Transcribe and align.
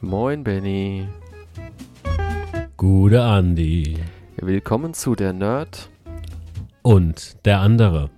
Moin 0.00 0.42
Benny. 0.44 1.08
Gute 2.76 3.22
Andi. 3.22 3.98
Willkommen 4.36 4.94
zu 4.94 5.14
der 5.14 5.32
Nerd. 5.32 5.88
Und 6.82 7.44
der 7.44 7.60
andere. 7.60 8.10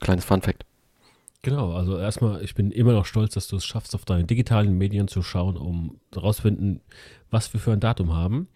Kleines 0.00 0.24
Fun 0.24 0.42
Fact. 0.42 0.64
Genau, 1.42 1.72
also 1.72 1.98
erstmal, 1.98 2.42
ich 2.42 2.54
bin 2.54 2.70
immer 2.70 2.92
noch 2.92 3.04
stolz, 3.04 3.34
dass 3.34 3.48
du 3.48 3.56
es 3.56 3.66
schaffst, 3.66 3.94
auf 3.94 4.06
deine 4.06 4.24
digitalen 4.24 4.78
Medien 4.78 5.08
zu 5.08 5.22
schauen, 5.22 5.58
um 5.58 6.00
herauszufinden, 6.14 6.80
was 7.30 7.52
wir 7.52 7.60
für 7.60 7.72
ein 7.72 7.80
Datum 7.80 8.14
haben. 8.14 8.48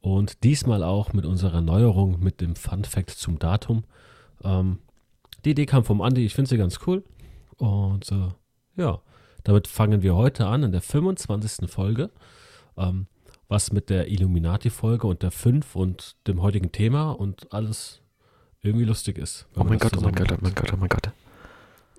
Und 0.00 0.42
diesmal 0.42 0.82
auch 0.82 1.12
mit 1.12 1.26
unserer 1.26 1.60
Neuerung, 1.60 2.20
mit 2.20 2.40
dem 2.40 2.56
Fun 2.56 2.84
Fact 2.84 3.10
zum 3.10 3.38
Datum. 3.38 3.84
Ähm, 4.42 4.78
die 5.44 5.50
Idee 5.50 5.66
kam 5.66 5.84
vom 5.84 6.00
Andi, 6.00 6.24
ich 6.24 6.34
finde 6.34 6.48
sie 6.48 6.56
ganz 6.56 6.78
cool. 6.86 7.04
Und 7.58 8.10
äh, 8.10 8.28
ja, 8.80 9.00
damit 9.44 9.66
fangen 9.68 10.02
wir 10.02 10.14
heute 10.16 10.46
an 10.46 10.62
in 10.62 10.72
der 10.72 10.80
25. 10.82 11.70
Folge. 11.70 12.10
Ähm, 12.76 13.06
was 13.48 13.72
mit 13.72 13.90
der 13.90 14.08
Illuminati-Folge 14.08 15.06
und 15.08 15.22
der 15.24 15.32
5 15.32 15.74
und 15.74 16.14
dem 16.28 16.40
heutigen 16.40 16.70
Thema 16.70 17.10
und 17.10 17.52
alles 17.52 18.00
irgendwie 18.62 18.84
lustig 18.84 19.18
ist. 19.18 19.46
wenn 19.54 19.62
Oh 19.62 19.64
man 19.64 19.70
mein 19.70 19.78
Gott, 19.80 19.96
oh 19.96 20.00
mein 20.02 20.14
Gott, 20.14 20.30
oh 20.32 20.36
zusammenbringt. 20.36 20.42
mein 20.42 20.54
Gott, 20.54 20.72
oh 20.72 20.76
mein 20.76 20.88
Gott. 20.88 21.10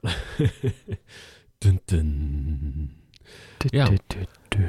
dun, 1.59 1.79
dun. 1.89 2.89
Dü, 3.63 3.77
Ja. 3.77 3.85
dü, 3.85 3.97
dü. 4.53 4.65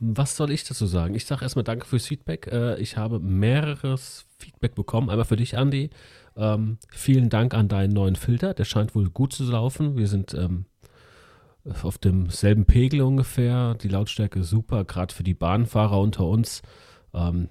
Was 0.00 0.36
soll 0.36 0.50
ich 0.50 0.64
dazu 0.64 0.86
sagen? 0.86 1.14
Ich 1.14 1.24
sage 1.24 1.42
erstmal 1.44 1.64
danke 1.64 1.86
fürs 1.86 2.06
Feedback. 2.06 2.48
Äh, 2.52 2.78
ich 2.80 2.96
habe 2.96 3.20
mehreres 3.20 4.26
Feedback 4.38 4.74
bekommen. 4.74 5.08
Einmal 5.08 5.24
für 5.24 5.36
dich, 5.36 5.56
Andi. 5.56 5.90
Ähm, 6.36 6.78
vielen 6.90 7.28
Dank 7.28 7.54
an 7.54 7.68
deinen 7.68 7.92
neuen 7.92 8.16
Filter. 8.16 8.54
Der 8.54 8.64
scheint 8.64 8.94
wohl 8.94 9.10
gut 9.10 9.32
zu 9.32 9.44
laufen. 9.44 9.96
Wir 9.96 10.08
sind 10.08 10.34
ähm, 10.34 10.66
auf 11.82 11.98
demselben 11.98 12.64
Pegel 12.64 13.02
ungefähr. 13.02 13.74
Die 13.74 13.88
Lautstärke 13.88 14.40
ist 14.40 14.50
super, 14.50 14.84
gerade 14.84 15.14
für 15.14 15.22
die 15.22 15.34
Bahnfahrer 15.34 16.00
unter 16.00 16.24
uns. 16.24 16.62
Ähm, 17.12 17.48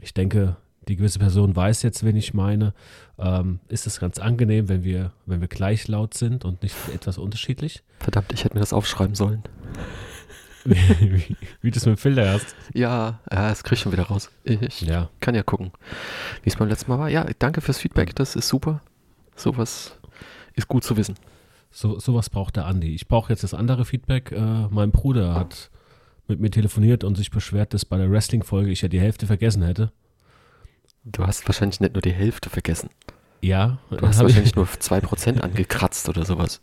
ich 0.00 0.14
denke, 0.14 0.56
die 0.88 0.96
gewisse 0.96 1.18
Person 1.18 1.54
weiß 1.54 1.82
jetzt, 1.82 2.04
wen 2.04 2.16
ich 2.16 2.34
meine. 2.34 2.72
Ähm, 3.18 3.60
ist 3.68 3.86
es 3.86 4.00
ganz 4.00 4.18
angenehm, 4.18 4.68
wenn 4.68 4.82
wir, 4.82 5.12
wenn 5.26 5.40
wir 5.40 5.48
gleich 5.48 5.88
laut 5.88 6.14
sind 6.14 6.44
und 6.44 6.62
nicht 6.62 6.74
etwas 6.94 7.18
unterschiedlich? 7.18 7.82
Verdammt, 7.98 8.32
ich 8.32 8.44
hätte 8.44 8.54
mir 8.54 8.60
das 8.60 8.72
aufschreiben 8.72 9.14
sollen. 9.14 9.42
Wie, 10.64 11.36
wie 11.62 11.70
du 11.70 11.78
es 11.78 11.86
mit 11.86 11.96
dem 11.96 11.98
Filter 11.98 12.30
hast. 12.32 12.54
Ja, 12.74 13.20
ja, 13.30 13.48
das 13.48 13.62
krieg 13.64 13.74
ich 13.78 13.80
schon 13.82 13.92
wieder 13.92 14.04
raus. 14.04 14.30
Ich 14.44 14.82
Ja. 14.82 15.08
kann 15.20 15.34
ja 15.34 15.42
gucken, 15.42 15.72
wie 16.42 16.48
es 16.50 16.56
beim 16.56 16.68
letzten 16.68 16.90
Mal 16.90 16.98
war. 16.98 17.08
Ja, 17.08 17.26
danke 17.38 17.60
fürs 17.60 17.78
Feedback, 17.78 18.14
das 18.16 18.36
ist 18.36 18.48
super. 18.48 18.82
Sowas 19.36 19.96
ist 20.54 20.68
gut 20.68 20.84
zu 20.84 20.96
wissen. 20.96 21.14
So, 21.70 21.98
sowas 22.00 22.28
braucht 22.30 22.56
der 22.56 22.66
Andi. 22.66 22.94
Ich 22.94 23.06
brauche 23.06 23.32
jetzt 23.32 23.44
das 23.44 23.54
andere 23.54 23.84
Feedback. 23.84 24.32
Äh, 24.32 24.66
mein 24.70 24.90
Bruder 24.90 25.34
hat 25.34 25.70
mit 26.26 26.40
mir 26.40 26.50
telefoniert 26.50 27.04
und 27.04 27.16
sich 27.16 27.30
beschwert, 27.30 27.72
dass 27.74 27.84
bei 27.84 27.96
der 27.96 28.10
Wrestling-Folge 28.10 28.70
ich 28.70 28.82
ja 28.82 28.88
die 28.88 29.00
Hälfte 29.00 29.26
vergessen 29.26 29.62
hätte. 29.62 29.92
Du 31.04 31.26
hast 31.26 31.46
wahrscheinlich 31.48 31.80
nicht 31.80 31.94
nur 31.94 32.02
die 32.02 32.12
Hälfte 32.12 32.50
vergessen. 32.50 32.90
Ja, 33.40 33.78
Du 33.90 34.06
hast 34.06 34.18
wahrscheinlich 34.20 34.50
ich, 34.50 34.56
nur 34.56 34.66
2% 34.66 35.40
angekratzt 35.40 36.08
oder 36.08 36.24
sowas. 36.26 36.60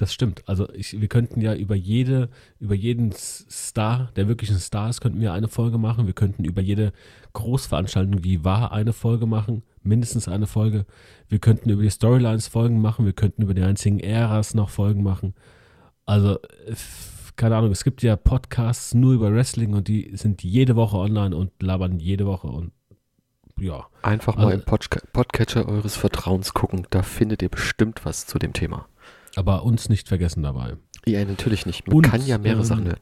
Das 0.00 0.14
stimmt. 0.14 0.42
Also 0.48 0.72
ich, 0.72 0.98
wir 1.00 1.08
könnten 1.08 1.40
ja 1.42 1.54
über 1.54 1.74
jede, 1.74 2.30
über 2.58 2.74
jeden 2.74 3.12
Star, 3.12 4.10
der 4.16 4.28
wirklich 4.28 4.50
ein 4.50 4.58
Star 4.58 4.88
ist, 4.88 5.00
könnten 5.00 5.20
wir 5.20 5.32
eine 5.32 5.48
Folge 5.48 5.76
machen. 5.76 6.06
Wir 6.06 6.14
könnten 6.14 6.44
über 6.44 6.62
jede 6.62 6.92
Großveranstaltung, 7.34 8.22
die 8.22 8.42
war, 8.44 8.72
eine 8.72 8.92
Folge 8.92 9.26
machen, 9.26 9.62
mindestens 9.82 10.26
eine 10.26 10.46
Folge. 10.46 10.86
Wir 11.28 11.38
könnten 11.38 11.68
über 11.68 11.82
die 11.82 11.90
Storylines 11.90 12.48
Folgen 12.48 12.80
machen. 12.80 13.04
Wir 13.04 13.12
könnten 13.12 13.42
über 13.42 13.52
die 13.54 13.62
einzigen 13.62 14.00
Äras 14.00 14.54
noch 14.54 14.70
Folgen 14.70 15.02
machen. 15.02 15.34
Also 16.06 16.36
äh, 16.40 16.74
keine 17.36 17.56
Ahnung. 17.56 17.70
Es 17.70 17.84
gibt 17.84 18.02
ja 18.02 18.16
Podcasts 18.16 18.94
nur 18.94 19.12
über 19.14 19.32
Wrestling 19.34 19.74
und 19.74 19.88
die 19.88 20.16
sind 20.16 20.42
jede 20.42 20.76
Woche 20.76 20.96
online 20.96 21.36
und 21.36 21.62
labern 21.62 21.98
jede 21.98 22.26
Woche 22.26 22.46
und 22.48 22.72
ja. 23.58 23.86
Einfach 24.02 24.36
mal 24.36 24.46
Also- 24.46 24.58
im 24.58 24.64
Podca 24.64 25.00
Podcatcher 25.12 25.68
eures 25.68 25.96
Vertrauens 25.96 26.54
gucken, 26.54 26.86
da 26.88 27.02
findet 27.02 27.42
ihr 27.42 27.50
bestimmt 27.50 28.04
was 28.06 28.26
zu 28.26 28.38
dem 28.38 28.54
Thema. 28.54 28.86
Aber 29.40 29.64
uns 29.64 29.88
nicht 29.88 30.06
vergessen 30.06 30.42
dabei. 30.42 30.76
Ja, 31.06 31.24
natürlich 31.24 31.64
nicht. 31.64 31.86
Man 31.86 31.96
Und, 31.96 32.02
kann 32.02 32.26
ja 32.26 32.36
mehrere 32.36 32.60
ähm, 32.60 32.66
Sachen 32.66 32.84
hören. 32.84 33.00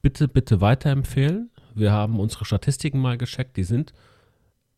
Bitte, 0.00 0.26
bitte 0.26 0.62
weiterempfehlen. 0.62 1.50
Wir 1.74 1.92
haben 1.92 2.18
unsere 2.18 2.46
Statistiken 2.46 2.98
mal 2.98 3.18
gecheckt. 3.18 3.58
Die 3.58 3.64
sind 3.64 3.92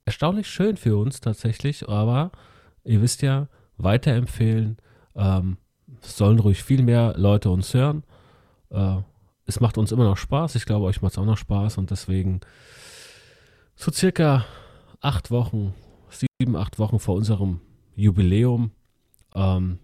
erstaunlich 0.04 0.48
schön 0.48 0.76
für 0.76 0.96
uns 0.96 1.20
tatsächlich. 1.20 1.88
Aber 1.88 2.32
ihr 2.82 3.00
wisst 3.00 3.22
ja, 3.22 3.46
weiterempfehlen. 3.76 4.78
Ähm, 5.14 5.56
es 6.02 6.16
sollen 6.16 6.40
ruhig 6.40 6.64
viel 6.64 6.82
mehr 6.82 7.14
Leute 7.16 7.50
uns 7.50 7.72
hören. 7.74 8.02
Äh, 8.70 8.96
es 9.46 9.60
macht 9.60 9.78
uns 9.78 9.92
immer 9.92 10.04
noch 10.04 10.16
Spaß. 10.16 10.56
Ich 10.56 10.66
glaube, 10.66 10.86
euch 10.86 11.00
macht 11.00 11.12
es 11.12 11.18
auch 11.18 11.24
noch 11.24 11.38
Spaß. 11.38 11.78
Und 11.78 11.92
deswegen 11.92 12.40
so 13.76 13.92
circa 13.92 14.44
acht 15.00 15.30
Wochen, 15.30 15.74
sieben, 16.08 16.56
acht 16.56 16.80
Wochen 16.80 16.98
vor 16.98 17.14
unserem 17.14 17.60
Jubiläum 17.94 18.72
ähm, 19.36 19.78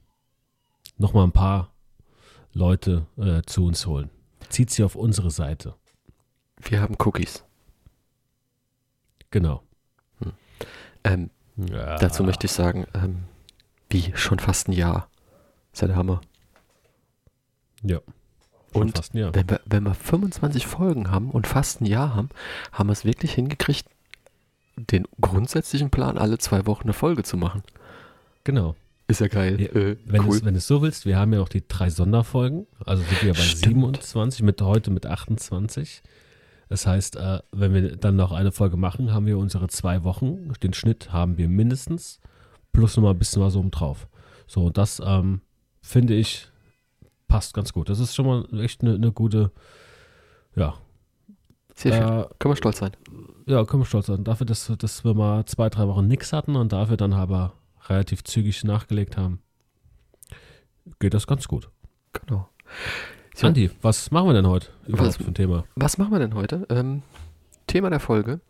nochmal 0.99 1.25
ein 1.25 1.33
paar 1.33 1.73
Leute 2.53 3.07
äh, 3.17 3.43
zu 3.47 3.65
uns 3.67 3.87
holen. 3.87 4.11
Zieht 4.49 4.71
sie 4.71 4.85
auf 4.85 4.95
unsere 4.97 5.31
Seite. 5.31 5.75
Wir 6.61 6.81
haben 6.81 6.97
Cookies. 6.99 7.45
Genau. 9.31 9.63
Ähm, 11.05 11.31
Ja. 11.57 11.97
Dazu 11.97 12.23
möchte 12.25 12.47
ich 12.47 12.53
sagen, 12.53 12.87
ähm, 12.95 13.25
wie 13.91 14.13
schon 14.15 14.39
fast 14.39 14.69
ein 14.69 14.73
Jahr. 14.73 15.09
Ist 15.73 15.83
ja 15.83 15.89
der 15.89 15.97
Hammer. 15.97 16.21
Ja. 17.83 18.01
Und 18.73 18.97
fast 18.97 19.15
ein 19.15 19.19
Jahr. 19.19 19.35
Wenn 19.35 19.49
wir, 19.49 19.61
wenn 19.65 19.83
wir 19.85 19.95
25 19.95 20.67
Folgen 20.67 21.11
haben 21.11 21.31
und 21.31 21.47
fast 21.47 21.81
ein 21.81 21.87
Jahr 21.87 22.15
haben, 22.15 22.29
haben 22.73 22.89
wir 22.89 22.93
es 22.93 23.05
wirklich 23.05 23.33
hingekriegt, 23.33 23.89
den 24.77 25.07
grundsätzlichen 25.21 25.91
Plan, 25.91 26.19
alle 26.19 26.39
zwei 26.39 26.67
Wochen 26.67 26.85
eine 26.85 26.93
Folge 26.93 27.23
zu 27.25 27.37
machen. 27.37 27.63
Genau. 28.45 28.77
Ist 29.09 29.21
ja 29.21 29.29
geil. 29.29 29.61
Ja, 29.61 29.69
äh, 29.69 29.97
Wenn, 30.05 30.27
cool. 30.27 30.37
es, 30.37 30.45
wenn 30.45 30.55
es 30.55 30.67
so 30.67 30.83
willst, 30.83 31.07
wir 31.07 31.19
haben 31.19 31.33
ja 31.33 31.41
auch 31.41 31.49
die 31.49 31.67
drei 31.67 31.89
Sonderfolgen. 31.91 32.67
Also 32.85 33.03
sind 33.03 33.23
wir 33.23 33.33
bei 33.33 33.41
Stimmt. 33.41 33.75
27, 33.75 34.43
mit 34.43 34.61
heute 34.61 34.91
mit 34.91 35.07
28. 35.07 36.03
Das 36.69 36.87
heißt, 36.87 37.17
äh, 37.17 37.41
wenn 37.51 37.73
wir 37.73 37.97
dann 37.97 38.17
noch 38.17 38.33
eine 38.33 38.53
Folge 38.53 38.77
machen, 38.77 39.13
haben 39.13 39.25
wir 39.25 39.39
unsere 39.39 39.69
zwei 39.69 40.05
Wochen. 40.05 40.53
Den 40.63 40.75
Schnitt 40.75 41.11
haben 41.13 41.39
wir 41.39 41.49
mindestens. 41.49 42.21
Plus 42.73 42.97
nochmal 42.97 43.15
ein 43.15 43.19
bisschen 43.19 43.43
was 43.43 43.57
oben 43.57 43.71
drauf. 43.71 44.09
So, 44.47 44.67
und 44.67 44.77
das 44.77 45.01
ähm, 45.05 45.41
finde 45.81 46.15
ich 46.15 46.49
passt 47.29 47.55
ganz 47.55 47.73
gut. 47.73 47.89
Das 47.89 48.01
ist 48.01 48.15
schon 48.15 48.27
mal 48.27 48.61
echt 48.61 48.83
eine, 48.83 48.95
eine 48.95 49.13
gute, 49.13 49.53
ja, 50.57 50.75
Sehr 51.75 51.93
schön. 51.93 52.03
äh, 52.03 52.27
Können 52.39 52.53
wir 52.53 52.57
stolz 52.57 52.79
sein. 52.79 52.93
Ja, 53.47 53.65
können 53.65 53.83
wir 53.83 53.87
stolz 53.87 54.07
sein. 54.07 54.25
Dafür, 54.25 54.47
dass, 54.47 54.73
dass 54.79 55.05
wir 55.05 55.15
mal 55.15 55.45
zwei, 55.45 55.69
drei 55.69 55.87
Wochen 55.87 56.07
nichts 56.09 56.33
hatten 56.33 56.57
und 56.57 56.73
dafür 56.73 56.97
dann 56.97 57.13
aber 57.13 57.53
relativ 57.89 58.25
zügig 58.25 58.65
nachgelegt 58.65 59.17
haben, 59.17 59.41
geht 61.01 61.15
das 61.15 61.27
ganz 61.27 61.49
gut. 61.49 61.71
Genau. 62.13 62.49
So, 63.35 63.47
Andi, 63.47 63.71
was 63.83 64.11
machen 64.11 64.29
wir 64.29 64.35
denn 64.35 64.47
heute 64.47 64.69
überhaupt 64.87 65.09
Was- 65.09 65.17
für 65.17 65.25
ein 65.25 65.35
Thema? 65.35 65.65
was 65.77 65.97
machen 65.99 66.13
wir 66.13 66.19
denn 66.19 66.35
heute? 66.35 66.67
Ähm, 66.71 67.03
Thema 67.67 67.91
der 67.91 68.01
Folge 68.01 68.41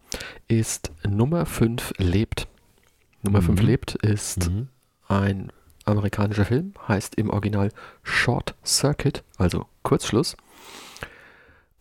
ist 0.47 0.93
Nummer 1.07 1.45
5 1.45 1.93
lebt. 1.99 2.47
Nummer 3.23 3.41
Mhm. 3.41 3.47
5 3.47 3.63
lebt 3.63 3.95
ist 3.97 4.49
Mhm. 4.49 4.69
ein 5.09 5.53
amerikanischer 5.85 6.45
Film, 6.45 6.73
heißt 6.87 7.17
im 7.17 7.31
Original 7.31 7.71
Short 8.03 8.55
Circuit, 8.65 9.25
also 9.37 9.67
Kurzschluss. 9.83 10.37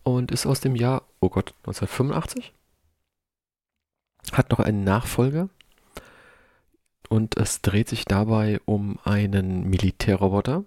Und 0.03 0.31
ist 0.31 0.45
aus 0.45 0.61
dem 0.61 0.75
Jahr, 0.75 1.03
oh 1.19 1.29
Gott, 1.29 1.53
1985. 1.65 2.53
Hat 4.31 4.49
noch 4.51 4.59
einen 4.59 4.83
Nachfolger. 4.83 5.49
Und 7.09 7.37
es 7.37 7.61
dreht 7.61 7.87
sich 7.89 8.05
dabei 8.05 8.59
um 8.65 8.99
einen 9.03 9.69
Militärroboter, 9.69 10.63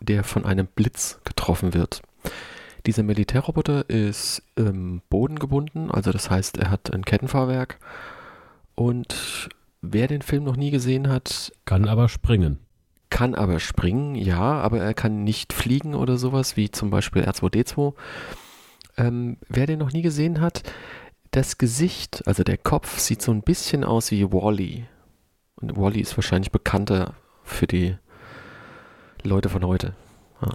der 0.00 0.24
von 0.24 0.44
einem 0.44 0.66
Blitz 0.66 1.20
getroffen 1.24 1.74
wird. 1.74 2.02
Dieser 2.86 3.04
Militärroboter 3.04 3.88
ist 3.88 4.42
im 4.56 5.02
Boden 5.08 5.38
gebunden, 5.38 5.90
also 5.90 6.10
das 6.10 6.30
heißt, 6.30 6.58
er 6.58 6.70
hat 6.70 6.92
ein 6.92 7.04
Kettenfahrwerk. 7.04 7.78
Und 8.74 9.48
wer 9.80 10.08
den 10.08 10.22
Film 10.22 10.42
noch 10.44 10.56
nie 10.56 10.70
gesehen 10.70 11.08
hat, 11.08 11.52
Kann 11.64 11.86
aber 11.88 12.08
springen. 12.08 12.58
kann 13.10 13.34
aber 13.36 13.60
springen, 13.60 14.14
ja, 14.16 14.40
aber 14.40 14.80
er 14.80 14.94
kann 14.94 15.22
nicht 15.22 15.52
fliegen 15.52 15.94
oder 15.94 16.16
sowas, 16.18 16.56
wie 16.56 16.70
zum 16.70 16.90
Beispiel 16.90 17.22
R2D2. 17.22 17.94
Ähm, 18.96 19.36
wer 19.48 19.66
den 19.66 19.78
noch 19.78 19.92
nie 19.92 20.02
gesehen 20.02 20.40
hat, 20.40 20.62
das 21.30 21.58
Gesicht, 21.58 22.26
also 22.26 22.42
der 22.42 22.58
Kopf, 22.58 22.98
sieht 22.98 23.22
so 23.22 23.32
ein 23.32 23.42
bisschen 23.42 23.84
aus 23.84 24.10
wie 24.10 24.24
Wally. 24.32 24.86
Und 25.62 25.76
Wally 25.76 26.00
ist 26.00 26.16
wahrscheinlich 26.16 26.50
bekannter 26.50 27.14
für 27.44 27.66
die 27.66 27.96
Leute 29.22 29.48
von 29.48 29.64
heute. 29.64 29.94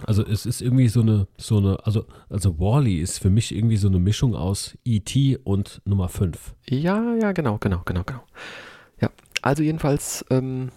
Also 0.06 0.24
es 0.24 0.44
ist 0.44 0.60
irgendwie 0.60 0.88
so 0.88 1.00
eine, 1.00 1.26
so 1.38 1.56
eine, 1.56 1.78
also, 1.84 2.04
also 2.28 2.58
Wally 2.58 3.00
ist 3.00 3.18
für 3.18 3.30
mich 3.30 3.54
irgendwie 3.54 3.78
so 3.78 3.88
eine 3.88 3.98
Mischung 3.98 4.34
aus 4.34 4.76
E.T. 4.84 5.38
und 5.44 5.80
Nummer 5.86 6.10
5. 6.10 6.54
Ja, 6.68 7.14
ja, 7.14 7.32
genau, 7.32 7.56
genau, 7.56 7.80
genau, 7.86 8.02
genau. 8.04 8.22
Ja, 9.00 9.10
also 9.40 9.62
jedenfalls, 9.62 10.26
ähm, 10.28 10.70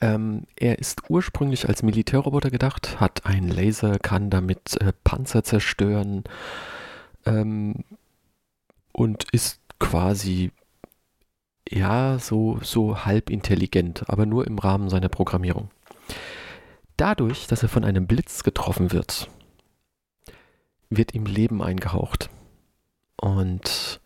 ähm, 0.00 0.42
er 0.56 0.80
ist 0.80 1.08
ursprünglich 1.08 1.68
als 1.68 1.84
Militärroboter 1.84 2.50
gedacht, 2.50 3.00
hat 3.00 3.26
einen 3.26 3.48
Laser, 3.48 4.00
kann 4.00 4.28
damit 4.28 4.76
äh, 4.80 4.92
Panzer 5.04 5.44
zerstören 5.44 6.24
ähm, 7.26 7.84
und 8.90 9.30
ist 9.30 9.60
quasi 9.78 10.50
ja 11.68 12.18
so, 12.18 12.58
so 12.62 13.04
halb 13.04 13.30
intelligent, 13.30 14.08
aber 14.08 14.26
nur 14.26 14.46
im 14.46 14.58
Rahmen 14.58 14.88
seiner 14.88 15.08
Programmierung. 15.08 15.70
Dadurch, 16.96 17.46
dass 17.46 17.62
er 17.62 17.68
von 17.68 17.84
einem 17.84 18.06
Blitz 18.06 18.44
getroffen 18.44 18.92
wird, 18.92 19.28
wird 20.90 21.14
ihm 21.14 21.26
Leben 21.26 21.62
eingehaucht. 21.62 22.30
Und 23.16 24.00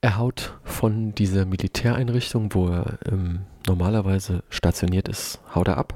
er 0.00 0.18
haut 0.18 0.58
von 0.64 1.14
dieser 1.14 1.46
Militäreinrichtung, 1.46 2.54
wo 2.54 2.68
er 2.68 2.98
ähm, 3.10 3.46
normalerweise 3.66 4.42
stationiert 4.50 5.08
ist, 5.08 5.40
haut 5.54 5.68
er 5.68 5.78
ab. 5.78 5.94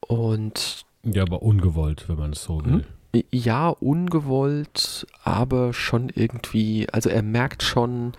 Und. 0.00 0.86
Ja, 1.04 1.22
aber 1.22 1.42
ungewollt, 1.42 2.08
wenn 2.08 2.16
man 2.16 2.32
es 2.32 2.42
so 2.42 2.64
will. 2.64 2.84
Hm? 3.12 3.24
Ja, 3.30 3.68
ungewollt, 3.68 5.06
aber 5.22 5.72
schon 5.72 6.08
irgendwie, 6.08 6.88
also 6.90 7.10
er 7.10 7.22
merkt 7.22 7.62
schon, 7.62 8.14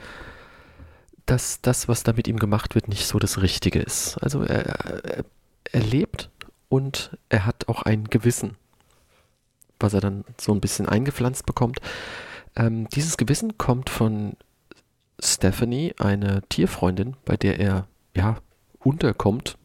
dass 1.25 1.61
das, 1.61 1.87
was 1.87 2.03
da 2.03 2.13
mit 2.13 2.27
ihm 2.27 2.37
gemacht 2.37 2.75
wird, 2.75 2.87
nicht 2.87 3.07
so 3.07 3.19
das 3.19 3.41
Richtige 3.41 3.79
ist. 3.79 4.17
Also 4.21 4.41
er, 4.41 4.65
er 5.05 5.25
er 5.71 5.81
lebt 5.81 6.29
und 6.69 7.17
er 7.29 7.45
hat 7.45 7.67
auch 7.67 7.81
ein 7.83 8.05
Gewissen, 8.05 8.55
was 9.79 9.93
er 9.93 10.01
dann 10.01 10.23
so 10.39 10.53
ein 10.53 10.61
bisschen 10.61 10.87
eingepflanzt 10.87 11.45
bekommt. 11.45 11.79
Ähm, 12.55 12.87
dieses 12.89 13.17
Gewissen 13.17 13.57
kommt 13.57 13.89
von 13.89 14.37
Stephanie, 15.19 15.93
eine 15.97 16.43
Tierfreundin, 16.49 17.15
bei 17.25 17.37
der 17.37 17.59
er 17.59 17.87
ja 18.15 18.37
unterkommt, 18.79 19.57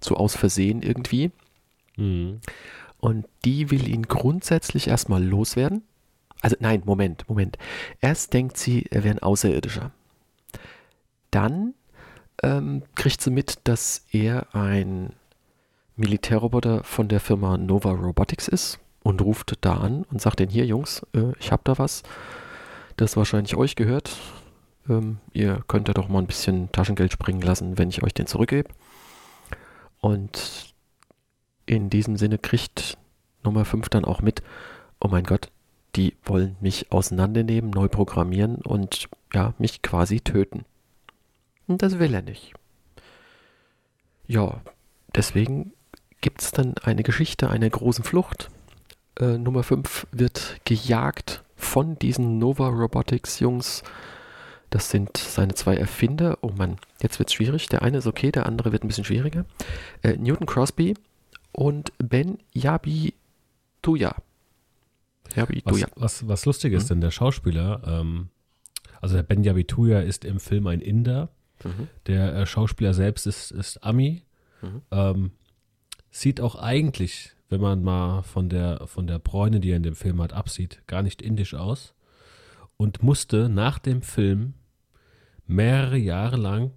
so 0.00 0.16
aus 0.16 0.36
Versehen 0.36 0.82
irgendwie. 0.82 1.30
Mhm. 1.96 2.40
Und 2.98 3.26
die 3.44 3.70
will 3.70 3.88
ihn 3.88 4.04
grundsätzlich 4.04 4.88
erstmal 4.88 5.22
loswerden. 5.22 5.82
Also 6.40 6.56
nein, 6.58 6.82
Moment, 6.84 7.28
Moment. 7.28 7.58
Erst 8.00 8.32
denkt 8.32 8.56
sie, 8.56 8.86
er 8.90 9.04
wäre 9.04 9.14
ein 9.14 9.22
Außerirdischer. 9.22 9.92
Dann 11.34 11.74
ähm, 12.44 12.82
kriegt 12.94 13.20
sie 13.20 13.30
mit, 13.30 13.58
dass 13.64 14.04
er 14.12 14.54
ein 14.54 15.14
Militärroboter 15.96 16.84
von 16.84 17.08
der 17.08 17.18
Firma 17.18 17.58
Nova 17.58 17.90
Robotics 17.90 18.46
ist 18.46 18.78
und 19.02 19.20
ruft 19.20 19.58
da 19.60 19.74
an 19.74 20.04
und 20.12 20.20
sagt 20.20 20.38
den 20.38 20.48
hier, 20.48 20.64
Jungs, 20.64 21.04
äh, 21.12 21.32
ich 21.40 21.50
habe 21.50 21.62
da 21.64 21.76
was, 21.76 22.04
das 22.96 23.16
wahrscheinlich 23.16 23.56
euch 23.56 23.74
gehört. 23.74 24.16
Ähm, 24.88 25.18
ihr 25.32 25.64
könnt 25.66 25.88
ja 25.88 25.94
doch 25.94 26.08
mal 26.08 26.20
ein 26.20 26.28
bisschen 26.28 26.70
Taschengeld 26.70 27.12
springen 27.12 27.42
lassen, 27.42 27.78
wenn 27.78 27.88
ich 27.88 28.04
euch 28.04 28.14
den 28.14 28.28
zurückgebe. 28.28 28.68
Und 30.00 30.72
in 31.66 31.90
diesem 31.90 32.16
Sinne 32.16 32.38
kriegt 32.38 32.96
Nummer 33.42 33.64
5 33.64 33.88
dann 33.88 34.04
auch 34.04 34.22
mit, 34.22 34.42
oh 35.00 35.08
mein 35.08 35.24
Gott, 35.24 35.50
die 35.96 36.14
wollen 36.24 36.54
mich 36.60 36.92
auseinandernehmen, 36.92 37.70
neu 37.70 37.88
programmieren 37.88 38.56
und 38.56 39.08
ja, 39.32 39.52
mich 39.58 39.82
quasi 39.82 40.20
töten. 40.20 40.64
Und 41.66 41.82
das 41.82 41.98
will 41.98 42.14
er 42.14 42.22
nicht. 42.22 42.52
Ja, 44.26 44.60
deswegen 45.14 45.72
gibt 46.20 46.42
es 46.42 46.50
dann 46.50 46.74
eine 46.82 47.02
Geschichte 47.02 47.50
einer 47.50 47.68
großen 47.68 48.04
Flucht. 48.04 48.50
Äh, 49.18 49.38
Nummer 49.38 49.62
5 49.62 50.06
wird 50.12 50.60
gejagt 50.64 51.42
von 51.56 51.98
diesen 51.98 52.38
Nova 52.38 52.68
Robotics 52.68 53.40
Jungs. 53.40 53.82
Das 54.70 54.90
sind 54.90 55.16
seine 55.16 55.54
zwei 55.54 55.76
Erfinder. 55.76 56.38
Oh 56.40 56.50
Mann, 56.56 56.78
jetzt 57.00 57.18
wird 57.18 57.28
es 57.28 57.34
schwierig. 57.34 57.68
Der 57.68 57.82
eine 57.82 57.98
ist 57.98 58.06
okay, 58.06 58.32
der 58.32 58.46
andere 58.46 58.72
wird 58.72 58.82
ein 58.82 58.88
bisschen 58.88 59.04
schwieriger. 59.04 59.44
Äh, 60.02 60.16
Newton 60.16 60.46
Crosby 60.46 60.94
und 61.52 61.92
Ben 61.98 62.38
Yabi 62.52 63.14
Tuya. 63.82 64.16
Yabi 65.36 65.62
was, 65.64 65.84
was, 65.96 66.28
was 66.28 66.46
lustig 66.46 66.72
ist, 66.72 66.84
mhm. 66.84 66.88
denn 66.88 67.00
der 67.02 67.10
Schauspieler, 67.10 67.82
ähm, 67.86 68.28
also 69.00 69.14
der 69.14 69.22
Ben 69.22 69.44
Yabi 69.44 69.64
Tuya 69.64 70.00
ist 70.00 70.24
im 70.24 70.40
Film 70.40 70.66
ein 70.66 70.80
Inder. 70.80 71.28
Mhm. 71.64 71.88
Der 72.06 72.34
äh, 72.34 72.46
Schauspieler 72.46 72.94
selbst 72.94 73.26
ist, 73.26 73.50
ist 73.50 73.82
Ami. 73.82 74.22
Mhm. 74.62 74.82
Ähm, 74.90 75.30
sieht 76.10 76.40
auch 76.40 76.56
eigentlich, 76.56 77.32
wenn 77.48 77.60
man 77.60 77.82
mal 77.82 78.22
von 78.22 78.48
der, 78.48 78.86
von 78.86 79.06
der 79.06 79.18
Bräune, 79.18 79.60
die 79.60 79.70
er 79.70 79.76
in 79.76 79.82
dem 79.82 79.96
Film 79.96 80.20
hat, 80.22 80.32
absieht, 80.32 80.82
gar 80.86 81.02
nicht 81.02 81.22
indisch 81.22 81.54
aus. 81.54 81.94
Und 82.76 83.02
musste 83.02 83.48
nach 83.48 83.78
dem 83.78 84.02
Film 84.02 84.54
mehrere 85.46 85.98
Jahre 85.98 86.36
lang 86.36 86.72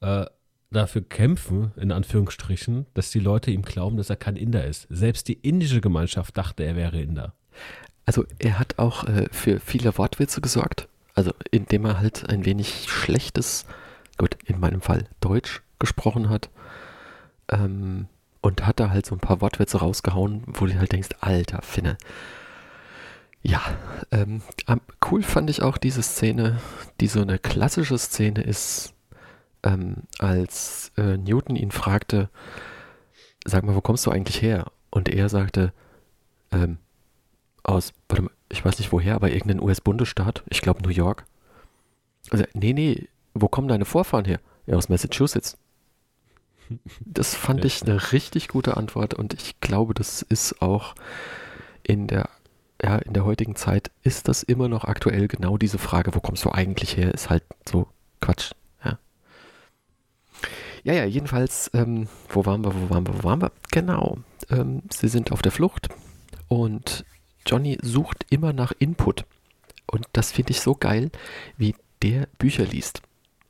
äh, 0.00 0.26
dafür 0.70 1.02
kämpfen, 1.02 1.72
in 1.76 1.92
Anführungsstrichen, 1.92 2.86
dass 2.94 3.10
die 3.10 3.20
Leute 3.20 3.50
ihm 3.50 3.62
glauben, 3.62 3.96
dass 3.96 4.10
er 4.10 4.16
kein 4.16 4.36
Inder 4.36 4.64
ist. 4.64 4.86
Selbst 4.90 5.28
die 5.28 5.34
indische 5.34 5.80
Gemeinschaft 5.80 6.36
dachte, 6.36 6.64
er 6.64 6.76
wäre 6.76 7.00
Inder. 7.00 7.34
Also 8.06 8.24
er 8.38 8.58
hat 8.58 8.78
auch 8.78 9.04
äh, 9.04 9.26
für 9.30 9.60
viele 9.60 9.96
Wortwitze 9.96 10.40
gesorgt. 10.40 10.88
Also 11.14 11.32
indem 11.50 11.84
er 11.84 12.00
halt 12.00 12.28
ein 12.28 12.44
wenig 12.44 12.86
schlechtes, 12.88 13.66
gut, 14.18 14.36
in 14.44 14.60
meinem 14.60 14.80
Fall 14.80 15.08
Deutsch 15.20 15.62
gesprochen 15.78 16.28
hat. 16.28 16.50
Ähm, 17.48 18.08
und 18.40 18.66
hat 18.66 18.78
da 18.78 18.90
halt 18.90 19.06
so 19.06 19.14
ein 19.14 19.20
paar 19.20 19.40
Wortwitze 19.40 19.78
rausgehauen, 19.78 20.42
wo 20.46 20.66
du 20.66 20.78
halt 20.78 20.92
denkst, 20.92 21.08
alter 21.20 21.62
Finne. 21.62 21.96
Ja, 23.42 23.62
ähm, 24.10 24.42
cool 25.10 25.22
fand 25.22 25.48
ich 25.48 25.62
auch 25.62 25.78
diese 25.78 26.02
Szene, 26.02 26.60
die 27.00 27.06
so 27.06 27.22
eine 27.22 27.38
klassische 27.38 27.96
Szene 27.96 28.42
ist, 28.42 28.94
ähm, 29.62 30.04
als 30.18 30.92
äh, 30.96 31.16
Newton 31.16 31.56
ihn 31.56 31.70
fragte, 31.70 32.28
sag 33.46 33.64
mal, 33.64 33.74
wo 33.74 33.80
kommst 33.80 34.04
du 34.06 34.10
eigentlich 34.10 34.42
her? 34.42 34.70
Und 34.90 35.08
er 35.08 35.28
sagte, 35.28 35.72
ähm, 36.52 36.78
aus, 37.62 37.92
warte 38.08 38.22
mal, 38.24 38.32
ich 38.50 38.64
weiß 38.64 38.78
nicht 38.78 38.92
woher, 38.92 39.14
aber 39.14 39.30
irgendein 39.30 39.60
US-Bundesstaat, 39.60 40.44
ich 40.48 40.60
glaube 40.60 40.82
New 40.82 40.90
York. 40.90 41.24
Also, 42.30 42.44
nee, 42.52 42.72
nee, 42.72 43.08
wo 43.34 43.48
kommen 43.48 43.68
deine 43.68 43.84
Vorfahren 43.84 44.24
her? 44.24 44.40
Ja, 44.66 44.76
aus 44.76 44.88
Massachusetts. 44.88 45.58
Das 47.00 47.34
fand 47.34 47.64
ich 47.64 47.82
eine 47.82 48.12
richtig 48.12 48.48
gute 48.48 48.76
Antwort 48.76 49.12
und 49.12 49.34
ich 49.34 49.60
glaube, 49.60 49.92
das 49.92 50.22
ist 50.22 50.62
auch 50.62 50.94
in 51.82 52.06
der, 52.06 52.30
ja, 52.82 52.96
in 52.96 53.12
der 53.12 53.26
heutigen 53.26 53.54
Zeit 53.54 53.90
ist 54.02 54.28
das 54.28 54.42
immer 54.42 54.68
noch 54.68 54.84
aktuell. 54.84 55.28
Genau 55.28 55.58
diese 55.58 55.76
Frage, 55.76 56.14
wo 56.14 56.20
kommst 56.20 56.44
du 56.46 56.50
eigentlich 56.50 56.96
her, 56.96 57.12
ist 57.12 57.28
halt 57.28 57.44
so 57.68 57.86
Quatsch. 58.20 58.52
Ja, 58.82 58.98
ja, 60.84 60.94
ja 60.94 61.04
jedenfalls, 61.04 61.70
ähm, 61.74 62.08
wo 62.28 62.46
waren 62.46 62.64
wir, 62.64 62.74
wo 62.74 62.88
waren 62.88 63.06
wir, 63.06 63.14
wo 63.18 63.24
waren 63.24 63.42
wir? 63.42 63.52
Genau, 63.70 64.18
ähm, 64.50 64.82
sie 64.90 65.08
sind 65.08 65.32
auf 65.32 65.42
der 65.42 65.52
Flucht 65.52 65.88
und 66.48 67.04
Johnny 67.46 67.78
sucht 67.82 68.26
immer 68.30 68.52
nach 68.52 68.72
Input. 68.78 69.24
Und 69.86 70.06
das 70.12 70.32
finde 70.32 70.52
ich 70.52 70.60
so 70.60 70.74
geil, 70.74 71.10
wie 71.56 71.74
der 72.02 72.28
Bücher 72.38 72.64
liest. 72.64 73.02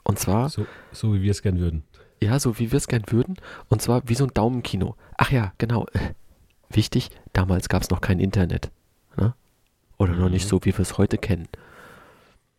Und 0.05 0.19
zwar. 0.19 0.49
So, 0.51 0.67
so 0.93 1.15
wie 1.15 1.23
wir 1.23 1.31
es 1.31 1.43
gern 1.43 1.59
würden. 1.59 1.83
Ja, 2.23 2.39
so 2.39 2.59
wie 2.59 2.71
wir 2.71 2.77
es 2.77 2.89
gern 2.89 3.05
würden. 3.09 3.37
Und 3.69 3.83
zwar 3.83 4.09
wie 4.09 4.15
so 4.15 4.25
ein 4.25 4.35
Daumenkino. 4.35 4.97
Ach 5.17 5.31
ja, 5.31 5.53
genau. 5.59 5.87
Wichtig, 6.71 7.11
damals 7.33 7.69
gab 7.69 7.83
es 7.83 7.91
noch 7.91 8.01
kein 8.01 8.21
Internet. 8.21 8.71
Ne? 9.17 9.35
Oder 9.99 10.15
noch 10.15 10.29
nicht 10.29 10.45
mhm. 10.45 10.49
so, 10.49 10.65
wie 10.65 10.73
wir 10.73 10.81
es 10.81 10.99
heute 10.99 11.19
kennen. 11.19 11.49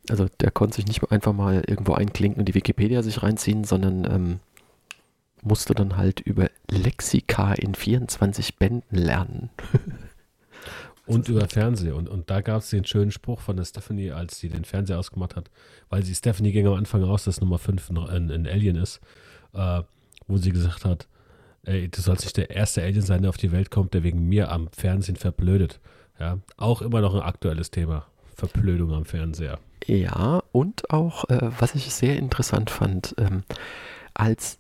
Also 0.10 0.28
der 0.40 0.52
konnte 0.52 0.76
sich 0.76 0.86
nicht 0.86 1.12
einfach 1.12 1.34
mal 1.34 1.64
irgendwo 1.68 1.94
einklinken 1.94 2.40
und 2.40 2.46
die 2.46 2.54
Wikipedia 2.54 3.02
sich 3.02 3.24
reinziehen, 3.24 3.64
sondern 3.64 4.06
ähm, 4.06 4.40
musste 5.42 5.74
dann 5.74 5.98
halt 5.98 6.20
über 6.20 6.50
Lexika 6.70 7.54
in 7.54 7.76
24 7.76 8.58
Bänden 8.58 8.98
lernen. 8.98 9.50
und 11.06 11.30
über 11.30 11.48
Fernseher. 11.48 11.96
Und, 11.96 12.10
und 12.10 12.30
da 12.30 12.42
gab 12.42 12.62
es 12.62 12.70
den 12.70 12.86
schönen 12.86 13.12
Spruch 13.12 13.42
von 13.42 13.58
der 13.58 13.66
Stephanie, 13.66 14.12
als 14.12 14.40
sie 14.40 14.50
den 14.50 14.66
Fernseher 14.66 15.00
ausgemacht 15.00 15.36
hat, 15.36 15.50
weil 15.90 16.04
sie 16.04 16.16
Stephanie 16.16 16.52
ging 16.52 16.68
am 16.68 16.74
Anfang 16.74 17.04
raus, 17.04 17.26
dass 17.26 17.42
Nummer 17.42 17.60
5 17.60 17.92
ein, 17.92 18.32
ein 18.32 18.48
Alien 18.48 18.76
ist 18.76 19.02
äh, 19.56 19.84
wo 20.28 20.38
sie 20.38 20.52
gesagt 20.52 20.86
hat, 20.86 21.08
ey, 21.64 21.90
du 21.90 22.02
sollst 22.02 22.24
nicht 22.24 22.38
der 22.38 22.50
erste 22.50 22.82
Alien 22.82 23.02
sein, 23.02 23.22
der 23.22 23.30
auf 23.30 23.38
die 23.38 23.52
Welt 23.52 23.72
kommt, 23.72 23.94
der 23.94 24.04
wegen 24.04 24.28
mir 24.28 24.52
am 24.52 24.70
Fernsehen 24.72 25.16
verblödet. 25.16 25.80
Ja, 26.20 26.40
auch 26.58 26.82
immer 26.82 27.02
noch 27.02 27.14
ein 27.16 27.22
aktuelles 27.22 27.72
Thema. 27.72 28.06
Verblödung 28.36 28.92
am 28.92 29.06
Fernseher. 29.06 29.60
Ja, 29.86 30.44
und 30.52 30.90
auch, 30.90 31.30
äh, 31.30 31.52
was 31.60 31.76
ich 31.76 31.94
sehr 31.94 32.18
interessant 32.18 32.70
fand, 32.70 33.16
ähm, 33.18 33.44
als 34.14 34.58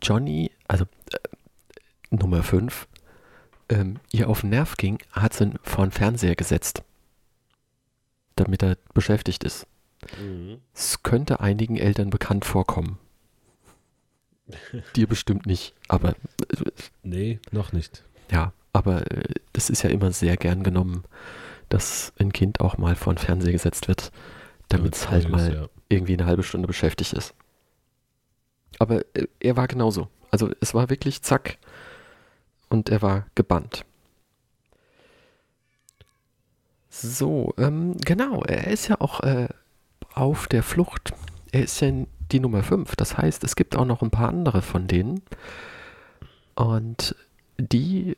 Johnny, 0.00 0.50
also 0.66 0.84
äh, 1.12 1.18
Nummer 2.10 2.42
5, 2.42 2.88
ähm, 3.72 3.98
ihr 4.12 4.28
auf 4.28 4.40
den 4.42 4.50
Nerv 4.50 4.76
ging, 4.76 4.98
hat 5.12 5.34
sie 5.34 5.44
ihn 5.44 5.58
vor 5.62 5.84
den 5.86 5.92
Fernseher 5.92 6.36
gesetzt, 6.36 6.82
damit 8.36 8.62
er 8.62 8.76
beschäftigt 8.94 9.44
ist. 9.44 9.66
Es 10.74 11.02
könnte 11.02 11.40
einigen 11.40 11.76
Eltern 11.76 12.10
bekannt 12.10 12.44
vorkommen. 12.44 12.98
Dir 14.96 15.06
bestimmt 15.06 15.46
nicht, 15.46 15.74
aber 15.88 16.10
äh, 16.10 16.70
Nee, 17.02 17.38
noch 17.52 17.72
nicht. 17.72 18.04
ja, 18.30 18.52
aber 18.72 19.10
äh, 19.10 19.22
das 19.52 19.70
ist 19.70 19.82
ja 19.82 19.90
immer 19.90 20.12
sehr 20.12 20.36
gern 20.36 20.62
genommen, 20.62 21.04
dass 21.68 22.12
ein 22.18 22.32
Kind 22.32 22.60
auch 22.60 22.76
mal 22.78 22.96
vor 22.96 23.14
den 23.14 23.18
Fernseher 23.18 23.52
gesetzt 23.52 23.88
wird, 23.88 24.10
damit 24.68 24.94
es 24.96 25.08
halt 25.08 25.24
Ist, 25.26 25.30
mal 25.30 25.54
ja. 25.54 25.68
irgendwie 25.88 26.14
eine 26.14 26.26
halbe 26.26 26.42
Stunde 26.42 26.66
beschäftigt 26.66 27.12
ist. 27.12 27.34
Aber 28.78 29.00
äh, 29.14 29.26
er 29.40 29.56
war 29.56 29.68
genauso. 29.68 30.08
Also 30.30 30.50
es 30.60 30.74
war 30.74 30.90
wirklich 30.90 31.22
zack 31.22 31.58
und 32.72 32.88
er 32.88 33.02
war 33.02 33.26
gebannt. 33.34 33.84
So, 36.88 37.52
ähm, 37.58 37.96
genau, 37.98 38.42
er 38.44 38.68
ist 38.68 38.88
ja 38.88 39.00
auch 39.00 39.20
äh, 39.20 39.48
auf 40.14 40.46
der 40.48 40.62
Flucht. 40.62 41.12
Er 41.52 41.62
ist 41.64 41.80
ja 41.80 41.92
die 42.30 42.40
Nummer 42.40 42.62
5. 42.62 42.96
Das 42.96 43.18
heißt, 43.18 43.44
es 43.44 43.56
gibt 43.56 43.76
auch 43.76 43.84
noch 43.84 44.02
ein 44.02 44.10
paar 44.10 44.30
andere 44.30 44.62
von 44.62 44.88
denen. 44.88 45.20
Und 46.54 47.14
die 47.58 48.16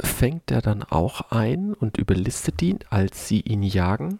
fängt 0.00 0.50
er 0.50 0.60
dann 0.60 0.82
auch 0.82 1.30
ein 1.30 1.72
und 1.72 1.96
überlistet 1.96 2.60
ihn, 2.62 2.80
als 2.90 3.28
sie 3.28 3.40
ihn 3.40 3.62
jagen. 3.62 4.18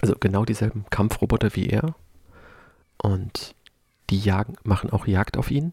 Also 0.00 0.14
genau 0.18 0.44
dieselben 0.44 0.84
Kampfroboter 0.90 1.56
wie 1.56 1.68
er. 1.68 1.94
Und 2.98 3.54
die 4.10 4.20
jagen, 4.20 4.56
machen 4.62 4.90
auch 4.90 5.06
Jagd 5.06 5.36
auf 5.36 5.50
ihn. 5.50 5.72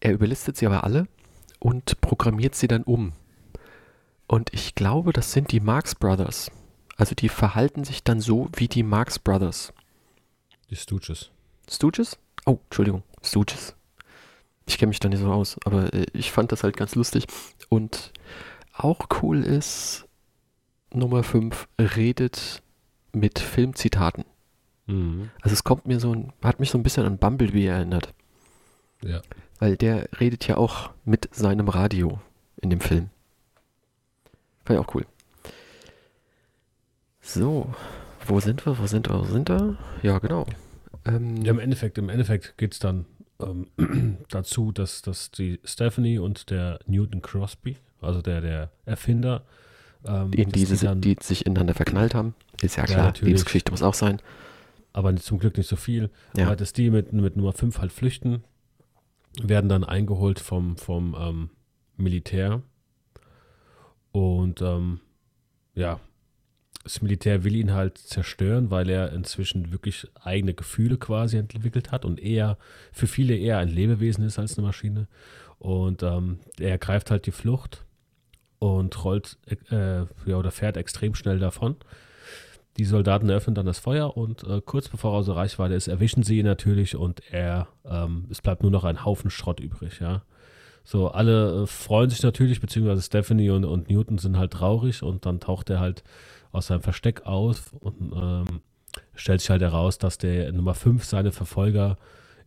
Er 0.00 0.12
überlistet 0.12 0.56
sie 0.56 0.66
aber 0.66 0.84
alle 0.84 1.06
und 1.66 2.00
programmiert 2.00 2.54
sie 2.54 2.68
dann 2.68 2.84
um. 2.84 3.12
Und 4.28 4.54
ich 4.54 4.76
glaube, 4.76 5.12
das 5.12 5.32
sind 5.32 5.50
die 5.50 5.58
Marx 5.58 5.96
Brothers. 5.96 6.52
Also 6.96 7.16
die 7.16 7.28
verhalten 7.28 7.82
sich 7.82 8.04
dann 8.04 8.20
so 8.20 8.48
wie 8.54 8.68
die 8.68 8.84
Marx 8.84 9.18
Brothers. 9.18 9.72
Die 10.70 10.76
Stooges. 10.76 11.32
Stooges? 11.68 12.18
Oh, 12.44 12.58
Entschuldigung, 12.66 13.02
Stooges. 13.20 13.74
Ich 14.66 14.78
kenne 14.78 14.90
mich 14.90 15.00
da 15.00 15.08
nicht 15.08 15.18
so 15.18 15.32
aus, 15.32 15.56
aber 15.64 15.92
äh, 15.92 16.06
ich 16.12 16.30
fand 16.30 16.52
das 16.52 16.62
halt 16.62 16.76
ganz 16.76 16.94
lustig. 16.94 17.26
Und 17.68 18.12
auch 18.72 19.00
cool 19.20 19.42
ist, 19.42 20.06
Nummer 20.94 21.24
5 21.24 21.66
redet 21.80 22.62
mit 23.12 23.40
Filmzitaten. 23.40 24.24
Mhm. 24.86 25.30
Also 25.42 25.54
es 25.54 25.64
kommt 25.64 25.86
mir 25.86 25.98
so 25.98 26.14
ein, 26.14 26.32
hat 26.44 26.60
mich 26.60 26.70
so 26.70 26.78
ein 26.78 26.84
bisschen 26.84 27.06
an 27.06 27.18
Bumblebee 27.18 27.66
erinnert. 27.66 28.14
Ja. 29.02 29.20
Weil 29.58 29.76
der 29.76 30.08
redet 30.20 30.46
ja 30.46 30.56
auch 30.56 30.90
mit 31.04 31.28
seinem 31.34 31.68
Radio 31.68 32.20
in 32.60 32.70
dem 32.70 32.80
Film. 32.80 33.10
War 34.66 34.76
ja 34.76 34.82
auch 34.82 34.94
cool. 34.94 35.06
So, 37.20 37.72
wo 38.26 38.40
sind 38.40 38.64
wir? 38.66 38.78
Wo 38.78 38.86
sind 38.86 39.08
wir? 39.08 39.18
Wo 39.20 39.24
sind 39.24 39.48
wir? 39.48 39.76
Ja, 40.02 40.18
genau. 40.18 40.46
Ähm, 41.04 41.36
Ja, 41.42 41.52
im 41.52 41.58
Endeffekt, 41.58 41.98
im 41.98 42.08
Endeffekt 42.08 42.56
geht 42.58 42.72
es 42.74 42.78
dann 42.78 43.06
ähm, 43.40 43.68
dazu, 44.30 44.72
dass, 44.72 45.02
dass 45.02 45.30
die 45.30 45.60
Stephanie 45.64 46.18
und 46.18 46.50
der 46.50 46.78
Newton 46.86 47.22
Crosby, 47.22 47.76
also 48.00 48.22
der, 48.22 48.40
der 48.40 48.70
Erfinder, 48.84 49.42
ähm, 50.04 50.32
in 50.32 50.50
diese, 50.50 50.76
die 50.76 50.84
dann, 50.84 51.00
die 51.00 51.16
sich 51.20 51.46
ineinander 51.46 51.74
verknallt 51.74 52.14
haben. 52.14 52.34
Ist 52.62 52.76
ja 52.76 52.82
Ja, 52.84 52.86
klar, 52.86 53.04
natürlich. 53.06 53.26
Lebensgeschichte 53.32 53.70
muss 53.72 53.82
auch 53.82 53.94
sein. 53.94 54.20
aber 54.92 55.14
zum 55.16 55.38
Glück 55.38 55.56
nicht 55.58 55.68
so 55.68 55.76
viel, 55.76 56.10
Ja. 56.36 56.46
aber 56.46 56.56
dass 56.56 56.72
die 56.72 56.90
mit, 56.90 57.12
mit 57.12 57.36
Nummer 57.36 57.52
5 57.52 57.78
halt 57.80 57.92
flüchten, 57.92 58.44
werden 59.42 59.68
dann 59.68 59.84
eingeholt 59.84 60.40
vom, 60.40 60.76
vom 60.76 61.16
ähm, 61.18 61.50
Militär. 61.96 62.62
Und 64.12 64.62
ähm, 64.62 65.00
ja, 65.74 66.00
das 66.84 67.02
Militär 67.02 67.42
will 67.42 67.56
ihn 67.56 67.72
halt 67.72 67.98
zerstören, 67.98 68.70
weil 68.70 68.88
er 68.88 69.12
inzwischen 69.12 69.72
wirklich 69.72 70.06
eigene 70.22 70.54
Gefühle 70.54 70.98
quasi 70.98 71.36
entwickelt 71.36 71.90
hat 71.90 72.04
und 72.04 72.20
eher 72.20 72.58
für 72.92 73.06
viele 73.06 73.36
eher 73.36 73.58
ein 73.58 73.68
Lebewesen 73.68 74.24
ist 74.24 74.38
als 74.38 74.56
eine 74.56 74.66
Maschine. 74.66 75.08
Und 75.58 76.02
ähm, 76.02 76.38
er 76.60 76.70
ergreift 76.70 77.10
halt 77.10 77.26
die 77.26 77.32
Flucht 77.32 77.84
und 78.58 79.04
rollt 79.04 79.38
äh, 79.70 80.02
ja, 80.26 80.36
oder 80.36 80.50
fährt 80.50 80.76
extrem 80.76 81.14
schnell 81.14 81.38
davon. 81.38 81.76
Die 82.76 82.84
Soldaten 82.84 83.28
eröffnen 83.28 83.54
dann 83.54 83.66
das 83.66 83.78
Feuer 83.78 84.16
und 84.16 84.44
äh, 84.44 84.60
kurz 84.64 84.88
bevor 84.88 85.12
er 85.12 85.18
außer 85.18 85.36
Reichweite 85.36 85.74
ist, 85.74 85.88
erwischen 85.88 86.22
sie 86.22 86.38
ihn 86.38 86.44
natürlich 86.44 86.94
und 86.94 87.22
er, 87.30 87.68
ähm, 87.84 88.26
es 88.30 88.42
bleibt 88.42 88.62
nur 88.62 88.70
noch 88.70 88.84
ein 88.84 89.04
Haufen 89.04 89.30
Schrott 89.30 89.60
übrig, 89.60 90.00
ja. 90.00 90.22
So, 90.84 91.08
alle 91.08 91.62
äh, 91.62 91.66
freuen 91.66 92.10
sich 92.10 92.22
natürlich, 92.22 92.60
beziehungsweise 92.60 93.02
Stephanie 93.02 93.50
und, 93.50 93.64
und 93.64 93.88
Newton 93.88 94.18
sind 94.18 94.36
halt 94.36 94.52
traurig 94.52 95.02
und 95.02 95.26
dann 95.26 95.40
taucht 95.40 95.70
er 95.70 95.80
halt 95.80 96.04
aus 96.52 96.68
seinem 96.68 96.82
Versteck 96.82 97.26
auf 97.26 97.72
und 97.80 98.12
ähm, 98.14 98.60
stellt 99.14 99.40
sich 99.40 99.50
halt 99.50 99.62
heraus, 99.62 99.98
dass 99.98 100.18
der 100.18 100.52
Nummer 100.52 100.74
5 100.74 101.04
seine 101.04 101.32
Verfolger 101.32 101.96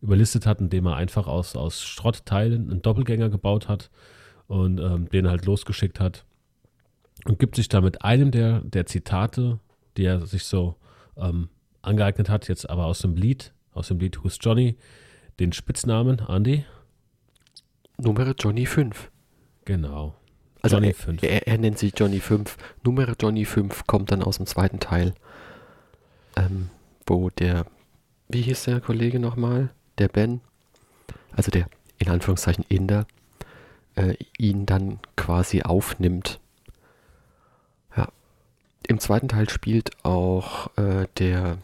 überlistet 0.01 0.45
hat, 0.45 0.62
indem 0.62 0.86
er 0.86 0.95
einfach 0.95 1.27
aus, 1.27 1.55
aus 1.55 1.83
Schrottteilen 1.83 2.71
einen 2.71 2.81
Doppelgänger 2.81 3.29
gebaut 3.29 3.67
hat 3.67 3.89
und 4.48 4.79
ähm, 4.79 5.09
den 5.09 5.27
halt 5.27 5.45
losgeschickt 5.45 6.00
hat 6.00 6.24
und 7.25 7.39
gibt 7.39 7.55
sich 7.55 7.67
da 7.67 7.81
mit 7.81 8.03
einem 8.03 8.31
der, 8.31 8.62
der 8.62 8.86
Zitate, 8.86 9.59
die 10.00 10.06
er 10.06 10.25
sich 10.25 10.46
so 10.46 10.75
ähm, 11.18 11.50
angeeignet 11.82 12.29
hat, 12.29 12.48
jetzt 12.48 12.70
aber 12.70 12.86
aus 12.86 13.00
dem 13.00 13.15
Lied, 13.15 13.53
aus 13.74 13.89
dem 13.89 14.00
Lied 14.00 14.24
Who's 14.24 14.38
Johnny, 14.41 14.77
den 15.39 15.51
Spitznamen 15.51 16.20
Andy. 16.27 16.65
Nummer 17.98 18.34
Johnny 18.39 18.65
5. 18.65 19.12
Genau. 19.65 20.15
Also 20.62 20.77
Johnny 20.77 20.88
er, 20.88 20.94
5. 20.96 21.24
Er, 21.24 21.48
er 21.48 21.58
nennt 21.58 21.77
sich 21.77 21.94
Johnny 21.96 22.20
5. 22.20 22.58
Nummer 22.84 23.13
Johnny 23.20 23.44
5 23.46 23.86
kommt 23.88 24.12
dann 24.12 24.24
aus 24.24 24.38
dem 24.38 24.46
zweiten 24.46 24.79
Teil. 24.79 25.13
Ähm, 26.38 26.70
wo 27.06 27.29
der, 27.29 27.65
wie 28.29 28.41
hieß 28.41 28.63
der 28.63 28.79
Kollege 28.79 29.20
nochmal? 29.20 29.70
Der 29.98 30.08
Ben, 30.08 30.39
also 31.34 31.51
der 31.51 31.68
in 31.98 32.08
Anführungszeichen 32.08 32.63
Inder, 32.70 33.06
äh, 33.96 34.15
ihn 34.38 34.65
dann 34.65 35.00
quasi 35.18 35.62
aufnimmt. 35.62 36.39
Im 38.89 38.98
zweiten 39.00 39.27
Teil 39.27 39.48
spielt 39.51 39.91
auch 40.03 40.75
äh, 40.75 41.05
der, 41.19 41.60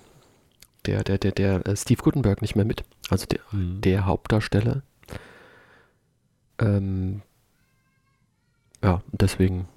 der, 0.86 1.04
der, 1.04 1.18
der, 1.18 1.32
der 1.32 1.66
äh, 1.66 1.76
Steve 1.76 2.04
Gutenberg 2.04 2.44
nicht 2.44 2.56
mehr 2.56 2.66
mit. 2.66 2.84
Also 3.10 3.26
der, 3.26 3.40
Mhm. 3.52 3.82
der 3.82 4.06
Hauptdarsteller. 4.06 4.84
Ähm, 6.60 7.24
ja, 8.84 9.02
deswegen 9.12 9.68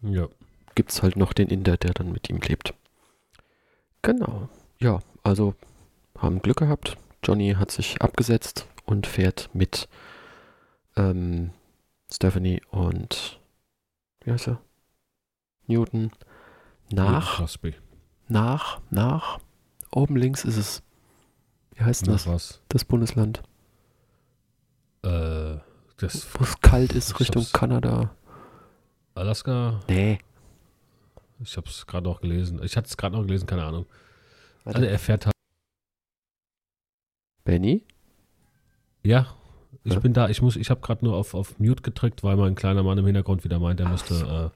Ja. 0.00 0.28
gibt 0.74 0.92
es 0.92 1.02
halt 1.02 1.16
noch 1.16 1.34
den 1.34 1.48
Inder, 1.48 1.76
der 1.76 1.92
dann 1.92 2.10
mit 2.10 2.30
ihm 2.30 2.38
lebt. 2.38 2.72
Genau. 4.00 4.48
Ja, 4.80 5.00
also 5.22 5.54
haben 6.18 6.40
Glück 6.40 6.56
gehabt. 6.56 6.96
Johnny 7.22 7.52
hat 7.52 7.70
sich 7.70 8.00
abgesetzt 8.00 8.66
und 8.86 9.06
fährt 9.06 9.50
mit 9.52 9.88
ähm, 10.96 11.50
Stephanie 12.10 12.62
und 12.70 13.38
wie 14.24 14.32
heißt 14.32 14.48
er? 14.48 14.60
Newton 15.66 16.10
nach, 16.94 17.36
Crosby. 17.36 17.74
nach, 18.28 18.80
nach. 18.90 19.38
Oben 19.90 20.16
links 20.16 20.44
ist 20.44 20.56
es. 20.56 20.82
Wie 21.74 21.82
heißt 21.84 22.06
Nach 22.06 22.14
das? 22.14 22.26
was? 22.26 22.60
Das 22.68 22.84
Bundesland. 22.84 23.42
Äh, 25.02 25.56
das 25.98 26.26
Wo 26.34 26.44
es 26.44 26.60
kalt 26.60 26.92
ist, 26.92 27.10
Ich 27.12 27.20
Richtung 27.20 27.46
Kanada. 27.52 28.10
Alaska. 29.14 29.80
Nee. 29.88 30.18
Ich 31.40 31.56
habe 31.56 31.68
es 31.68 31.86
gerade 31.86 32.04
noch 32.08 32.20
gelesen. 32.20 32.60
Ich 32.62 32.76
hatte 32.76 32.88
es 32.88 32.96
gerade 32.96 33.16
noch 33.16 33.22
gelesen, 33.24 33.46
keine 33.46 33.64
Ahnung. 33.64 33.86
Warte. 34.64 34.78
Also 34.78 34.88
er 34.90 34.98
fährt 34.98 35.26
halt. 35.26 35.34
Benny? 37.44 37.82
Ja, 39.02 39.26
ich 39.84 39.92
Ja? 39.92 40.00
bin 40.00 40.14
da. 40.14 40.28
Ich 40.28 40.40
muss. 40.40 40.56
Ich 40.56 40.70
habe 40.70 40.80
gerade 40.80 41.04
nur 41.04 41.14
auf, 41.16 41.34
auf 41.34 41.58
Mute 41.58 41.82
gedrückt, 41.82 42.22
weil 42.24 42.36
mein 42.36 42.54
kleiner 42.54 42.82
Mann 42.82 42.96
im 42.98 43.04
Hintergrund 43.04 43.44
wieder 43.44 43.58
meint, 43.58 43.80
er 43.80 43.86
Ach 43.86 43.92
müsste 43.92 44.14
so. 44.14 44.26
äh, 44.26 44.50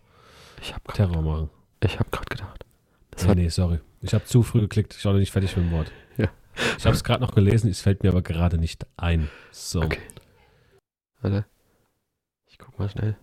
Terror 0.94 1.20
machen. 1.22 1.50
Ich 1.80 1.98
hab 1.98 2.10
grad 2.12 2.28
gedacht. 2.30 2.64
Das 3.10 3.22
Nee, 3.22 3.28
war, 3.28 3.34
nee, 3.34 3.48
sorry. 3.48 3.80
Ich 4.00 4.14
habe 4.14 4.24
zu 4.24 4.42
früh 4.42 4.60
geklickt. 4.60 4.94
Ich 4.96 5.04
war 5.04 5.12
noch 5.12 5.18
nicht 5.20 5.32
fertig 5.32 5.56
mit 5.56 5.66
dem 5.66 5.72
Wort. 5.72 5.90
Ja. 6.16 6.28
Ich 6.76 6.84
habe 6.86 6.94
es 6.94 7.04
gerade 7.04 7.20
noch 7.20 7.34
gelesen, 7.34 7.70
es 7.70 7.80
fällt 7.80 8.02
mir 8.02 8.10
aber 8.10 8.22
gerade 8.22 8.58
nicht 8.58 8.86
ein. 8.96 9.28
So. 9.52 9.82
Okay. 9.82 10.00
Warte. 11.20 11.44
Ich 12.46 12.58
guck 12.58 12.78
mal 12.78 12.88
schnell. 12.88 13.16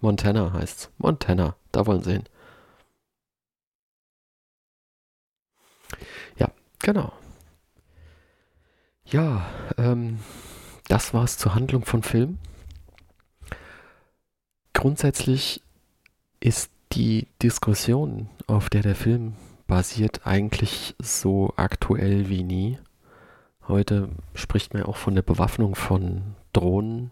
Montana 0.00 0.52
heißt's. 0.52 0.90
Montana. 0.98 1.56
Da 1.72 1.86
wollen 1.86 2.02
sie 2.02 2.12
hin. 2.12 2.24
Ja, 6.36 6.50
genau. 6.78 7.12
Ja, 9.04 9.48
ähm, 9.78 10.18
das 10.88 11.14
war's 11.14 11.38
zur 11.38 11.54
Handlung 11.54 11.84
von 11.84 12.02
Film. 12.02 12.38
Grundsätzlich 14.72 15.62
ist 16.40 16.70
die 16.92 17.26
Diskussion, 17.42 18.28
auf 18.46 18.70
der 18.70 18.82
der 18.82 18.94
Film 18.94 19.34
basiert, 19.66 20.26
eigentlich 20.26 20.94
so 21.00 21.52
aktuell 21.56 22.28
wie 22.28 22.42
nie. 22.42 22.78
Heute 23.68 24.08
spricht 24.34 24.72
man 24.72 24.82
ja 24.84 24.88
auch 24.88 24.96
von 24.96 25.14
der 25.14 25.22
Bewaffnung 25.22 25.74
von 25.74 26.22
Drohnen 26.52 27.10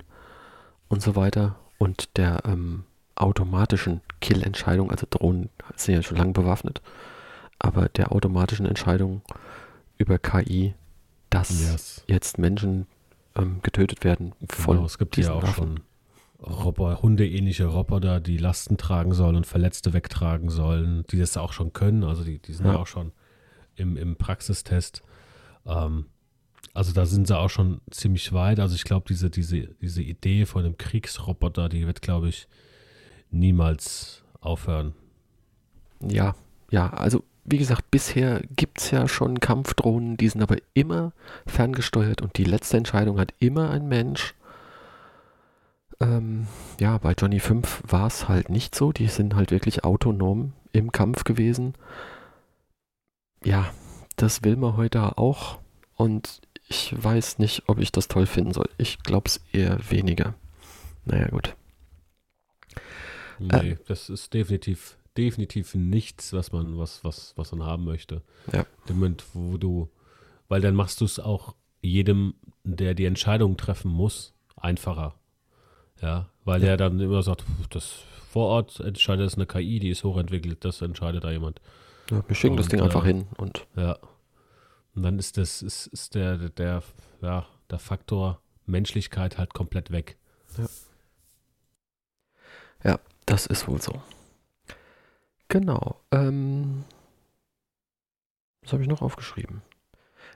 und 0.88 1.02
so 1.02 1.16
weiter. 1.16 1.56
und 1.78 2.16
der 2.16 2.42
ähm, 2.46 2.84
automatischen 3.16 4.00
Kill-Entscheidung, 4.20 4.90
also 4.92 5.06
Drohnen 5.10 5.50
sind 5.74 5.94
ja 5.96 6.02
schon 6.02 6.16
lange 6.16 6.32
bewaffnet, 6.32 6.80
aber 7.58 7.88
der 7.88 8.12
automatischen 8.12 8.64
Entscheidung 8.66 9.22
über 9.98 10.18
KI, 10.18 10.74
dass 11.30 11.50
Yes. 11.60 12.04
jetzt 12.06 12.38
Menschen 12.38 12.86
ähm, 13.36 13.58
getötet 13.62 14.04
werden 14.04 14.32
von 14.48 14.76
Genau, 14.76 14.86
es 14.86 14.98
gibt 14.98 15.16
ja 15.16 15.20
diesen 15.22 15.32
auch 15.34 15.42
Waffen. 15.42 15.54
schon 15.76 15.80
Roboter, 16.46 17.02
hundeähnliche 17.02 17.66
Roboter, 17.66 18.20
die 18.20 18.36
Lasten 18.36 18.76
tragen 18.76 19.12
sollen 19.14 19.36
und 19.36 19.46
Verletzte 19.46 19.92
wegtragen 19.92 20.48
sollen, 20.50 21.04
die 21.10 21.18
das 21.18 21.36
auch 21.36 21.52
schon 21.52 21.72
können. 21.72 22.04
Also 22.04 22.24
die, 22.24 22.38
die 22.38 22.52
sind 22.52 22.66
ja, 22.66 22.72
Ja. 22.74 22.78
auch 22.78 22.86
schon 22.86 23.12
im, 23.76 23.96
im 23.96 24.16
Praxistest. 24.16 25.02
Ähm, 25.66 26.06
also 26.74 26.92
da 26.92 27.06
sind 27.06 27.26
sie 27.26 27.38
auch 27.38 27.50
schon 27.50 27.80
ziemlich 27.90 28.32
weit. 28.32 28.60
Also 28.60 28.74
ich 28.74 28.84
glaube, 28.84 29.06
diese, 29.08 29.30
diese, 29.30 29.68
diese 29.80 30.02
Idee 30.02 30.44
von 30.44 30.64
einem 30.64 30.76
Kriegsroboter, 30.76 31.68
die 31.68 31.86
wird, 31.86 32.02
glaube 32.02 32.28
ich, 32.28 32.48
niemals 33.30 34.22
aufhören. 34.40 34.94
Ja, 36.00 36.34
ja, 36.70 36.90
also 36.90 37.24
wie 37.44 37.58
gesagt, 37.58 37.90
bisher 37.90 38.42
gibt 38.56 38.80
es 38.80 38.90
ja 38.90 39.06
schon 39.06 39.38
Kampfdrohnen, 39.40 40.16
die 40.16 40.28
sind 40.28 40.42
aber 40.42 40.56
immer 40.72 41.12
ferngesteuert 41.46 42.22
und 42.22 42.36
die 42.38 42.44
letzte 42.44 42.76
Entscheidung 42.76 43.18
hat 43.18 43.34
immer 43.38 43.70
ein 43.70 43.86
Mensch. 43.86 44.34
Ähm, 46.00 46.46
ja, 46.80 46.98
bei 46.98 47.12
Johnny 47.12 47.40
5 47.40 47.82
war 47.86 48.06
es 48.06 48.28
halt 48.28 48.48
nicht 48.48 48.74
so, 48.74 48.92
die 48.92 49.08
sind 49.08 49.34
halt 49.34 49.50
wirklich 49.50 49.84
autonom 49.84 50.52
im 50.72 50.92
Kampf 50.92 51.24
gewesen. 51.24 51.74
Ja, 53.44 53.72
das 54.16 54.42
will 54.42 54.56
man 54.56 54.76
heute 54.76 55.18
auch 55.18 55.58
und 55.96 56.40
ich 56.68 56.94
weiß 56.96 57.38
nicht, 57.38 57.64
ob 57.68 57.78
ich 57.78 57.92
das 57.92 58.08
toll 58.08 58.26
finden 58.26 58.52
soll. 58.52 58.68
Ich 58.78 59.02
glaube 59.02 59.28
es 59.28 59.40
eher 59.52 59.78
weniger. 59.90 60.34
Naja, 61.04 61.28
gut. 61.28 61.54
Nee, 63.38 63.76
das 63.86 64.08
ist 64.08 64.32
definitiv, 64.32 64.96
definitiv 65.16 65.74
nichts, 65.74 66.32
was 66.32 66.52
man, 66.52 66.78
was, 66.78 67.04
was, 67.04 67.34
was 67.36 67.52
man 67.52 67.66
haben 67.66 67.84
möchte. 67.84 68.22
Ja. 68.52 68.64
Im 68.88 68.96
Moment, 68.96 69.24
wo 69.34 69.58
du, 69.58 69.90
weil 70.48 70.60
dann 70.60 70.74
machst 70.74 71.00
du 71.00 71.04
es 71.04 71.18
auch 71.18 71.54
jedem, 71.82 72.34
der 72.62 72.94
die 72.94 73.04
Entscheidung 73.04 73.56
treffen 73.56 73.90
muss, 73.90 74.32
einfacher. 74.56 75.14
Ja, 76.00 76.28
weil 76.44 76.60
Ja. 76.60 76.68
der 76.68 76.76
dann 76.76 77.00
immer 77.00 77.22
sagt, 77.22 77.42
"Pff, 77.42 77.68
das 77.68 78.02
vor 78.30 78.48
Ort 78.48 78.80
entscheidet 78.80 79.26
es 79.26 79.34
eine 79.36 79.46
KI, 79.46 79.78
die 79.78 79.90
ist 79.90 80.02
hochentwickelt, 80.04 80.64
das 80.64 80.80
entscheidet 80.82 81.24
da 81.24 81.30
jemand. 81.30 81.60
Ja, 82.10 82.22
wir 82.26 82.34
schicken 82.36 82.56
das 82.56 82.66
Und, 82.66 82.72
Ding 82.72 82.80
einfach 82.82 83.04
äh, 83.04 83.08
hin 83.08 83.26
und 83.38 83.66
Ja. 83.76 83.96
Und 84.94 85.02
dann 85.02 85.18
ist 85.18 85.36
das, 85.38 85.62
ist, 85.62 85.86
ist 85.88 86.14
der, 86.14 86.36
der, 86.50 86.82
ja, 87.20 87.46
der 87.70 87.78
Faktor 87.78 88.40
Menschlichkeit 88.66 89.38
halt 89.38 89.52
komplett 89.54 89.90
weg. 89.90 90.16
Das 93.26 93.46
ist 93.46 93.66
wohl 93.66 93.80
so. 93.80 94.02
Genau. 95.48 95.98
Ähm, 96.12 96.84
was 98.62 98.72
habe 98.74 98.82
ich 98.82 98.88
noch 98.88 99.00
aufgeschrieben? 99.00 99.62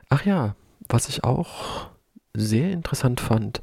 Ach 0.08 0.24
ja, 0.24 0.56
was 0.88 1.08
ich 1.10 1.22
auch 1.22 1.90
sehr 2.34 2.70
interessant 2.72 3.20
fand, 3.20 3.60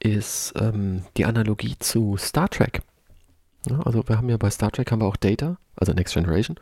ist 0.00 0.54
ähm, 0.56 1.04
die 1.16 1.24
Analogie 1.24 1.76
zu 1.78 2.16
Star 2.16 2.48
Trek. 2.48 2.82
Ja, 3.68 3.80
also 3.80 4.06
wir 4.08 4.16
haben 4.16 4.28
ja 4.28 4.36
bei 4.38 4.50
Star 4.50 4.72
Trek 4.72 4.90
haben 4.90 5.02
wir 5.02 5.06
auch 5.06 5.16
Data, 5.16 5.58
also 5.76 5.92
Next 5.92 6.14
Generation, 6.14 6.56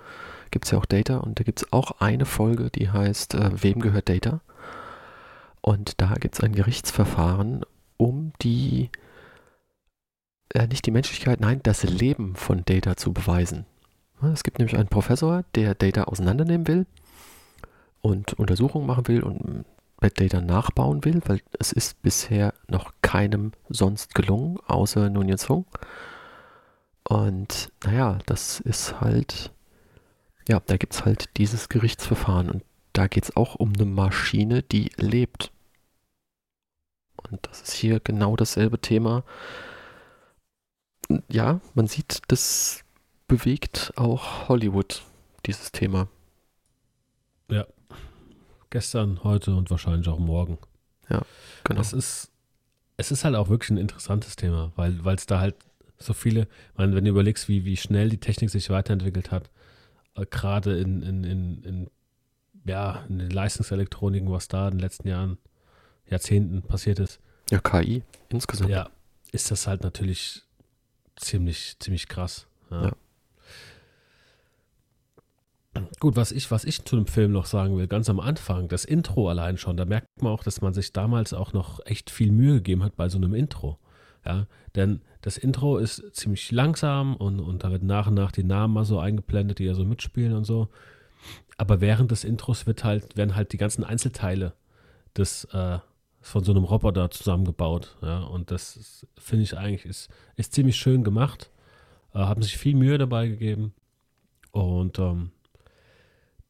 gibt 0.50 0.64
es 0.64 0.72
ja 0.72 0.78
auch 0.78 0.86
Data 0.86 1.18
und 1.18 1.38
da 1.38 1.44
gibt 1.44 1.60
es 1.60 1.72
auch 1.72 2.00
eine 2.00 2.24
Folge, 2.24 2.70
die 2.70 2.90
heißt 2.90 3.34
äh, 3.34 3.62
Wem 3.62 3.80
gehört 3.80 4.08
Data? 4.08 4.40
Und 5.60 6.00
da 6.00 6.14
gibt 6.14 6.34
es 6.34 6.40
ein 6.40 6.54
Gerichtsverfahren, 6.54 7.64
um 7.96 8.32
die 8.42 8.90
äh, 10.54 10.66
nicht 10.66 10.86
die 10.86 10.90
Menschlichkeit, 10.90 11.40
nein, 11.40 11.60
das 11.62 11.82
Leben 11.84 12.34
von 12.34 12.64
Data 12.64 12.96
zu 12.96 13.12
beweisen. 13.12 13.66
Ja, 14.22 14.32
Es 14.32 14.42
gibt 14.42 14.58
nämlich 14.58 14.76
einen 14.76 14.88
Professor, 14.88 15.44
der 15.54 15.74
Data 15.74 16.04
auseinandernehmen 16.04 16.66
will 16.66 16.86
und 18.00 18.32
Untersuchungen 18.34 18.86
machen 18.86 19.08
will 19.08 19.22
und 19.22 19.64
bei 19.98 20.08
Data 20.08 20.40
nachbauen 20.40 21.04
will, 21.04 21.20
weil 21.26 21.40
es 21.58 21.72
ist 21.72 22.00
bisher 22.02 22.54
noch 22.68 22.92
keinem 23.02 23.52
sonst 23.68 24.14
gelungen, 24.14 24.58
außer 24.66 25.10
Nunez 25.10 25.44
Fung. 25.44 25.66
Und 27.08 27.72
naja, 27.84 28.18
das 28.26 28.60
ist 28.60 29.00
halt, 29.00 29.52
ja, 30.48 30.60
da 30.60 30.76
gibt 30.76 30.94
es 30.94 31.04
halt 31.04 31.36
dieses 31.36 31.68
Gerichtsverfahren 31.68 32.50
und 32.50 32.64
da 32.92 33.06
geht 33.06 33.24
es 33.24 33.36
auch 33.36 33.54
um 33.56 33.72
eine 33.74 33.84
Maschine, 33.84 34.62
die 34.62 34.90
lebt. 34.96 35.52
Und 37.16 37.46
das 37.46 37.62
ist 37.62 37.72
hier 37.72 38.00
genau 38.00 38.36
dasselbe 38.36 38.80
Thema 38.80 39.24
ja, 41.28 41.60
man 41.74 41.86
sieht, 41.86 42.22
das 42.28 42.84
bewegt 43.26 43.92
auch 43.96 44.48
Hollywood, 44.48 45.02
dieses 45.46 45.72
Thema. 45.72 46.08
Gestern, 48.70 49.24
heute 49.24 49.54
und 49.54 49.70
wahrscheinlich 49.70 50.08
auch 50.08 50.18
morgen. 50.18 50.58
Genau. 51.64 51.80
Es 51.80 51.92
ist, 51.92 52.30
es 52.96 53.10
ist 53.10 53.24
halt 53.24 53.34
auch 53.34 53.48
wirklich 53.48 53.70
ein 53.70 53.78
interessantes 53.78 54.36
Thema, 54.36 54.72
weil 54.76 55.00
es 55.14 55.26
da 55.26 55.40
halt 55.40 55.56
so 55.98 56.12
viele, 56.14 56.46
meine, 56.76 56.94
wenn 56.94 57.04
du 57.04 57.10
überlegst, 57.10 57.48
wie, 57.48 57.64
wie 57.64 57.76
schnell 57.76 58.08
die 58.10 58.18
Technik 58.20 58.50
sich 58.50 58.70
weiterentwickelt 58.70 59.30
hat, 59.30 59.50
äh, 60.14 60.24
gerade 60.26 60.78
in, 60.78 61.02
in, 61.02 61.24
in, 61.24 61.62
in, 61.64 61.90
ja, 62.64 63.04
in 63.08 63.18
den 63.18 63.30
Leistungselektroniken, 63.30 64.30
was 64.30 64.48
da 64.48 64.66
in 64.68 64.74
den 64.74 64.80
letzten 64.80 65.08
Jahren, 65.08 65.38
Jahrzehnten 66.06 66.62
passiert 66.62 66.98
ist, 67.00 67.20
Ja, 67.50 67.58
KI 67.58 68.02
insgesamt. 68.28 68.70
ja, 68.70 68.88
ist 69.32 69.50
das 69.50 69.66
halt 69.66 69.82
natürlich 69.82 70.42
ziemlich, 71.16 71.76
ziemlich 71.80 72.08
krass. 72.08 72.46
Ja. 72.70 72.84
Ja. 72.86 72.92
Gut, 76.00 76.16
was 76.16 76.32
ich, 76.32 76.50
was 76.50 76.64
ich 76.64 76.84
zu 76.84 76.96
dem 76.96 77.06
Film 77.06 77.32
noch 77.32 77.46
sagen 77.46 77.76
will, 77.76 77.86
ganz 77.86 78.08
am 78.10 78.20
Anfang, 78.20 78.68
das 78.68 78.84
Intro 78.84 79.28
allein 79.28 79.56
schon, 79.56 79.76
da 79.76 79.84
merkt 79.84 80.22
man 80.22 80.32
auch, 80.32 80.42
dass 80.42 80.60
man 80.60 80.74
sich 80.74 80.92
damals 80.92 81.32
auch 81.32 81.52
noch 81.52 81.80
echt 81.86 82.10
viel 82.10 82.32
Mühe 82.32 82.54
gegeben 82.54 82.82
hat 82.82 82.96
bei 82.96 83.08
so 83.08 83.18
einem 83.18 83.34
Intro. 83.34 83.78
Ja, 84.24 84.46
denn 84.74 85.00
das 85.22 85.38
Intro 85.38 85.78
ist 85.78 86.14
ziemlich 86.14 86.50
langsam 86.50 87.16
und, 87.16 87.40
und 87.40 87.64
da 87.64 87.70
wird 87.70 87.82
nach 87.82 88.08
und 88.08 88.14
nach 88.14 88.32
die 88.32 88.44
Namen 88.44 88.74
mal 88.74 88.84
so 88.84 88.98
eingeblendet, 88.98 89.58
die 89.58 89.64
ja 89.64 89.74
so 89.74 89.84
mitspielen 89.84 90.34
und 90.34 90.44
so. 90.44 90.68
Aber 91.56 91.80
während 91.80 92.10
des 92.10 92.24
Intros 92.24 92.66
wird 92.66 92.84
halt, 92.84 93.16
werden 93.16 93.34
halt 93.34 93.52
die 93.52 93.56
ganzen 93.56 93.84
Einzelteile 93.84 94.54
des, 95.16 95.44
äh, 95.52 95.78
von 96.20 96.44
so 96.44 96.52
einem 96.52 96.64
Roboter 96.64 97.10
zusammengebaut. 97.10 97.96
Ja, 98.02 98.20
und 98.20 98.50
das 98.50 99.06
finde 99.18 99.44
ich 99.44 99.56
eigentlich 99.56 99.86
ist, 99.86 100.10
ist 100.36 100.52
ziemlich 100.52 100.76
schön 100.76 101.04
gemacht. 101.04 101.50
Äh, 102.14 102.18
haben 102.18 102.42
sich 102.42 102.56
viel 102.56 102.76
Mühe 102.76 102.98
dabei 102.98 103.28
gegeben. 103.28 103.74
Und 104.50 104.98
ähm, 104.98 105.30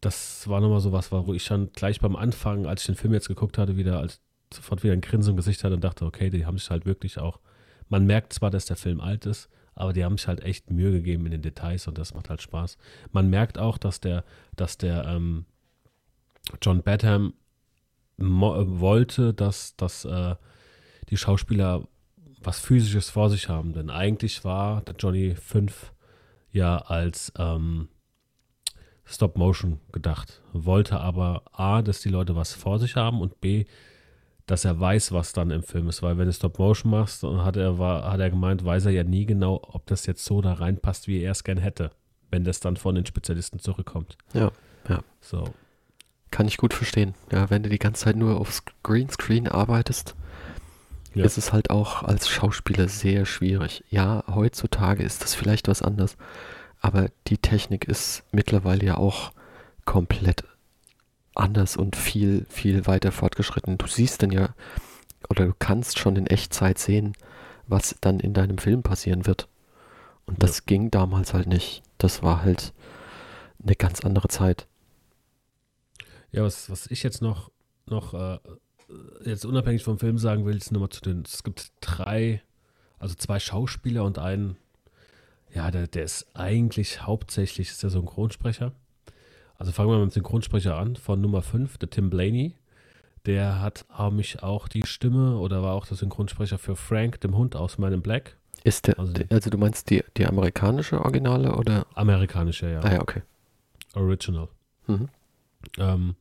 das 0.00 0.48
war 0.48 0.60
nochmal 0.60 0.80
so 0.80 0.92
was, 0.92 1.10
wo 1.10 1.34
ich 1.34 1.44
schon 1.44 1.72
gleich 1.72 2.00
beim 2.00 2.16
Anfang, 2.16 2.66
als 2.66 2.82
ich 2.82 2.86
den 2.86 2.94
Film 2.94 3.12
jetzt 3.14 3.28
geguckt 3.28 3.58
hatte, 3.58 3.76
wieder 3.76 3.98
als 3.98 4.20
sofort 4.52 4.82
wieder 4.82 4.92
ein 4.92 5.00
Grinsen 5.00 5.30
im 5.30 5.36
Gesicht 5.36 5.62
hatte 5.64 5.74
und 5.74 5.84
dachte, 5.84 6.04
okay, 6.04 6.30
die 6.30 6.46
haben 6.46 6.58
sich 6.58 6.70
halt 6.70 6.86
wirklich 6.86 7.18
auch. 7.18 7.40
Man 7.88 8.06
merkt 8.06 8.32
zwar, 8.32 8.50
dass 8.50 8.66
der 8.66 8.76
Film 8.76 9.00
alt 9.00 9.26
ist, 9.26 9.48
aber 9.74 9.92
die 9.92 10.04
haben 10.04 10.16
sich 10.16 10.28
halt 10.28 10.42
echt 10.42 10.70
Mühe 10.70 10.92
gegeben 10.92 11.26
in 11.26 11.32
den 11.32 11.42
Details 11.42 11.86
und 11.86 11.98
das 11.98 12.14
macht 12.14 12.30
halt 12.30 12.42
Spaß. 12.42 12.78
Man 13.12 13.28
merkt 13.30 13.58
auch, 13.58 13.78
dass 13.78 14.00
der, 14.00 14.24
dass 14.56 14.78
der 14.78 15.04
ähm, 15.06 15.44
John 16.62 16.82
Badham 16.82 17.34
äh, 18.18 18.24
wollte, 18.24 19.34
dass, 19.34 19.76
dass 19.76 20.04
äh, 20.04 20.36
die 21.10 21.16
Schauspieler 21.16 21.86
was 22.42 22.60
Physisches 22.60 23.10
vor 23.10 23.30
sich 23.30 23.48
haben. 23.48 23.72
Denn 23.72 23.90
eigentlich 23.90 24.44
war 24.44 24.82
der 24.82 24.94
Johnny 24.96 25.34
5 25.34 25.92
ja 26.50 26.78
als 26.78 27.32
ähm, 27.38 27.88
Stop-Motion 29.08 29.80
gedacht. 29.92 30.40
Wollte 30.52 31.00
aber 31.00 31.42
A, 31.52 31.82
dass 31.82 32.00
die 32.00 32.08
Leute 32.10 32.36
was 32.36 32.52
vor 32.54 32.78
sich 32.78 32.96
haben 32.96 33.20
und 33.20 33.40
B, 33.40 33.64
dass 34.46 34.64
er 34.64 34.78
weiß, 34.78 35.12
was 35.12 35.32
dann 35.32 35.50
im 35.50 35.62
Film 35.62 35.88
ist. 35.88 36.02
Weil 36.02 36.18
wenn 36.18 36.26
du 36.26 36.32
Stop-Motion 36.32 36.90
machst, 36.90 37.22
dann 37.22 37.44
hat 37.44 37.56
er, 37.56 37.78
war, 37.78 38.10
hat 38.10 38.20
er 38.20 38.30
gemeint, 38.30 38.64
weiß 38.64 38.86
er 38.86 38.92
ja 38.92 39.04
nie 39.04 39.26
genau, 39.26 39.60
ob 39.62 39.86
das 39.86 40.06
jetzt 40.06 40.24
so 40.24 40.40
da 40.40 40.54
reinpasst, 40.54 41.08
wie 41.08 41.20
er 41.20 41.32
es 41.32 41.44
gern 41.44 41.58
hätte. 41.58 41.90
Wenn 42.30 42.44
das 42.44 42.60
dann 42.60 42.76
von 42.76 42.94
den 42.94 43.06
Spezialisten 43.06 43.58
zurückkommt. 43.58 44.18
Ja, 44.34 44.50
ja. 44.88 45.00
So. 45.20 45.44
Kann 46.30 46.46
ich 46.46 46.58
gut 46.58 46.74
verstehen. 46.74 47.14
Ja, 47.32 47.48
wenn 47.48 47.62
du 47.62 47.70
die 47.70 47.78
ganze 47.78 48.04
Zeit 48.04 48.16
nur 48.16 48.38
aufs 48.38 48.62
Greenscreen 48.82 49.48
arbeitest, 49.48 50.14
Ja. 51.14 51.24
ist 51.24 51.38
es 51.38 51.54
halt 51.54 51.70
auch 51.70 52.02
als 52.02 52.28
Schauspieler 52.28 52.88
sehr 52.88 53.24
schwierig. 53.24 53.82
Ja, 53.88 54.24
heutzutage 54.28 55.02
ist 55.02 55.22
das 55.22 55.34
vielleicht 55.34 55.68
was 55.68 55.80
anderes, 55.80 56.18
aber 56.80 57.10
die 57.26 57.38
Technik 57.38 57.84
ist 57.84 58.22
mittlerweile 58.32 58.84
ja 58.84 58.96
auch 58.96 59.32
komplett 59.84 60.44
anders 61.34 61.76
und 61.76 61.96
viel, 61.96 62.46
viel 62.48 62.86
weiter 62.86 63.12
fortgeschritten. 63.12 63.78
Du 63.78 63.86
siehst 63.86 64.22
dann 64.22 64.30
ja, 64.30 64.54
oder 65.28 65.46
du 65.46 65.54
kannst 65.58 65.98
schon 65.98 66.16
in 66.16 66.26
Echtzeit 66.26 66.78
sehen, 66.78 67.14
was 67.66 67.96
dann 68.00 68.20
in 68.20 68.34
deinem 68.34 68.58
Film 68.58 68.82
passieren 68.82 69.26
wird. 69.26 69.48
Und 70.26 70.42
das 70.42 70.66
ging 70.66 70.90
damals 70.90 71.32
halt 71.32 71.46
nicht. 71.46 71.82
Das 71.96 72.22
war 72.22 72.42
halt 72.42 72.72
eine 73.62 73.74
ganz 73.74 74.04
andere 74.04 74.28
Zeit. 74.28 74.66
Ja, 76.30 76.42
was, 76.42 76.70
was 76.70 76.86
ich 76.88 77.02
jetzt 77.02 77.22
noch, 77.22 77.50
noch 77.86 78.14
äh, 78.14 78.38
jetzt 79.24 79.46
unabhängig 79.46 79.82
vom 79.82 79.98
Film 79.98 80.18
sagen 80.18 80.44
will, 80.44 80.56
ist 80.56 80.70
nochmal 80.70 80.90
zu 80.90 81.00
den, 81.00 81.22
es 81.22 81.42
gibt 81.42 81.72
drei 81.80 82.42
also 82.98 83.14
zwei 83.14 83.38
Schauspieler 83.38 84.04
und 84.04 84.18
einen, 84.18 84.56
ja, 85.54 85.70
der, 85.70 85.86
der 85.86 86.04
ist 86.04 86.26
eigentlich 86.34 87.02
hauptsächlich 87.02 87.70
ist 87.70 87.82
der 87.82 87.90
Synchronsprecher. 87.90 88.72
Also 89.56 89.72
fangen 89.72 89.90
wir 89.90 89.96
mal 89.96 90.04
mit 90.04 90.14
dem 90.14 90.22
Synchronsprecher 90.22 90.76
an, 90.76 90.96
von 90.96 91.20
Nummer 91.20 91.42
5, 91.42 91.78
der 91.78 91.90
Tim 91.90 92.10
Blaney. 92.10 92.54
Der 93.26 93.60
hat 93.60 93.84
mich 94.12 94.42
auch 94.42 94.68
die 94.68 94.86
Stimme 94.86 95.38
oder 95.38 95.62
war 95.62 95.74
auch 95.74 95.86
der 95.86 95.96
Synchronsprecher 95.96 96.58
für 96.58 96.76
Frank, 96.76 97.20
dem 97.20 97.36
Hund 97.36 97.56
aus 97.56 97.76
meinem 97.76 98.00
Black. 98.00 98.36
Ist 98.64 98.86
der, 98.86 98.98
also, 98.98 99.12
also 99.30 99.50
du 99.50 99.58
meinst 99.58 99.90
die, 99.90 100.04
die 100.16 100.26
amerikanische 100.26 101.00
Originale 101.00 101.54
oder? 101.56 101.86
Amerikanische, 101.94 102.70
ja. 102.70 102.80
Ah 102.80 102.92
ja, 102.92 103.00
okay. 103.00 103.22
Original. 103.94 104.48
Mhm. 104.86 105.08
Ähm, 105.78 106.16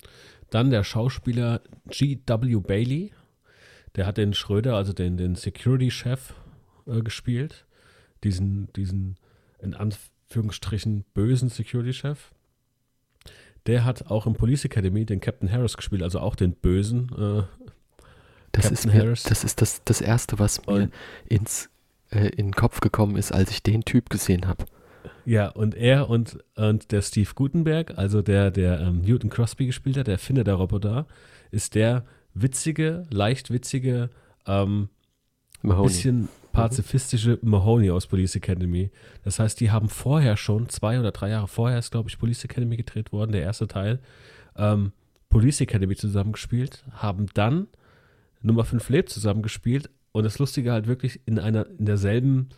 dann 0.49 0.71
der 0.71 0.83
Schauspieler 0.83 1.61
G.W. 1.87 2.59
Bailey. 2.61 3.11
Der 3.95 4.05
hat 4.05 4.17
den 4.17 4.33
Schröder, 4.33 4.75
also 4.75 4.93
den, 4.93 5.17
den 5.17 5.35
Security-Chef, 5.35 6.33
äh, 6.87 7.01
gespielt. 7.01 7.65
Diesen, 8.23 8.71
diesen 8.73 9.17
in 9.59 9.73
Anführungsstrichen 9.73 11.05
bösen 11.13 11.49
Security-Chef. 11.49 12.31
Der 13.65 13.83
hat 13.83 14.07
auch 14.07 14.25
im 14.25 14.33
Police 14.33 14.65
Academy 14.65 15.05
den 15.05 15.19
Captain 15.19 15.51
Harris 15.51 15.75
gespielt, 15.75 16.01
also 16.01 16.19
auch 16.19 16.35
den 16.35 16.53
bösen 16.53 17.11
äh, 17.17 17.43
das 18.51 18.63
Captain 18.63 18.73
ist 18.73 18.85
mir, 18.85 18.93
Harris. 18.93 19.23
Das 19.23 19.43
ist 19.43 19.61
das, 19.61 19.83
das 19.83 20.01
Erste, 20.01 20.39
was 20.39 20.65
mir 20.65 20.73
Und, 20.73 20.93
ins, 21.27 21.69
äh, 22.11 22.27
in 22.29 22.47
den 22.47 22.53
Kopf 22.53 22.79
gekommen 22.79 23.15
ist, 23.15 23.31
als 23.31 23.51
ich 23.51 23.61
den 23.63 23.83
Typ 23.83 24.09
gesehen 24.09 24.47
habe. 24.47 24.65
Ja, 25.25 25.49
und 25.49 25.75
er 25.75 26.09
und, 26.09 26.37
und 26.55 26.91
der 26.91 27.01
Steve 27.01 27.29
Gutenberg, 27.35 27.97
also 27.97 28.21
der, 28.21 28.49
der 28.49 28.79
ähm, 28.79 29.01
Newton 29.01 29.29
Crosby 29.29 29.65
gespielt 29.65 29.97
hat, 29.97 30.07
der 30.07 30.17
Finne 30.17 30.43
der 30.43 30.55
Roboter, 30.55 31.05
ist 31.51 31.75
der 31.75 32.05
witzige, 32.33 33.05
leicht 33.09 33.51
witzige, 33.51 34.09
ähm, 34.45 34.89
bisschen 35.61 36.29
pazifistische 36.57 37.37
Mahoney 37.43 37.91
aus 37.91 38.07
Police 38.07 38.35
Academy. 38.35 38.89
Das 39.23 39.39
heißt, 39.39 39.59
die 39.59 39.69
haben 39.69 39.89
vorher 39.89 40.37
schon, 40.37 40.69
zwei 40.69 40.99
oder 40.99 41.11
drei 41.11 41.29
Jahre 41.29 41.47
vorher 41.47 41.77
ist, 41.77 41.91
glaube 41.91 42.09
ich, 42.09 42.17
Police 42.17 42.43
Academy 42.43 42.77
gedreht 42.77 43.11
worden, 43.11 43.31
der 43.31 43.43
erste 43.43 43.67
Teil, 43.67 43.99
ähm, 44.55 44.91
Police 45.29 45.61
Academy 45.61 45.95
zusammengespielt, 45.95 46.83
haben 46.91 47.27
dann 47.35 47.67
Nummer 48.41 48.65
5 48.65 48.89
Lebt 48.89 49.09
zusammengespielt 49.09 49.91
und 50.13 50.23
das 50.23 50.39
Lustige 50.39 50.71
halt 50.71 50.87
wirklich 50.87 51.21
in 51.25 51.37
einer, 51.37 51.67
in 51.67 51.85
derselben 51.85 52.49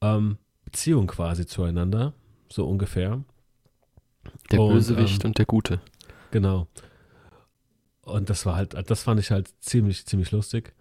ähm, 0.00 0.38
Beziehung 0.64 1.06
quasi 1.06 1.44
zueinander, 1.44 2.14
so 2.48 2.66
ungefähr. 2.66 3.22
Der 4.50 4.60
und, 4.60 4.72
Bösewicht 4.72 5.24
ähm, 5.24 5.28
und 5.28 5.38
der 5.38 5.46
Gute. 5.46 5.80
Genau. 6.30 6.68
Und 8.00 8.30
das 8.30 8.46
war 8.46 8.56
halt, 8.56 8.74
das 8.88 9.02
fand 9.02 9.20
ich 9.20 9.30
halt 9.30 9.52
ziemlich, 9.60 10.06
ziemlich 10.06 10.30
lustig. 10.30 10.74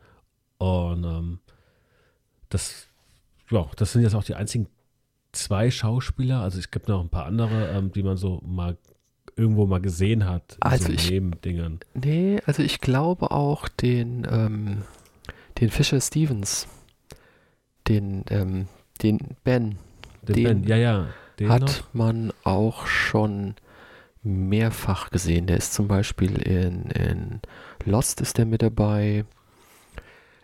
Und 0.57 1.03
ähm, 1.03 1.39
das, 2.49 2.87
ja, 3.49 3.65
das 3.75 3.93
sind 3.93 4.01
jetzt 4.01 4.15
auch 4.15 4.23
die 4.23 4.35
einzigen 4.35 4.67
zwei 5.31 5.71
Schauspieler. 5.71 6.41
Also 6.41 6.59
es 6.59 6.71
gibt 6.71 6.87
noch 6.87 7.01
ein 7.01 7.09
paar 7.09 7.25
andere, 7.25 7.69
ähm, 7.69 7.91
die 7.91 8.03
man 8.03 8.17
so 8.17 8.41
mal 8.45 8.77
irgendwo 9.35 9.65
mal 9.65 9.81
gesehen 9.81 10.25
hat. 10.25 10.57
Also 10.61 10.87
so 10.87 10.93
ich, 10.93 11.09
Nebendingern. 11.09 11.79
Nee, 11.93 12.39
also 12.45 12.63
ich 12.63 12.79
glaube 12.79 13.31
auch 13.31 13.67
den, 13.67 14.25
ähm, 14.29 14.83
den 15.59 15.69
Fisher 15.69 15.99
Stevens, 15.99 16.67
den, 17.87 18.23
ähm, 18.29 18.67
den 19.01 19.35
Ben. 19.43 19.77
Den, 20.21 20.35
den 20.35 20.43
Ben, 20.43 20.63
ja, 20.63 20.77
ja. 20.77 21.07
hat 21.49 21.61
noch? 21.61 21.93
man 21.93 22.33
auch 22.43 22.87
schon 22.87 23.55
mehrfach 24.23 25.11
gesehen. 25.11 25.47
Der 25.47 25.57
ist 25.57 25.73
zum 25.73 25.87
Beispiel 25.87 26.37
in, 26.41 26.85
in 26.91 27.41
Lost 27.85 28.21
ist 28.21 28.37
der 28.37 28.45
mit 28.45 28.61
dabei. 28.61 29.25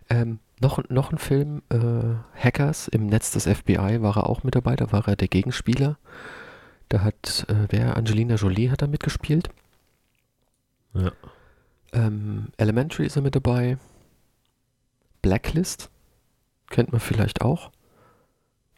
Ähm, 0.10 0.40
noch, 0.62 0.82
noch 0.90 1.12
ein 1.12 1.18
Film, 1.18 1.64
äh, 1.70 2.16
Hackers 2.40 2.88
im 2.88 3.08
Netz 3.08 3.32
des 3.32 3.46
FBI 3.46 4.02
war 4.02 4.18
er 4.18 4.30
auch 4.30 4.44
mit 4.44 4.56
dabei, 4.56 4.76
da 4.76 4.92
war 4.92 5.08
er 5.08 5.16
der 5.16 5.28
Gegenspieler. 5.28 5.98
Da 6.90 7.02
hat, 7.02 7.46
äh, 7.50 7.68
wer, 7.70 7.98
Angelina 7.98 8.36
Jolie 8.36 8.70
hat 8.70 8.82
da 8.82 8.88
mitgespielt. 8.88 9.50
Ja. 10.94 11.12
Ähm, 11.94 12.50
Elementary 12.58 13.06
ist 13.06 13.16
er 13.16 13.22
mit 13.22 13.36
dabei. 13.36 13.78
Blacklist 15.22 15.90
kennt 16.70 16.92
man 16.92 17.02
vielleicht 17.02 17.42
auch. 17.42 17.72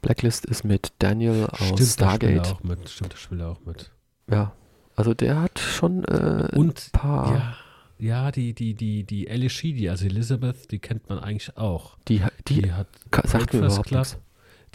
Blacklist 0.02 0.46
ist 0.46 0.64
mit 0.64 0.94
Daniel 1.00 1.48
aus 1.48 1.68
Stimmt, 1.68 1.90
Stargate. 1.90 2.48
auch 2.48 2.64
mit. 2.64 2.90
Stimmt, 2.90 3.14
das 3.14 3.20
spielt 3.20 3.42
auch 3.42 3.62
mit. 3.66 3.92
Ja, 4.30 4.54
also 4.96 5.14
der 5.14 5.42
hat 5.42 5.60
schon 5.60 6.04
äh, 6.06 6.50
Und, 6.54 6.88
ein 6.88 6.92
paar. 6.92 7.34
Ja 7.34 7.56
ja, 8.04 8.32
die, 8.32 8.54
die, 8.54 8.74
die, 8.74 9.06
die 9.06 9.30
Alice 9.30 9.54
Sheedy, 9.54 9.88
also 9.90 10.06
Elizabeth, 10.06 10.70
die 10.72 10.80
kennt 10.80 11.08
man 11.08 11.20
eigentlich 11.20 11.56
auch. 11.58 11.98
Die, 12.10 12.22
die, 12.48 12.62
die 12.62 12.74
hat 12.74 12.88
sagt 13.24 13.54
mir 13.54 13.60
überhaupt 13.60 13.88
Club, 13.88 14.00
nichts. 14.02 14.18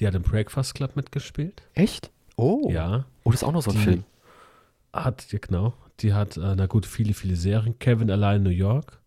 Die 0.00 0.06
hat 0.06 0.14
im 0.14 0.22
Breakfast 0.22 0.74
Club 0.74 0.96
mitgespielt. 0.96 1.60
Echt? 1.74 2.10
Oh. 2.36 2.70
Ja. 2.70 3.04
Oh, 3.24 3.30
das 3.30 3.42
ist 3.42 3.46
auch 3.46 3.52
noch 3.52 3.60
so 3.62 3.70
ein 3.70 3.76
die 3.76 3.82
Film. 3.82 4.04
Hat, 4.94 5.30
ja, 5.30 5.38
genau. 5.40 5.74
Die 6.00 6.14
hat, 6.14 6.38
äh, 6.38 6.54
na 6.56 6.64
gut, 6.66 6.86
viele, 6.86 7.12
viele 7.12 7.36
Serien. 7.36 7.78
Kevin 7.78 8.10
allein 8.10 8.42
New 8.42 8.48
York. 8.50 8.98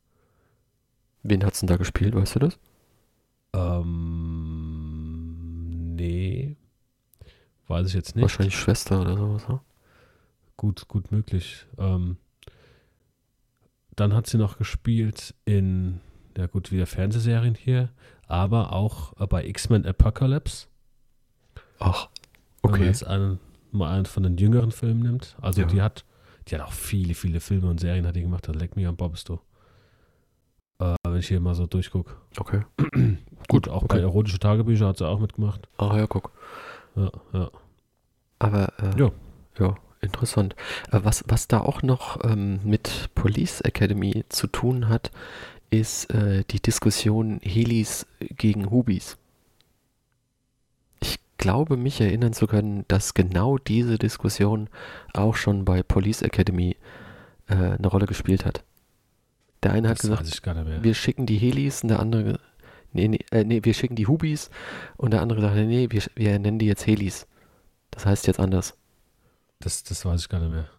Wen 1.24 1.44
hat 1.44 1.56
sie 1.56 1.62
denn 1.66 1.74
da 1.74 1.78
gespielt, 1.78 2.14
weißt 2.14 2.36
du 2.36 2.40
das? 2.40 2.60
Ähm, 3.54 5.26
nee. 5.96 6.56
Weiß 7.68 7.88
ich 7.88 7.94
jetzt 7.96 8.16
nicht. 8.16 8.22
Wahrscheinlich 8.22 8.56
Schwester 8.56 9.02
oder 9.02 9.18
sowas, 9.18 9.48
ne? 9.48 9.62
Gut, 10.58 10.88
gut 10.88 11.12
möglich. 11.12 11.66
Ähm, 11.80 12.18
dann 14.02 14.16
hat 14.16 14.26
sie 14.26 14.40
noch 14.40 14.58
gespielt 14.58 15.36
in, 15.46 16.02
ja 16.36 16.48
gut, 16.48 16.72
wieder 16.72 16.88
Fernsehserien 16.88 17.54
hier, 17.54 17.90
aber 18.28 18.74
auch 18.74 19.14
äh, 19.22 19.28
bei 19.28 19.46
X-Men 19.46 19.86
Apocalypse. 19.86 20.66
Ach, 21.80 22.10
okay. 22.64 22.64
Wenn 22.64 22.72
man 22.72 22.84
jetzt 22.84 23.06
einen, 23.06 23.40
mal 23.72 23.96
einen 23.96 24.08
von 24.08 24.24
den 24.24 24.38
jüngeren 24.38 24.72
Filmen 24.72 25.04
nimmt. 25.04 25.36
Also 25.40 25.62
ja. 25.62 25.68
die 25.68 25.82
hat, 25.84 26.04
die 26.48 26.56
hat 26.56 26.62
auch 26.62 26.74
viele, 26.74 27.14
viele 27.14 27.40
Filme 27.40 27.70
und 27.70 27.80
Serien 27.80 28.08
hat 28.08 28.16
die 28.16 28.24
gemacht. 28.24 28.48
Da 28.48 28.54
leck 28.54 28.76
mich 28.76 28.88
am 28.88 28.96
Bob 28.96 29.16
du. 29.24 29.40
Äh, 30.80 30.96
wenn 31.04 31.18
ich 31.18 31.28
hier 31.28 31.40
mal 31.40 31.54
so 31.54 31.68
durchgucke. 31.68 32.16
Okay. 32.40 32.62
Gut, 33.50 33.70
auch 33.70 33.84
okay. 33.84 33.98
bei 33.98 34.00
erotische 34.02 34.40
Tagebücher 34.40 34.88
hat 34.88 34.98
sie 34.98 35.08
auch 35.08 35.20
mitgemacht. 35.20 35.68
Ah 35.78 35.96
ja, 35.96 36.08
guck. 36.08 36.32
Ja, 36.96 37.12
ja. 37.34 37.52
Aber 38.40 38.74
äh, 38.80 39.00
ja. 39.00 39.12
ja, 39.60 39.76
Interessant. 40.02 40.56
Äh, 40.92 41.00
was, 41.04 41.24
was 41.28 41.48
da 41.48 41.62
auch 41.62 41.84
noch 41.84 42.24
ähm, 42.24 42.60
mit 42.64 43.10
Police 43.16 43.62
Academy 43.62 44.26
zu 44.30 44.48
tun 44.48 44.90
hat, 44.90 45.12
ist 45.70 46.14
äh, 46.14 46.44
die 46.50 46.60
Diskussion 46.60 47.40
Helis 47.42 48.06
gegen 48.20 48.72
Hubis. 48.72 49.18
Ich 51.02 51.20
glaube, 51.38 51.78
mich 51.78 52.02
erinnern 52.02 52.34
zu 52.34 52.48
können, 52.48 52.84
dass 52.88 53.14
genau 53.14 53.58
diese 53.58 53.98
Diskussion 53.98 54.70
auch 55.14 55.36
schon 55.36 55.66
bei 55.66 55.82
Police 55.82 56.24
Academy 56.24 56.76
äh, 57.48 57.54
eine 57.54 57.88
Rolle 57.88 58.06
gespielt 58.06 58.46
hat. 58.46 58.64
Der 59.64 59.72
eine 59.74 59.88
das 59.88 60.04
hat 60.10 60.24
gesagt, 60.24 60.84
wir 60.84 60.94
schicken 60.96 61.28
die 61.28 61.38
Helis 61.38 61.84
und 61.84 61.90
der 61.90 62.00
andere, 62.00 62.40
nee, 62.92 63.08
nee, 63.08 63.20
äh, 63.32 63.44
nee, 63.44 63.62
wir 63.64 63.76
schicken 63.76 63.96
die 63.96 64.08
Hubis 64.08 64.50
und 64.98 65.12
der 65.12 65.22
andere 65.22 65.42
sagte, 65.42 65.64
nee, 65.66 65.88
wir, 65.92 66.02
wir 66.16 66.40
nennen 66.40 66.58
die 66.58 66.66
jetzt 66.66 66.88
Helis. 66.88 67.28
Das 67.92 68.06
heißt 68.06 68.26
jetzt 68.28 68.40
anders. 68.40 68.76
Das, 69.62 69.84
das 69.84 70.06
weiß 70.06 70.22
ich 70.22 70.30
gar 70.30 70.40
nicht 70.40 70.52
mehr. 70.52 70.70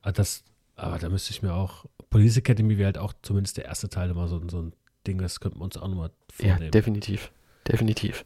Aber, 0.00 0.10
ah, 0.10 0.12
das, 0.12 0.44
aber 0.76 0.98
da 0.98 1.08
müsste 1.08 1.30
ich 1.32 1.42
mir 1.42 1.54
auch. 1.54 1.86
Police 2.10 2.36
Academy 2.36 2.76
wäre 2.76 2.86
halt 2.86 2.98
auch 2.98 3.14
zumindest 3.22 3.56
der 3.56 3.64
erste 3.64 3.88
Teil 3.88 4.10
immer 4.10 4.28
so, 4.28 4.40
so 4.48 4.60
ein 4.62 4.72
Ding, 5.06 5.18
das 5.18 5.40
könnten 5.40 5.58
wir 5.58 5.64
uns 5.64 5.76
auch 5.76 5.88
nochmal 5.88 6.10
vornehmen. 6.32 6.64
Ja, 6.64 6.70
definitiv. 6.70 7.32
Definitiv. 7.66 8.24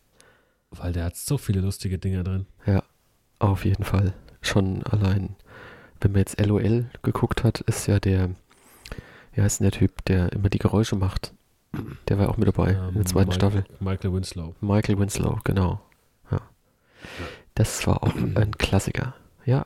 Weil 0.71 0.93
der 0.93 1.05
hat 1.05 1.17
so 1.17 1.39
viele 1.39 1.61
lustige 1.61 1.99
Dinge 1.99 2.25
drin. 2.25 2.47
Ja, 2.67 2.83
auf 3.39 3.65
jeden 3.65 3.85
Fall. 3.85 4.15
Schon 4.43 4.83
allein, 4.85 5.37
wenn 6.01 6.13
man 6.13 6.21
jetzt 6.21 6.41
LOL 6.41 6.91
geguckt 7.03 7.45
hat, 7.45 7.61
ist 7.61 7.87
ja 7.87 8.01
der, 8.01 8.31
wie 9.33 9.43
heißt 9.43 9.61
denn 9.61 9.71
der 9.71 9.79
Typ, 9.79 10.05
der 10.07 10.33
immer 10.33 10.49
die 10.49 10.59
Geräusche 10.59 10.97
macht? 10.97 11.33
Der 12.09 12.19
war 12.19 12.29
auch 12.31 12.37
mit 12.37 12.49
dabei 12.49 12.73
ähm, 12.73 12.89
in 12.89 12.95
der 12.95 13.05
zweiten 13.07 13.29
Mike, 13.29 13.35
Staffel. 13.41 13.65
Michael 13.81 14.13
Winslow. 14.13 14.55
Michael 14.61 14.99
Winslow, 14.99 15.39
genau. 15.45 15.81
Ja. 16.31 16.41
Das 17.55 17.87
war 17.87 18.03
auch 18.03 18.15
ein 18.15 18.53
Klassiker. 18.59 19.15
Ja, 19.47 19.65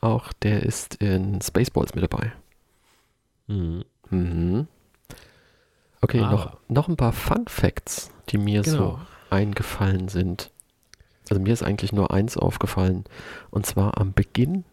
auch 0.00 0.32
der 0.34 0.62
ist 0.62 0.96
in 0.96 1.40
Spaceballs 1.40 1.94
mit 1.94 2.04
dabei. 2.04 2.32
Mhm. 3.46 3.84
Mhm. 4.10 4.68
Okay, 6.00 6.20
ah. 6.20 6.30
noch, 6.30 6.58
noch 6.68 6.88
ein 6.88 6.96
paar 6.96 7.12
Fun 7.12 7.46
Facts, 7.48 8.10
die 8.28 8.38
mir 8.38 8.62
genau. 8.62 8.76
so 8.76 9.00
eingefallen 9.30 10.08
sind. 10.08 10.52
Also 11.30 11.40
mir 11.40 11.54
ist 11.54 11.62
eigentlich 11.62 11.92
nur 11.92 12.12
eins 12.12 12.36
aufgefallen. 12.36 13.04
Und 13.50 13.64
zwar 13.64 13.98
am 13.98 14.12
Beginn 14.12 14.64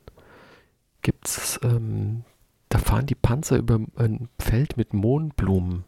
gibt 1.02 1.28
es, 1.28 1.60
ähm, 1.64 2.24
da 2.68 2.78
fahren 2.78 3.06
die 3.06 3.16
Panzer 3.16 3.58
über 3.58 3.80
ein 3.96 4.28
Feld 4.38 4.76
mit 4.76 4.94
Mohnblumen. 4.94 5.86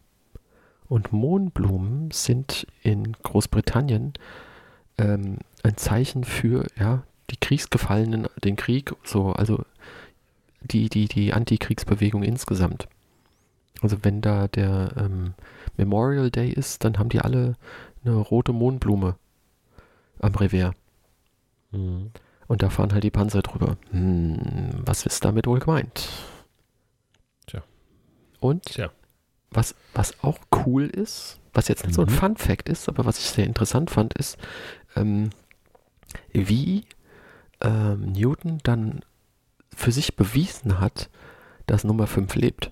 Und 0.88 1.12
Mohnblumen 1.12 2.10
sind 2.10 2.66
in 2.82 3.12
Großbritannien 3.22 4.14
ähm, 4.96 5.38
ein 5.62 5.76
Zeichen 5.76 6.24
für 6.24 6.66
ja, 6.78 7.02
die 7.30 7.36
Kriegsgefallenen, 7.36 8.26
den 8.42 8.56
Krieg, 8.56 8.92
so, 9.04 9.32
also 9.32 9.64
die, 10.60 10.88
die, 10.88 11.06
die 11.08 11.32
Antikriegsbewegung 11.32 12.22
insgesamt. 12.22 12.88
Also 13.82 13.98
wenn 14.02 14.20
da 14.22 14.48
der 14.48 14.92
ähm, 14.96 15.34
Memorial 15.76 16.30
Day 16.30 16.50
ist, 16.50 16.84
dann 16.84 16.98
haben 16.98 17.08
die 17.08 17.20
alle 17.20 17.56
eine 18.04 18.14
rote 18.16 18.52
Mohnblume 18.52 19.16
am 20.20 20.34
Revier. 20.34 20.72
Mhm. 21.72 22.10
Und 22.46 22.62
da 22.62 22.70
fahren 22.70 22.92
halt 22.92 23.04
die 23.04 23.10
Panzer 23.10 23.42
drüber. 23.42 23.76
Hm, 23.90 24.70
was 24.84 25.06
ist 25.06 25.24
damit 25.24 25.46
wohl 25.46 25.58
gemeint? 25.60 26.08
Tja. 27.46 27.62
Und 28.40 28.64
Tja. 28.64 28.90
was, 29.50 29.74
was 29.94 30.22
auch 30.22 30.38
cool 30.66 30.84
ist, 30.86 31.40
was 31.54 31.68
jetzt 31.68 31.84
nicht 31.84 31.94
so 31.94 32.02
ein 32.02 32.08
Mhm. 32.08 32.12
Fun 32.16 32.36
Fact 32.36 32.68
ist, 32.68 32.88
aber 32.88 33.04
was 33.06 33.18
ich 33.18 33.26
sehr 33.26 33.46
interessant 33.46 33.90
fand, 33.90 34.14
ist, 34.14 34.36
ähm, 34.96 35.30
wie 36.32 36.84
ähm, 37.64 38.12
Newton 38.12 38.58
dann 38.62 39.00
für 39.74 39.90
sich 39.90 40.14
bewiesen 40.14 40.78
hat, 40.78 41.10
dass 41.66 41.82
Nummer 41.84 42.06
5 42.06 42.34
lebt. 42.36 42.70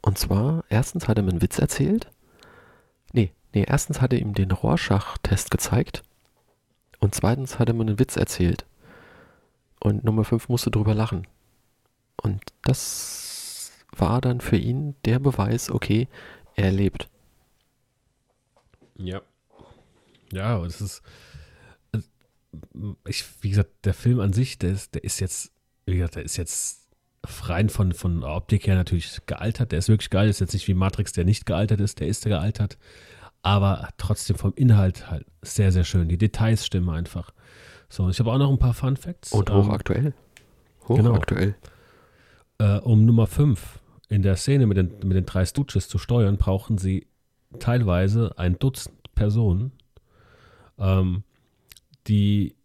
Und 0.00 0.18
zwar, 0.18 0.64
erstens 0.68 1.08
hat 1.08 1.18
er 1.18 1.22
mir 1.22 1.30
einen 1.30 1.42
Witz 1.42 1.58
erzählt. 1.58 2.10
Nee, 3.12 3.32
nee, 3.52 3.64
erstens 3.66 4.00
hat 4.00 4.12
er 4.12 4.20
ihm 4.20 4.34
den 4.34 4.50
Rorschach-Test 4.50 5.50
gezeigt. 5.50 6.02
Und 6.98 7.14
zweitens 7.14 7.58
hat 7.58 7.68
er 7.68 7.74
mir 7.74 7.82
einen 7.82 7.98
Witz 7.98 8.16
erzählt. 8.16 8.64
Und 9.80 10.04
Nummer 10.04 10.24
5 10.24 10.48
musste 10.48 10.70
drüber 10.70 10.94
lachen. 10.94 11.26
Und 12.16 12.40
das 12.62 13.72
war 13.96 14.20
dann 14.20 14.40
für 14.40 14.56
ihn 14.56 14.94
der 15.04 15.18
Beweis, 15.18 15.70
okay, 15.70 16.08
er 16.54 16.70
lebt. 16.70 17.08
Ja. 18.96 19.20
Ja, 20.32 20.64
es 20.64 20.80
ist. 20.80 21.02
Ich, 23.06 23.24
wie 23.40 23.50
gesagt, 23.50 23.70
der 23.84 23.94
Film 23.94 24.20
an 24.20 24.32
sich, 24.32 24.58
der 24.58 24.70
ist, 24.72 24.94
der 24.94 25.04
ist 25.04 25.20
jetzt, 25.20 25.52
wie 25.86 25.96
gesagt, 25.96 26.16
der 26.16 26.24
ist 26.24 26.36
jetzt 26.36 26.88
rein 27.48 27.68
von, 27.68 27.92
von 27.92 28.24
Optik 28.24 28.66
her 28.66 28.74
natürlich 28.74 29.18
gealtert. 29.26 29.72
Der 29.72 29.78
ist 29.78 29.88
wirklich 29.88 30.10
geil. 30.10 30.28
ist 30.28 30.40
jetzt 30.40 30.52
nicht 30.52 30.68
wie 30.68 30.74
Matrix, 30.74 31.12
der 31.12 31.24
nicht 31.24 31.46
gealtert 31.46 31.80
ist, 31.80 32.00
der 32.00 32.08
ist 32.08 32.24
gealtert. 32.24 32.78
Aber 33.42 33.88
trotzdem 33.96 34.36
vom 34.36 34.52
Inhalt 34.54 35.10
halt 35.10 35.26
sehr, 35.42 35.72
sehr 35.72 35.84
schön. 35.84 36.08
Die 36.08 36.18
Details 36.18 36.64
stimmen 36.66 36.90
einfach. 36.90 37.32
So, 37.88 38.08
ich 38.08 38.18
habe 38.20 38.30
auch 38.32 38.38
noch 38.38 38.50
ein 38.50 38.58
paar 38.58 38.74
Fun 38.74 38.96
Facts. 38.96 39.32
Und 39.32 39.50
Ähm, 39.50 39.56
hochaktuell. 39.56 40.14
genau. 40.88 41.10
Hochaktuell. 41.10 41.54
äh, 42.58 42.78
um 42.78 43.04
Nummer 43.04 43.26
5 43.26 43.80
in 44.08 44.22
der 44.22 44.36
Szene 44.36 44.66
mit 44.66 44.76
den, 44.76 44.90
mit 45.04 45.16
den 45.16 45.26
drei 45.26 45.44
Stooges 45.46 45.88
zu 45.88 45.98
steuern, 45.98 46.36
brauchen 46.38 46.78
sie 46.78 47.06
teilweise 47.58 48.32
ein 48.38 48.58
Dutzend 48.58 48.94
Personen, 49.14 49.72
ähm, 50.78 51.22
die 52.08 52.56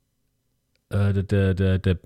äh, 0.89 1.13
der, 1.13 1.53
der, 1.53 1.79
der, 1.79 1.99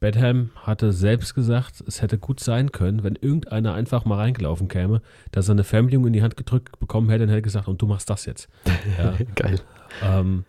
Bedham 0.00 0.50
hatte 0.56 0.92
selbst 0.92 1.34
gesagt, 1.34 1.82
es 1.86 2.02
hätte 2.02 2.18
gut 2.18 2.38
sein 2.38 2.72
können, 2.72 3.04
wenn 3.04 3.14
irgendeiner 3.14 3.72
einfach 3.72 4.04
mal 4.04 4.16
reingelaufen 4.16 4.68
käme, 4.68 5.00
dass 5.30 5.48
er 5.48 5.52
eine 5.52 5.64
Fernbedienung 5.64 6.08
in 6.08 6.12
die 6.12 6.22
Hand 6.22 6.36
gedrückt 6.36 6.78
bekommen 6.78 7.08
hätte 7.08 7.24
und 7.24 7.30
hätte 7.30 7.40
gesagt, 7.40 7.68
und 7.68 7.80
du 7.80 7.86
machst 7.86 8.10
das 8.10 8.26
jetzt. 8.26 8.50
Ja. 8.98 9.14
Geil. 9.34 9.60
Ähm, 10.02 10.44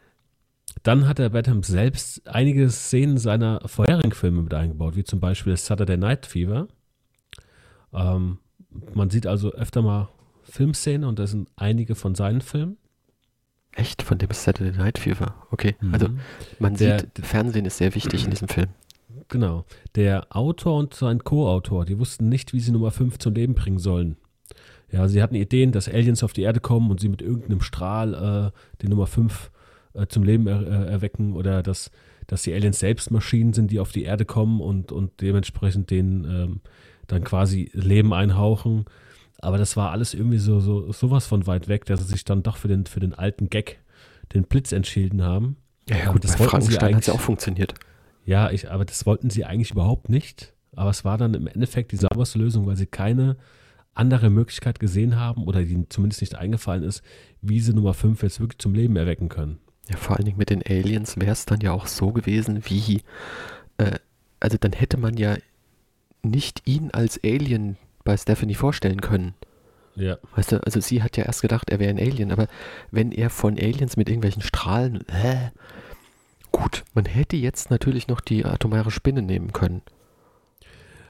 dann 0.84 1.08
hat 1.08 1.20
der 1.20 1.30
Badham 1.30 1.64
selbst 1.64 2.28
einige 2.28 2.70
Szenen 2.70 3.18
seiner 3.18 3.62
vorherigen 3.66 4.12
Filme 4.12 4.42
mit 4.42 4.54
eingebaut, 4.54 4.98
wie 4.98 5.06
zum 5.06 5.22
Beispiel 5.22 5.56
Saturday 5.56 5.96
Night 5.96 6.26
Fever. 6.26 6.68
Ähm, 7.94 8.40
man 8.94 9.10
sieht 9.10 9.26
also 9.26 9.54
öfter 9.54 9.82
mal 9.82 10.10
Filmszenen 10.44 11.08
und 11.08 11.18
das 11.18 11.32
sind 11.32 11.50
einige 11.56 11.96
von 11.96 12.14
seinen 12.14 12.42
Filmen. 12.42 12.78
Echt? 13.76 14.02
Von 14.04 14.18
dem 14.18 14.30
Saturday 14.32 14.76
Night 14.78 14.98
Fever. 14.98 15.36
Okay. 15.52 15.76
Also 15.92 16.08
man 16.60 16.76
Der- 16.76 17.00
sieht, 17.00 17.26
Fernsehen 17.26 17.66
ist 17.66 17.78
sehr 17.78 17.94
wichtig 17.94 18.24
in 18.26 18.32
diesem 18.32 18.48
Film. 18.48 18.68
Genau. 19.28 19.66
Der 19.96 20.28
Autor 20.36 20.78
und 20.80 20.94
sein 20.94 21.24
Co-Autor, 21.24 21.86
die 21.86 22.00
wussten 22.00 22.30
nicht, 22.30 22.54
wie 22.54 22.60
sie 22.60 22.72
Nummer 22.72 22.92
5 22.92 23.18
zum 23.20 23.34
Leben 23.34 23.54
bringen 23.56 23.80
sollen. 23.80 24.18
Ja, 24.92 25.08
sie 25.08 25.22
hatten 25.22 25.36
Ideen, 25.36 25.72
dass 25.72 25.90
Aliens 25.90 26.24
auf 26.24 26.32
die 26.32 26.44
Erde 26.44 26.60
kommen 26.60 26.90
und 26.92 27.00
sie 27.00 27.10
mit 27.10 27.22
irgendeinem 27.22 27.62
Strahl 27.62 28.14
äh, 28.54 28.58
die 28.82 28.88
Nummer 28.88 29.08
5 29.08 29.52
äh, 29.94 30.06
zum 30.08 30.24
Leben 30.24 30.48
er, 30.48 30.62
äh, 30.62 30.92
erwecken 30.92 31.34
oder 31.34 31.64
dass, 31.64 31.92
dass 32.28 32.44
die 32.44 32.54
Aliens 32.54 32.80
selbst 32.80 33.12
Maschinen 33.12 33.52
sind, 33.54 33.72
die 33.72 33.80
auf 33.80 33.92
die 33.92 34.04
Erde 34.04 34.26
kommen 34.26 34.62
und, 34.62 34.92
und 34.92 35.22
dementsprechend 35.22 35.90
denen 35.90 36.24
ähm, 36.26 36.60
dann 37.08 37.24
quasi 37.24 37.70
Leben 37.74 38.14
einhauchen. 38.14 38.86
Aber 39.40 39.58
das 39.58 39.76
war 39.78 39.92
alles 39.92 40.14
irgendwie 40.14 40.38
so, 40.38 40.60
so 40.60 40.92
sowas 40.92 41.28
von 41.28 41.46
weit 41.48 41.68
weg, 41.68 41.86
dass 41.86 42.00
sie 42.02 42.08
sich 42.08 42.24
dann 42.26 42.42
doch 42.44 42.58
für 42.58 42.68
den, 42.68 42.86
für 42.86 43.00
den 43.00 43.14
alten 43.14 43.50
Gag, 43.50 43.80
den 44.34 44.44
Blitz 44.44 44.72
entschieden 44.72 45.22
haben. 45.24 45.58
Ja, 45.90 46.12
gut, 46.12 46.24
das 46.24 46.32
sie 46.34 46.38
Frankenstein 46.38 46.76
hat 46.82 46.94
eigentlich- 46.96 47.08
ja 47.08 47.14
auch 47.14 47.20
funktioniert. 47.22 47.74
Ja, 48.26 48.50
ich, 48.50 48.72
aber 48.72 48.86
das 48.86 49.06
wollten 49.06 49.30
sie 49.30 49.46
eigentlich 49.46 49.72
überhaupt 49.72 50.10
nicht. 50.10 50.54
Aber 50.76 50.90
es 50.90 51.06
war 51.06 51.18
dann 51.18 51.34
im 51.36 51.48
Endeffekt 51.48 51.92
die 51.92 51.98
sauberste 51.98 52.40
Lösung, 52.40 52.66
weil 52.66 52.76
sie 52.76 52.88
keine 52.88 53.38
andere 53.94 54.30
Möglichkeit 54.30 54.80
gesehen 54.80 55.16
haben 55.18 55.44
oder 55.46 55.62
ihnen 55.62 55.90
zumindest 55.90 56.22
nicht 56.22 56.36
eingefallen 56.36 56.84
ist, 56.84 57.02
wie 57.42 57.60
sie 57.62 57.74
Nummer 57.74 57.94
5 57.94 58.24
jetzt 58.24 58.40
wirklich 58.42 58.58
zum 58.60 58.74
Leben 58.74 58.96
erwecken 58.98 59.30
können. 59.30 59.60
Ja, 59.90 59.96
vor 59.98 60.16
allen 60.18 60.26
Dingen 60.26 60.38
mit 60.38 60.50
den 60.50 60.64
Aliens 60.68 61.16
wäre 61.18 61.32
es 61.32 61.46
dann 61.46 61.62
ja 61.62 61.72
auch 61.72 61.88
so 61.88 62.12
gewesen, 62.12 62.64
wie, 62.66 63.04
äh, 63.78 63.92
also 64.40 64.58
dann 64.60 64.74
hätte 64.74 64.98
man 64.98 65.16
ja 65.16 65.36
nicht 66.24 66.64
ihn 66.68 66.90
als 66.92 67.20
Alien 67.24 67.78
bei 68.06 68.16
Stephanie 68.16 68.56
vorstellen 68.56 69.02
können. 69.02 69.34
Ja. 69.96 70.18
Weißt 70.36 70.54
du, 70.54 70.64
also 70.64 70.80
sie 70.80 71.04
hat 71.04 71.18
ja 71.18 71.26
erst 71.26 71.42
gedacht, 71.42 71.70
er 71.70 71.80
wäre 71.80 71.90
ein 71.90 72.00
Alien, 72.00 72.32
aber 72.32 72.48
wenn 72.92 73.12
er 73.12 73.30
von 73.30 73.58
Aliens 73.58 73.98
mit 73.98 74.08
irgendwelchen 74.08 74.42
Strahlen, 74.42 75.04
hä? 75.10 75.52
Gut, 76.52 76.86
man 76.94 77.06
hätte 77.06 77.36
jetzt 77.36 77.70
natürlich 77.70 78.08
noch 78.08 78.22
die 78.22 78.46
atomare 78.46 78.92
Spinne 78.92 79.22
nehmen 79.22 79.52
können. 79.52 79.82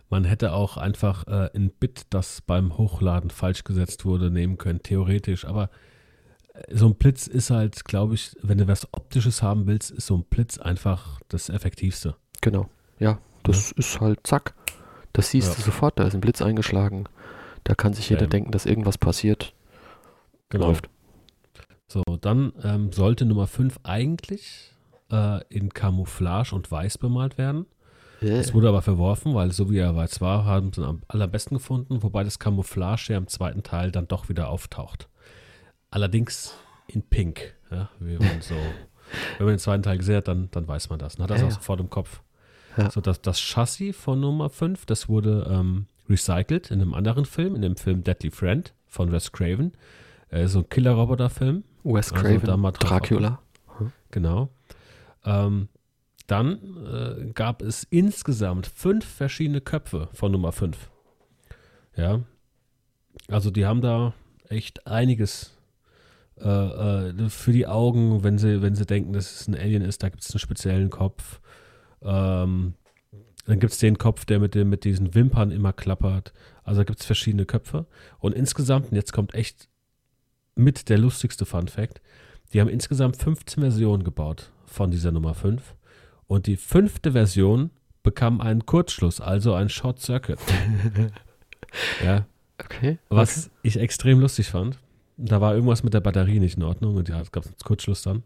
Man 0.10 0.24
hätte 0.24 0.54
auch 0.54 0.78
einfach 0.78 1.28
äh, 1.28 1.50
ein 1.56 1.72
Bit, 1.72 2.04
das 2.12 2.42
beim 2.42 2.78
Hochladen 2.78 3.32
falsch 3.32 3.64
gesetzt 3.64 4.06
wurde, 4.06 4.30
nehmen 4.30 4.58
können, 4.58 4.82
theoretisch. 4.82 5.46
Aber 5.46 5.70
äh, 6.54 6.76
so 6.76 6.88
ein 6.88 6.96
Blitz 6.96 7.28
ist 7.28 7.50
halt, 7.50 7.86
glaube 7.86 8.14
ich, 8.14 8.36
wenn 8.42 8.60
du 8.60 8.68
was 8.68 8.88
Optisches 8.94 9.42
haben 9.42 9.66
willst, 9.66 9.92
ist 9.92 10.08
so 10.08 10.16
ein 10.16 10.24
Blitz 10.24 10.60
einfach 10.60 11.20
das 11.28 11.50
Effektivste. 11.50 12.16
Genau. 12.42 12.70
Ja, 13.00 13.18
das 13.44 13.72
ist 13.72 14.00
halt 14.00 14.20
zack. 14.24 14.54
Das 15.16 15.30
siehst 15.32 15.50
Ja. 15.50 15.56
du 15.56 15.62
sofort, 15.62 15.98
da 16.00 16.06
ist 16.06 16.14
ein 16.14 16.22
Blitz 16.22 16.42
eingeschlagen. 16.42 17.06
Da 17.64 17.74
kann 17.74 17.94
sich 17.94 18.10
jeder 18.10 18.24
Ähm. 18.26 18.30
denken, 18.30 18.52
dass 18.52 18.66
irgendwas 18.66 18.98
passiert. 18.98 19.54
Läuft. 20.54 20.90
So, 21.88 22.04
dann 22.22 22.54
ähm, 22.64 22.92
sollte 22.92 23.26
Nummer 23.26 23.48
5 23.48 23.80
eigentlich 23.84 24.72
äh, 25.12 25.44
in 25.50 25.74
Camouflage 25.74 26.54
und 26.56 26.70
Weiß 26.72 26.98
bemalt 26.98 27.38
werden. 27.38 27.66
Äh, 28.22 28.30
Es 28.38 28.54
wurde 28.54 28.70
aber 28.70 28.82
verworfen, 28.82 29.34
weil 29.36 29.52
so 29.52 29.70
wie 29.70 29.78
er 29.80 29.96
weiß 29.96 30.22
war, 30.22 30.46
haben 30.46 30.72
sie 30.74 30.82
ihn 30.82 30.86
am 30.86 31.02
allerbesten 31.08 31.58
gefunden, 31.58 32.02
wobei 32.04 32.24
das 32.24 32.40
Camouflage 32.40 33.08
ja 33.14 33.18
im 33.18 33.28
zweiten 33.28 33.64
Teil 33.64 33.92
dann 33.92 34.08
doch 34.08 34.30
wieder 34.30 34.50
auftaucht. 34.50 35.08
Allerdings 35.92 36.54
in 36.88 37.02
Pink. 37.04 37.54
Ja, 37.72 37.90
so, 38.42 38.56
wenn 39.38 39.46
man 39.46 39.56
den 39.56 39.60
zweiten 39.60 39.84
Teil 39.84 39.98
gesehen 39.98 40.18
hat, 40.18 40.28
dann, 40.28 40.50
dann 40.52 40.68
weiß 40.68 40.90
man 40.90 41.00
das. 41.00 41.16
Dann 41.16 41.24
hat 41.26 41.32
es 41.32 41.42
Ja, 41.42 41.48
auch 41.48 41.50
ja. 41.52 41.56
sofort 41.56 41.80
im 41.80 41.90
Kopf. 41.90 42.22
Ja. 42.78 42.92
So, 42.92 43.02
das, 43.02 43.22
das 43.22 43.40
Chassis 43.40 43.96
von 43.96 44.20
Nummer 44.20 44.50
5, 44.50 44.86
das 44.86 45.08
wurde 45.08 45.48
ähm, 45.50 45.88
recycelt 46.10 46.72
in 46.72 46.82
einem 46.82 46.94
anderen 46.94 47.26
Film, 47.26 47.56
in 47.56 47.62
dem 47.62 47.78
Film 47.78 48.04
Deadly 48.04 48.32
Friend 48.32 48.74
von 48.86 49.12
Wes 49.12 49.32
Craven. 49.32 49.74
Äh, 50.30 50.48
so 50.48 50.60
ein 50.60 50.70
Killer-Roboter-Film. 50.70 51.64
Wes 51.84 52.12
also 52.12 52.24
Craven, 52.24 52.62
drauf 52.62 52.78
Dracula. 52.80 53.40
Genau. 54.12 54.50
Ähm, 55.24 55.70
dann 56.28 56.60
äh, 56.86 57.32
gab 57.34 57.62
es 57.62 57.84
insgesamt 57.84 58.68
fünf 58.68 59.06
verschiedene 59.06 59.62
Köpfe 59.62 60.10
von 60.14 60.32
Nummer 60.32 60.52
5. 60.52 60.90
Ja. 61.96 62.22
Also 63.28 63.52
die 63.52 63.66
haben 63.66 63.82
da 63.82 64.14
echt 64.50 64.88
einiges 64.88 65.56
äh, 66.40 66.50
äh, 66.50 67.30
für 67.30 67.52
die 67.52 67.68
Augen, 67.68 68.24
wenn 68.24 68.38
sie, 68.38 68.62
wenn 68.62 68.76
sie 68.76 68.86
denken, 68.86 69.14
dass 69.14 69.42
es 69.42 69.48
ein 69.48 69.56
Alien 69.56 69.84
ist, 69.84 70.04
da 70.04 70.10
gibt 70.10 70.24
es 70.24 70.32
einen 70.32 70.40
speziellen 70.40 70.90
Kopf. 70.90 71.40
Ähm, 72.02 72.74
dann 73.46 73.60
gibt 73.60 73.74
es 73.74 73.80
den 73.80 73.98
Kopf, 73.98 74.26
der 74.26 74.40
mit, 74.40 74.56
dem, 74.56 74.70
mit 74.70 74.84
diesen 74.84 75.14
Wimpern 75.14 75.52
immer 75.52 75.74
klappert. 75.74 76.34
Also 76.64 76.84
gibt 76.84 77.00
es 77.00 77.06
verschiedene 77.06 77.46
Köpfe. 77.46 77.86
Und 78.20 78.34
insgesamt, 78.34 78.90
und 78.92 78.96
jetzt 78.96 79.14
kommt 79.14 79.34
echt 79.36 79.70
mit 80.56 80.90
der 80.90 80.98
lustigste 80.98 81.46
Fun 81.46 81.68
Fact, 81.68 82.02
die 82.54 82.62
haben 82.62 82.70
insgesamt 82.70 83.18
15 83.18 83.62
Versionen 83.62 84.04
gebaut 84.04 84.52
von 84.66 84.90
dieser 84.92 85.12
Nummer 85.12 85.34
5. 85.34 85.76
Und 86.28 86.48
die 86.48 86.58
fünfte 86.58 87.12
Version 87.12 87.70
bekam 88.02 88.42
einen 88.42 88.66
Kurzschluss, 88.66 89.22
also 89.22 89.54
einen 89.54 89.70
Short 89.70 90.00
Circuit. 90.00 90.40
ja, 92.04 92.26
Okay. 92.58 93.00
was 93.10 93.52
ich 93.64 93.78
extrem 93.78 94.20
lustig 94.22 94.48
fand. 94.48 94.80
Da 95.18 95.42
war 95.42 95.54
irgendwas 95.54 95.84
mit 95.84 95.94
der 95.94 96.00
Batterie 96.02 96.40
nicht 96.40 96.58
in 96.58 96.64
Ordnung 96.64 96.96
und 96.96 97.10
ja, 97.10 97.20
es 97.22 97.32
gab 97.32 97.46
einen 97.46 97.56
Kurzschluss 97.64 98.02
dann. 98.02 98.24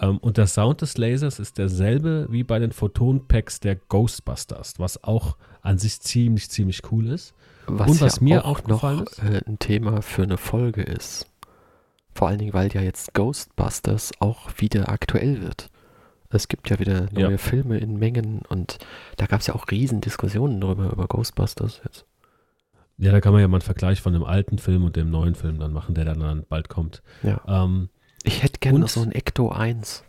Ähm, 0.00 0.18
und 0.18 0.36
der 0.36 0.46
Sound 0.46 0.80
des 0.80 0.96
Lasers 0.96 1.38
ist 1.38 1.58
derselbe 1.58 2.26
wie 2.30 2.44
bei 2.44 2.58
den 2.58 2.72
Photon-Packs 2.72 3.60
der 3.60 3.76
Ghostbusters, 3.76 4.78
was 4.78 5.02
auch 5.04 5.36
an 5.60 5.78
sich 5.78 6.00
ziemlich, 6.00 6.50
ziemlich 6.50 6.82
cool 6.90 7.08
ist. 7.08 7.34
Was, 7.66 7.90
Und 7.90 8.00
was 8.00 8.16
ja 8.16 8.22
mir 8.22 8.44
auch 8.44 8.64
noch 8.64 8.82
aufgefallen 8.84 9.04
ist? 9.06 9.18
äh, 9.46 9.48
ein 9.50 9.58
Thema 9.58 10.02
für 10.02 10.22
eine 10.24 10.36
Folge 10.38 10.82
ist. 10.82 11.26
Vor 12.14 12.28
allen 12.28 12.38
Dingen, 12.38 12.52
weil 12.52 12.72
ja 12.72 12.80
jetzt 12.82 13.14
Ghostbusters 13.14 14.12
auch 14.20 14.50
wieder 14.58 14.88
aktuell 14.90 15.40
wird. 15.42 15.70
Es 16.30 16.48
gibt 16.48 16.70
ja 16.70 16.78
wieder 16.78 17.08
neue 17.12 17.32
Ja. 17.32 17.38
Filme 17.38 17.78
in 17.78 17.98
Mengen 17.98 18.40
und 18.48 18.78
da 19.18 19.26
gab 19.26 19.40
es 19.40 19.46
ja 19.46 19.54
auch 19.54 19.70
riesen 19.70 20.00
Diskussionen 20.00 20.60
drüber, 20.60 20.90
über 20.90 21.06
Ghostbusters 21.06 21.80
jetzt. 21.84 22.06
Ja, 22.98 23.12
da 23.12 23.20
kann 23.20 23.32
man 23.32 23.40
ja 23.42 23.48
mal 23.48 23.56
einen 23.56 23.62
Vergleich 23.62 24.00
von 24.00 24.12
dem 24.12 24.24
alten 24.24 24.58
Film 24.58 24.84
und 24.84 24.96
dem 24.96 25.10
neuen 25.10 25.34
Film 25.34 25.58
dann 25.58 25.72
machen, 25.72 25.94
der 25.94 26.04
dann, 26.04 26.20
dann 26.20 26.44
bald 26.48 26.68
kommt. 26.68 27.02
Ja. 27.22 27.40
Ähm, 27.46 27.88
Ich 28.24 28.42
hätte 28.42 28.60
gerne 28.60 28.78
noch 28.78 28.88
so 28.88 29.02
ein 29.02 29.12
Ecto 29.12 29.50
1. 29.50 30.04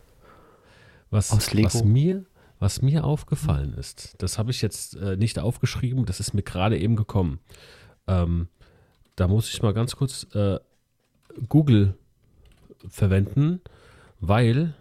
Was, 1.10 1.32
Aus 1.32 1.54
Lego. 1.54 1.68
was 1.68 1.84
mir, 1.84 2.26
was 2.60 2.82
mir 2.82 3.04
aufgefallen 3.04 3.74
ist, 3.74 4.16
das 4.18 4.38
habe 4.38 4.52
ich 4.52 4.62
jetzt 4.62 4.96
äh, 4.96 5.16
nicht 5.16 5.38
aufgeschrieben, 5.38 6.06
das 6.06 6.20
ist 6.20 6.34
mir 6.34 6.42
gerade 6.42 6.78
eben 6.80 6.96
gekommen. 6.96 7.40
Ähm, 8.08 8.48
da 9.16 9.28
muss 9.28 9.54
ich 9.54 9.62
mal 9.62 9.74
ganz 9.74 9.96
kurz 9.96 10.26
äh, 10.34 10.60
Google 11.50 11.96
verwenden, 12.88 13.62
weil 14.20 14.74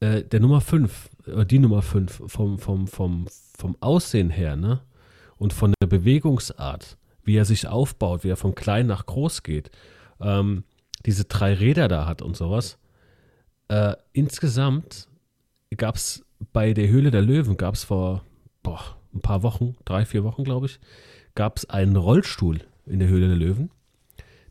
äh, 0.00 0.22
der 0.22 0.40
Nummer 0.40 0.60
5, 0.60 1.08
äh, 1.26 1.46
die 1.46 1.58
Nummer 1.58 1.82
5 1.82 2.22
vom, 2.26 2.58
vom, 2.58 2.86
vom, 2.86 3.26
vom 3.56 3.76
Aussehen 3.80 4.30
her, 4.30 4.56
ne? 4.56 4.80
Und 5.36 5.52
von 5.52 5.72
der 5.80 5.86
Bewegungsart, 5.86 6.98
wie 7.22 7.36
er 7.36 7.44
sich 7.44 7.68
aufbaut, 7.68 8.24
wie 8.24 8.30
er 8.30 8.36
von 8.36 8.56
klein 8.56 8.86
nach 8.86 9.06
groß 9.06 9.44
geht, 9.44 9.70
ähm, 10.20 10.64
diese 11.06 11.24
drei 11.24 11.54
Räder 11.54 11.88
da 11.88 12.06
hat 12.06 12.22
und 12.22 12.36
sowas. 12.36 12.78
Äh, 13.68 13.94
insgesamt 14.12 15.08
gab 15.76 15.96
es 15.96 16.24
bei 16.52 16.72
der 16.72 16.88
Höhle 16.88 17.10
der 17.10 17.22
Löwen, 17.22 17.56
gab 17.56 17.74
es 17.74 17.84
vor 17.84 18.22
boah, 18.62 18.96
ein 19.14 19.20
paar 19.20 19.42
Wochen, 19.42 19.76
drei, 19.84 20.04
vier 20.04 20.24
Wochen, 20.24 20.44
glaube 20.44 20.66
ich, 20.66 20.80
gab 21.34 21.56
es 21.56 21.68
einen 21.70 21.96
Rollstuhl 21.96 22.60
in 22.86 22.98
der 22.98 23.08
Höhle 23.08 23.28
der 23.28 23.36
Löwen, 23.36 23.70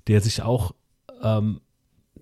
der 0.07 0.21
sich 0.21 0.41
auch, 0.41 0.73
ähm, 1.21 1.61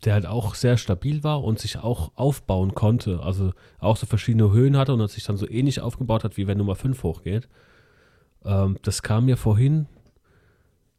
der 0.04 0.14
halt 0.14 0.26
auch 0.26 0.56
sehr 0.56 0.78
stabil 0.78 1.24
war 1.24 1.44
und 1.44 1.60
sich 1.60 1.78
auch 1.78 2.12
aufbauen 2.16 2.76
konnte. 2.76 3.22
Also 3.22 3.54
auch 3.80 3.98
so 3.98 4.06
verschiedene 4.06 4.52
Höhen 4.52 4.78
hatte 4.78 4.94
und 4.94 5.10
sich 5.10 5.24
dann 5.24 5.38
so 5.38 5.50
ähnlich 5.50 5.82
aufgebaut 5.82 6.24
hat, 6.24 6.38
wie 6.38 6.48
wenn 6.48 6.58
Nummer 6.58 6.76
5 6.76 7.02
hochgeht. 7.04 7.48
Ähm, 8.44 8.78
das 8.82 9.02
kam 9.02 9.26
mir 9.26 9.38
vorhin, 9.38 9.88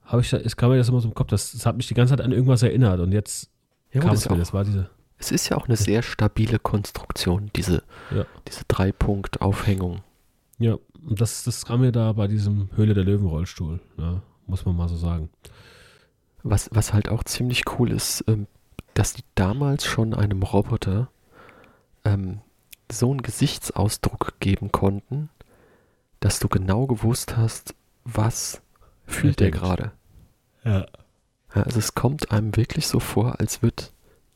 habe 0.07 0.23
ich 0.23 0.33
es 0.33 0.57
kam 0.57 0.71
mir 0.71 0.77
das 0.79 0.89
immer 0.89 1.01
so 1.01 1.09
im 1.09 1.15
Kopf, 1.15 1.29
das, 1.29 1.53
das 1.53 1.67
hat 1.67 1.77
mich 1.77 1.87
die 1.89 1.95
ganze 1.95 2.13
Zeit 2.17 2.25
an 2.25 2.33
irgendwas 2.33 2.63
erinnert 2.63 3.01
und 3.01 3.13
jetzt 3.13 3.51
Ja, 3.93 4.01
kam 4.01 4.13
es 4.13 4.29
mir, 4.29 4.35
auch, 4.35 4.39
das 4.39 4.53
war 4.55 4.65
diese, 4.65 4.89
es 5.19 5.31
ist 5.33 5.49
ja 5.49 5.57
auch 5.57 5.67
eine 5.67 5.77
sehr 5.77 6.03
stabile 6.03 6.59
Konstruktion, 6.59 7.51
diese, 7.57 7.83
Ja. 8.15 8.25
diese 8.49 8.65
Drei-Punkt-Aufhängung. 8.69 10.03
Ja, 10.59 10.77
und 11.07 11.21
das, 11.21 11.45
das 11.45 11.65
kam 11.67 11.81
mir 11.81 11.93
da 11.93 12.13
bei 12.13 12.27
diesem 12.29 12.71
Höhle 12.77 12.95
der 12.95 13.05
Löwen 13.05 13.27
Rollstuhl, 13.27 13.81
ja, 13.99 14.23
muss 14.47 14.65
man 14.65 14.77
mal 14.77 14.89
so 14.89 14.97
sagen. 14.97 15.29
Was, 16.43 16.69
was 16.73 16.93
halt 16.93 17.09
auch 17.09 17.25
ziemlich 17.25 17.65
cool 17.79 17.91
ist, 17.91 18.25
ähm, 18.29 18.47
dass 18.95 19.15
die 19.15 19.25
damals 19.35 19.85
schon 19.85 20.15
einem 20.15 20.43
Roboter 20.43 21.11
ähm, 22.05 22.41
so 22.91 23.11
einen 23.11 23.23
Gesichtsausdruck 23.23 24.35
geben 24.41 24.71
konnten, 24.71 25.29
dass 26.21 26.39
du 26.39 26.49
genau 26.49 26.87
gewusst 26.87 27.37
hast, 27.37 27.75
was 28.05 28.63
fühlt 29.07 29.41
der 29.41 29.51
denkt. 29.51 29.59
gerade. 29.59 29.93
Ja. 30.67 30.87
Ja, 31.55 31.63
also 31.63 31.79
es 31.79 31.95
kommt 31.95 32.31
einem 32.33 32.55
wirklich 32.57 32.87
so 32.87 33.01
vor, 33.01 33.41
als 33.41 33.63
würde 33.63 33.85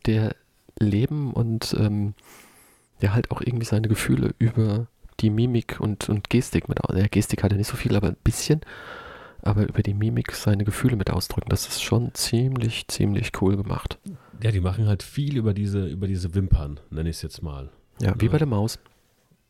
der 0.06 0.34
leben 0.78 1.32
und 1.34 1.74
ähm, 1.78 2.14
der 3.02 3.12
halt 3.12 3.30
auch 3.30 3.42
irgendwie 3.42 3.66
seine 3.66 3.88
Gefühle 3.88 4.34
über 4.38 4.86
die 5.20 5.28
Mimik 5.30 5.78
und, 5.80 6.08
und 6.08 6.30
Gestik 6.30 6.68
mit 6.68 6.82
aus. 6.82 6.96
Ja, 6.96 7.06
Gestik 7.08 7.42
hat 7.42 7.52
er 7.52 7.58
nicht 7.58 7.66
so 7.68 7.76
viel, 7.76 7.94
aber 7.96 8.08
ein 8.08 8.16
bisschen. 8.24 8.60
Aber 9.42 9.66
über 9.66 9.82
die 9.82 9.94
Mimik 9.94 10.32
seine 10.32 10.64
Gefühle 10.64 10.96
mit 10.96 11.10
ausdrücken. 11.10 11.48
Das 11.50 11.66
ist 11.66 11.82
schon 11.82 12.14
ziemlich, 12.14 12.86
ziemlich 12.88 13.32
cool 13.40 13.56
gemacht. 13.56 13.98
Ja, 14.42 14.50
die 14.50 14.60
machen 14.60 14.86
halt 14.86 15.02
viel 15.02 15.36
über 15.36 15.52
diese, 15.54 15.86
über 15.86 16.06
diese 16.06 16.34
Wimpern, 16.34 16.78
nenne 16.90 17.08
ich 17.10 17.16
es 17.16 17.22
jetzt 17.22 17.42
mal. 17.42 17.70
Ja, 18.00 18.14
wie 18.18 18.26
Ja. 18.26 18.32
bei 18.32 18.38
der 18.38 18.46
Maus. 18.46 18.78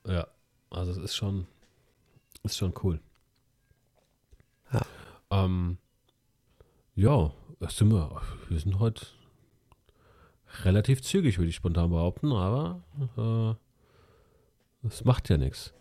Ja, 0.07 0.27
also 0.71 0.93
es 0.93 0.99
ist 0.99 1.15
schon, 1.17 1.47
ist 2.45 2.57
schon 2.57 2.73
cool. 2.83 3.01
Ja. 4.73 4.83
Ähm, 5.31 5.79
ja, 7.01 7.31
das 7.61 7.77
sind 7.77 7.91
wir, 7.93 8.21
wir 8.49 8.59
sind 8.59 8.79
heute 8.79 9.07
relativ 10.65 11.03
zügig, 11.03 11.39
würde 11.39 11.49
ich 11.49 11.55
spontan 11.57 11.91
behaupten, 11.91 12.33
aber 12.33 12.81
äh, 13.17 13.55
das 14.83 15.05
macht 15.05 15.29
ja 15.29 15.37
nichts. 15.37 15.73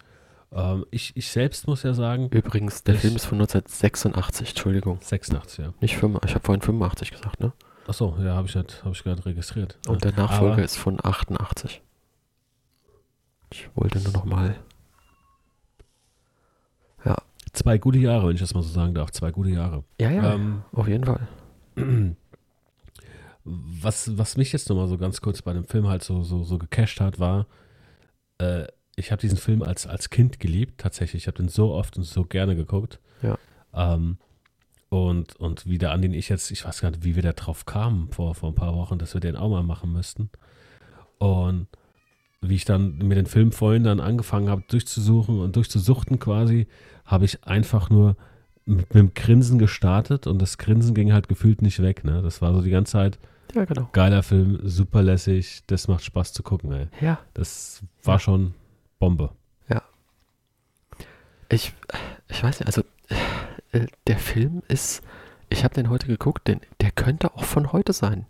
Ähm, 0.51 0.85
ich, 0.91 1.15
ich 1.15 1.29
selbst 1.29 1.67
muss 1.67 1.83
ja 1.83 1.93
sagen, 1.93 2.29
Übrigens, 2.29 2.83
der 2.83 2.95
Ich- 2.95 3.01
Film 3.01 3.15
ist 3.15 3.25
von 3.25 3.37
1986, 3.39 4.49
Entschuldigung. 4.49 4.99
86, 5.01 5.59
ja. 5.65 5.73
Nicht 5.79 5.97
5, 5.97 6.19
ich 6.25 6.33
habe 6.35 6.43
vorhin 6.45 6.61
85 6.61 7.11
gesagt, 7.11 7.39
ne? 7.39 7.53
Achso, 7.87 8.15
ja, 8.19 8.35
habe 8.35 8.47
ich, 8.47 8.55
nicht- 8.55 8.83
hab 8.83 8.91
ich 8.91 9.03
gerade 9.03 9.25
registriert. 9.25 9.77
Und 9.87 10.03
der 10.03 10.13
Nachfolger 10.13 10.53
aber- 10.53 10.63
ist 10.63 10.77
von 10.77 10.99
88. 11.03 11.81
Ich 13.51 13.69
wollte 13.75 13.99
nur 14.01 14.13
noch 14.13 14.25
mal. 14.25 14.55
Zwei 17.53 17.77
gute 17.77 17.99
Jahre, 17.99 18.27
wenn 18.27 18.35
ich 18.35 18.41
das 18.41 18.53
mal 18.53 18.63
so 18.63 18.69
sagen 18.69 18.93
darf. 18.93 19.11
Zwei 19.11 19.31
gute 19.31 19.49
Jahre. 19.49 19.83
Ja, 19.99 20.11
ja, 20.11 20.33
Ähm, 20.35 20.63
auf 20.71 20.87
jeden 20.87 21.05
Fall. 21.05 21.27
was, 23.43 24.17
was 24.17 24.37
mich 24.37 24.51
jetzt 24.51 24.69
nochmal 24.69 24.87
so 24.87 24.97
ganz 24.97 25.21
kurz 25.21 25.41
bei 25.41 25.53
dem 25.53 25.65
Film 25.65 25.87
halt 25.87 26.03
so, 26.03 26.23
so, 26.23 26.43
so 26.43 26.57
gecasht 26.57 26.99
hat, 26.99 27.19
war, 27.19 27.47
äh, 28.39 28.65
ich 28.95 29.11
habe 29.11 29.21
diesen 29.21 29.37
Film 29.37 29.63
als, 29.63 29.87
als 29.87 30.09
Kind 30.09 30.39
geliebt, 30.39 30.79
tatsächlich. 30.79 31.23
Ich 31.23 31.27
habe 31.27 31.37
den 31.37 31.47
so 31.47 31.73
oft 31.73 31.97
und 31.97 32.03
so 32.03 32.25
gerne 32.25 32.55
geguckt. 32.55 32.99
Ja. 33.21 33.37
Ähm, 33.73 34.17
und, 34.89 35.35
und 35.37 35.65
wie 35.65 35.77
der 35.77 35.91
Andi 35.91 36.07
und 36.07 36.13
ich 36.13 36.29
jetzt, 36.29 36.51
ich 36.51 36.65
weiß 36.65 36.81
gar 36.81 36.91
nicht, 36.91 37.03
wie 37.03 37.15
wir 37.15 37.23
da 37.23 37.33
drauf 37.33 37.65
kamen 37.65 38.11
vor, 38.11 38.35
vor 38.35 38.49
ein 38.49 38.55
paar 38.55 38.75
Wochen, 38.75 38.97
dass 38.97 39.13
wir 39.13 39.21
den 39.21 39.35
auch 39.35 39.49
mal 39.49 39.63
machen 39.63 39.93
müssten. 39.93 40.29
Und 41.19 41.67
wie 42.41 42.55
ich 42.55 42.65
dann 42.65 42.97
mir 42.97 43.15
den 43.15 43.25
Film 43.25 43.51
vorhin 43.51 43.83
dann 43.83 43.99
angefangen 43.99 44.49
habe 44.49 44.63
durchzusuchen 44.67 45.39
und 45.39 45.55
durchzusuchten 45.55 46.19
quasi, 46.19 46.67
habe 47.09 47.25
ich 47.25 47.43
einfach 47.45 47.89
nur 47.89 48.15
mit, 48.65 48.93
mit 48.93 48.95
dem 48.95 49.13
Grinsen 49.13 49.59
gestartet 49.59 50.27
und 50.27 50.39
das 50.41 50.57
Grinsen 50.57 50.93
ging 50.93 51.11
halt 51.11 51.27
gefühlt 51.27 51.61
nicht 51.61 51.81
weg. 51.81 52.03
Ne? 52.03 52.21
Das 52.21 52.41
war 52.41 52.53
so 52.53 52.61
die 52.61 52.69
ganze 52.69 52.93
Zeit 52.93 53.19
Ja, 53.55 53.65
genau. 53.65 53.89
geiler 53.93 54.23
Film, 54.23 54.59
super 54.63 55.01
lässig, 55.03 55.63
das 55.67 55.87
macht 55.87 56.03
Spaß 56.03 56.33
zu 56.33 56.43
gucken. 56.43 56.71
Ey. 56.71 56.87
Ja, 57.01 57.19
Das 57.33 57.81
war 58.03 58.19
schon 58.19 58.53
Bombe. 58.99 59.31
ich, 61.51 61.73
ich 62.27 62.43
weiß 62.43 62.59
nicht, 62.59 62.67
also 62.67 62.83
äh, 63.71 63.87
der 64.07 64.17
Film 64.19 64.61
ist, 64.67 65.01
ich 65.49 65.63
habe 65.63 65.73
den 65.73 65.89
heute 65.89 66.05
geguckt, 66.07 66.47
den, 66.47 66.61
der 66.81 66.91
könnte 66.91 67.33
auch 67.33 67.43
von 67.43 67.71
heute 67.73 67.91
sein. 67.93 68.25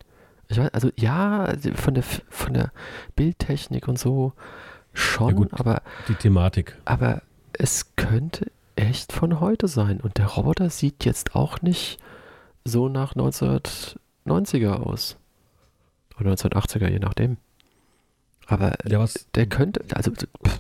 Ich 0.48 0.58
weiß, 0.58 0.74
also 0.74 0.90
ja, 0.96 1.54
von 1.76 1.94
der, 1.96 2.04
von 2.04 2.54
der 2.54 2.72
Bildtechnik 3.18 3.88
und 3.90 4.00
so 4.00 4.32
schon, 4.94 5.30
Ja, 5.32 5.36
gut. 5.36 5.50
aber, 5.54 5.82
Die 6.08 6.16
Thematik. 6.16 6.78
aber 6.86 7.22
es 7.54 7.94
könnte 7.98 8.50
echt 8.90 9.14
von 9.14 9.40
heute 9.40 9.68
sein. 9.68 10.02
Und 10.02 10.18
der 10.18 10.26
Roboter 10.26 10.70
sieht 10.70 11.06
jetzt 11.06 11.36
auch 11.36 11.62
nicht 11.62 12.00
so 12.66 12.90
nach 12.90 13.16
1990er 13.16 14.74
aus. 14.74 15.18
Oder 16.20 16.34
1980er, 16.34 16.90
je 16.90 17.00
nachdem. 17.00 17.38
Aber 18.48 18.74
Ja, 18.86 19.00
was, 19.00 19.28
der 19.36 19.46
könnte, 19.46 19.84
also 19.96 20.12
pff, 20.12 20.60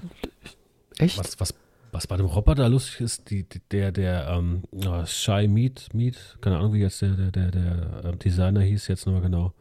echt? 1.00 1.18
was, 1.18 1.40
was, 1.40 1.54
was 1.92 2.08
bei 2.08 2.18
dem 2.18 2.28
Roboter 2.28 2.70
lustig 2.70 3.02
ist, 3.02 3.30
die, 3.32 3.46
der, 3.72 3.92
der, 3.92 4.28
ähm, 4.30 4.64
Shy 5.06 5.48
Meat, 5.48 5.90
Meat, 5.94 6.38
keine 6.40 6.58
Ahnung, 6.58 6.74
wie 6.74 6.82
jetzt 6.82 7.02
der, 7.02 7.10
der, 7.10 7.32
der, 7.32 7.52
der 7.52 8.02
ähm, 8.06 8.20
Designer 8.20 8.62
hieß 8.62 8.88
jetzt 8.88 9.06
nochmal 9.06 9.24
genau. 9.24 9.54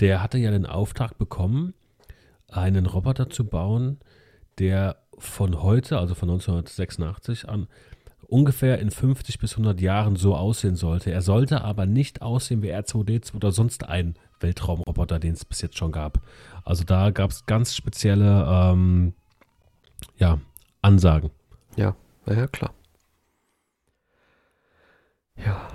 Der 0.00 0.20
hatte 0.20 0.38
ja 0.38 0.50
den 0.50 0.66
Auftrag 0.66 1.16
bekommen, 1.16 1.74
einen 2.50 2.86
Roboter 2.86 3.30
zu 3.30 3.44
bauen, 3.44 3.98
der 4.58 4.96
von 5.24 5.62
heute, 5.62 5.98
also 5.98 6.14
von 6.14 6.30
1986 6.30 7.48
an, 7.48 7.68
ungefähr 8.28 8.78
in 8.78 8.90
50 8.90 9.38
bis 9.38 9.52
100 9.52 9.80
Jahren 9.80 10.16
so 10.16 10.34
aussehen 10.34 10.76
sollte. 10.76 11.10
Er 11.10 11.22
sollte 11.22 11.62
aber 11.62 11.86
nicht 11.86 12.22
aussehen 12.22 12.62
wie 12.62 12.72
R2D2 12.72 13.34
oder 13.34 13.52
sonst 13.52 13.88
ein 13.88 14.14
Weltraumroboter, 14.40 15.18
den 15.18 15.34
es 15.34 15.44
bis 15.44 15.60
jetzt 15.62 15.78
schon 15.78 15.92
gab. 15.92 16.20
Also 16.64 16.84
da 16.84 17.10
gab 17.10 17.30
es 17.30 17.46
ganz 17.46 17.74
spezielle 17.74 18.46
ähm, 18.48 19.14
ja, 20.16 20.38
Ansagen. 20.82 21.30
Ja, 21.76 21.94
ja, 22.26 22.46
klar. 22.46 22.72
Ja, 25.36 25.68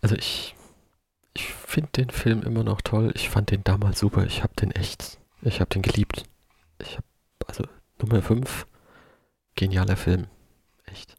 also 0.00 0.14
ich, 0.16 0.54
ich 1.34 1.52
finde 1.52 1.90
den 1.92 2.10
Film 2.10 2.42
immer 2.42 2.64
noch 2.64 2.80
toll. 2.82 3.12
Ich 3.14 3.30
fand 3.30 3.50
den 3.50 3.64
damals 3.64 3.98
super. 3.98 4.26
Ich 4.26 4.42
habe 4.42 4.54
den 4.54 4.70
echt, 4.72 5.18
ich 5.42 5.60
habe 5.60 5.70
den 5.70 5.82
geliebt. 5.82 6.24
Ich 6.80 6.96
habe, 6.96 7.06
also 7.46 7.64
Nummer 8.00 8.22
5, 8.22 8.66
genialer 9.58 9.96
Film. 9.96 10.28
Echt. 10.86 11.16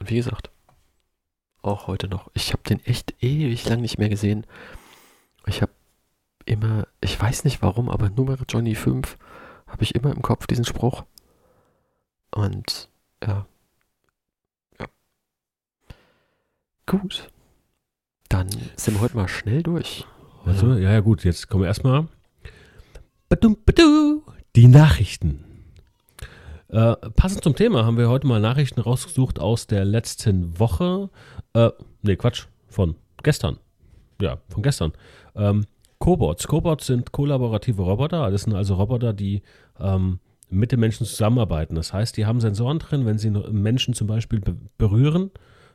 Und 0.00 0.10
wie 0.10 0.16
gesagt, 0.16 0.50
auch 1.62 1.86
heute 1.86 2.08
noch. 2.08 2.28
Ich 2.34 2.52
habe 2.52 2.62
den 2.64 2.84
echt 2.84 3.14
ewig 3.22 3.64
lang 3.68 3.80
nicht 3.80 3.98
mehr 3.98 4.08
gesehen. 4.08 4.46
Ich 5.46 5.62
habe 5.62 5.72
immer, 6.44 6.88
ich 7.00 7.18
weiß 7.18 7.44
nicht 7.44 7.62
warum, 7.62 7.88
aber 7.88 8.10
Nummer 8.10 8.36
Johnny 8.48 8.74
5 8.74 9.16
habe 9.68 9.84
ich 9.84 9.94
immer 9.94 10.10
im 10.10 10.22
Kopf 10.22 10.46
diesen 10.48 10.64
Spruch. 10.64 11.04
Und 12.32 12.88
ja. 13.24 13.46
Ja. 14.80 14.86
Gut. 16.86 17.30
Dann 18.28 18.48
sind 18.76 18.94
wir 18.94 19.00
heute 19.00 19.16
mal 19.16 19.28
schnell 19.28 19.62
durch. 19.62 20.04
Also, 20.44 20.74
ja, 20.74 20.92
ja, 20.92 21.00
gut, 21.00 21.24
jetzt 21.24 21.48
kommen 21.48 21.62
wir 21.62 21.68
erstmal. 21.68 22.08
Die 24.56 24.66
Nachrichten. 24.66 25.47
Äh, 26.70 26.96
passend 27.16 27.42
zum 27.42 27.56
Thema 27.56 27.86
haben 27.86 27.96
wir 27.96 28.08
heute 28.08 28.26
mal 28.26 28.40
Nachrichten 28.40 28.80
rausgesucht 28.80 29.38
aus 29.38 29.66
der 29.66 29.84
letzten 29.84 30.58
Woche. 30.58 31.08
Äh, 31.54 31.70
nee, 32.02 32.16
Quatsch, 32.16 32.46
von 32.68 32.96
gestern. 33.22 33.58
Ja, 34.20 34.38
von 34.48 34.62
gestern. 34.62 34.92
Ähm, 35.34 35.64
Cobots. 35.98 36.46
Cobots 36.46 36.86
sind 36.86 37.12
kollaborative 37.12 37.82
Roboter. 37.82 38.30
Das 38.30 38.42
sind 38.42 38.54
also 38.54 38.74
Roboter, 38.74 39.12
die 39.12 39.42
ähm, 39.80 40.20
mit 40.50 40.72
den 40.72 40.80
Menschen 40.80 41.06
zusammenarbeiten. 41.06 41.74
Das 41.74 41.92
heißt, 41.92 42.16
die 42.16 42.26
haben 42.26 42.40
Sensoren 42.40 42.78
drin, 42.78 43.06
wenn 43.06 43.18
sie 43.18 43.30
Menschen 43.30 43.94
zum 43.94 44.06
Beispiel 44.06 44.40
be 44.40 44.56
berühren. 44.76 45.30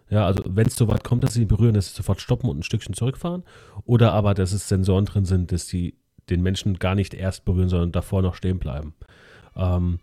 Ja, 0.09 0.25
also 0.25 0.43
wenn 0.45 0.67
es 0.67 0.75
so 0.75 0.87
weit 0.87 1.03
kommt, 1.03 1.23
dass 1.23 1.33
sie 1.33 1.45
berühren, 1.45 1.73
dass 1.73 1.87
sie 1.87 1.95
sofort 1.95 2.21
stoppen 2.21 2.49
und 2.49 2.59
ein 2.59 2.63
Stückchen 2.63 2.93
zurückfahren. 2.93 3.43
Oder 3.85 4.13
aber, 4.13 4.33
dass 4.33 4.51
es 4.51 4.67
Sensoren 4.67 5.05
drin 5.05 5.25
sind, 5.25 5.51
dass 5.51 5.67
sie 5.67 5.95
den 6.29 6.41
Menschen 6.41 6.77
gar 6.79 6.95
nicht 6.95 7.13
erst 7.13 7.45
berühren, 7.45 7.69
sondern 7.69 7.91
davor 7.91 8.21
noch 8.21 8.35
stehen 8.35 8.59
bleiben. 8.59 8.93
Ähm, 9.55 9.99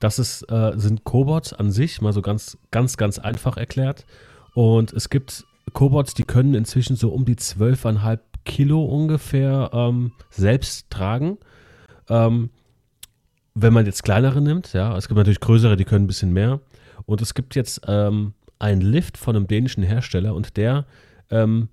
das 0.00 0.18
ist, 0.18 0.42
äh, 0.50 0.72
sind 0.76 1.04
Cobots 1.04 1.52
an 1.52 1.70
sich, 1.70 2.00
mal 2.00 2.12
so 2.12 2.22
ganz, 2.22 2.58
ganz, 2.70 2.96
ganz 2.96 3.18
einfach 3.18 3.56
erklärt. 3.56 4.06
Und 4.54 4.92
es 4.92 5.10
gibt 5.10 5.44
Cobots, 5.72 6.14
die 6.14 6.24
können 6.24 6.54
inzwischen 6.54 6.96
so 6.96 7.10
um 7.10 7.24
die 7.24 7.36
12,5 7.36 8.18
Kilo 8.44 8.82
ungefähr 8.82 9.70
ähm, 9.72 10.12
selbst 10.30 10.90
tragen. 10.90 11.38
Ähm, 12.08 12.50
wenn 13.54 13.72
man 13.72 13.86
jetzt 13.86 14.02
kleinere 14.02 14.40
nimmt, 14.40 14.72
ja, 14.72 14.96
es 14.96 15.06
gibt 15.06 15.18
natürlich 15.18 15.40
größere, 15.40 15.76
die 15.76 15.84
können 15.84 16.04
ein 16.04 16.08
bisschen 16.08 16.32
mehr. 16.32 16.60
Und 17.04 17.20
es 17.20 17.34
gibt 17.34 17.54
jetzt 17.54 17.82
ähm, 17.86 18.32
einen 18.58 18.80
Lift 18.80 19.18
von 19.18 19.36
einem 19.36 19.46
dänischen 19.46 19.82
Hersteller 19.82 20.34
und 20.34 20.56
der 20.56 20.86
ähm, 21.30 21.68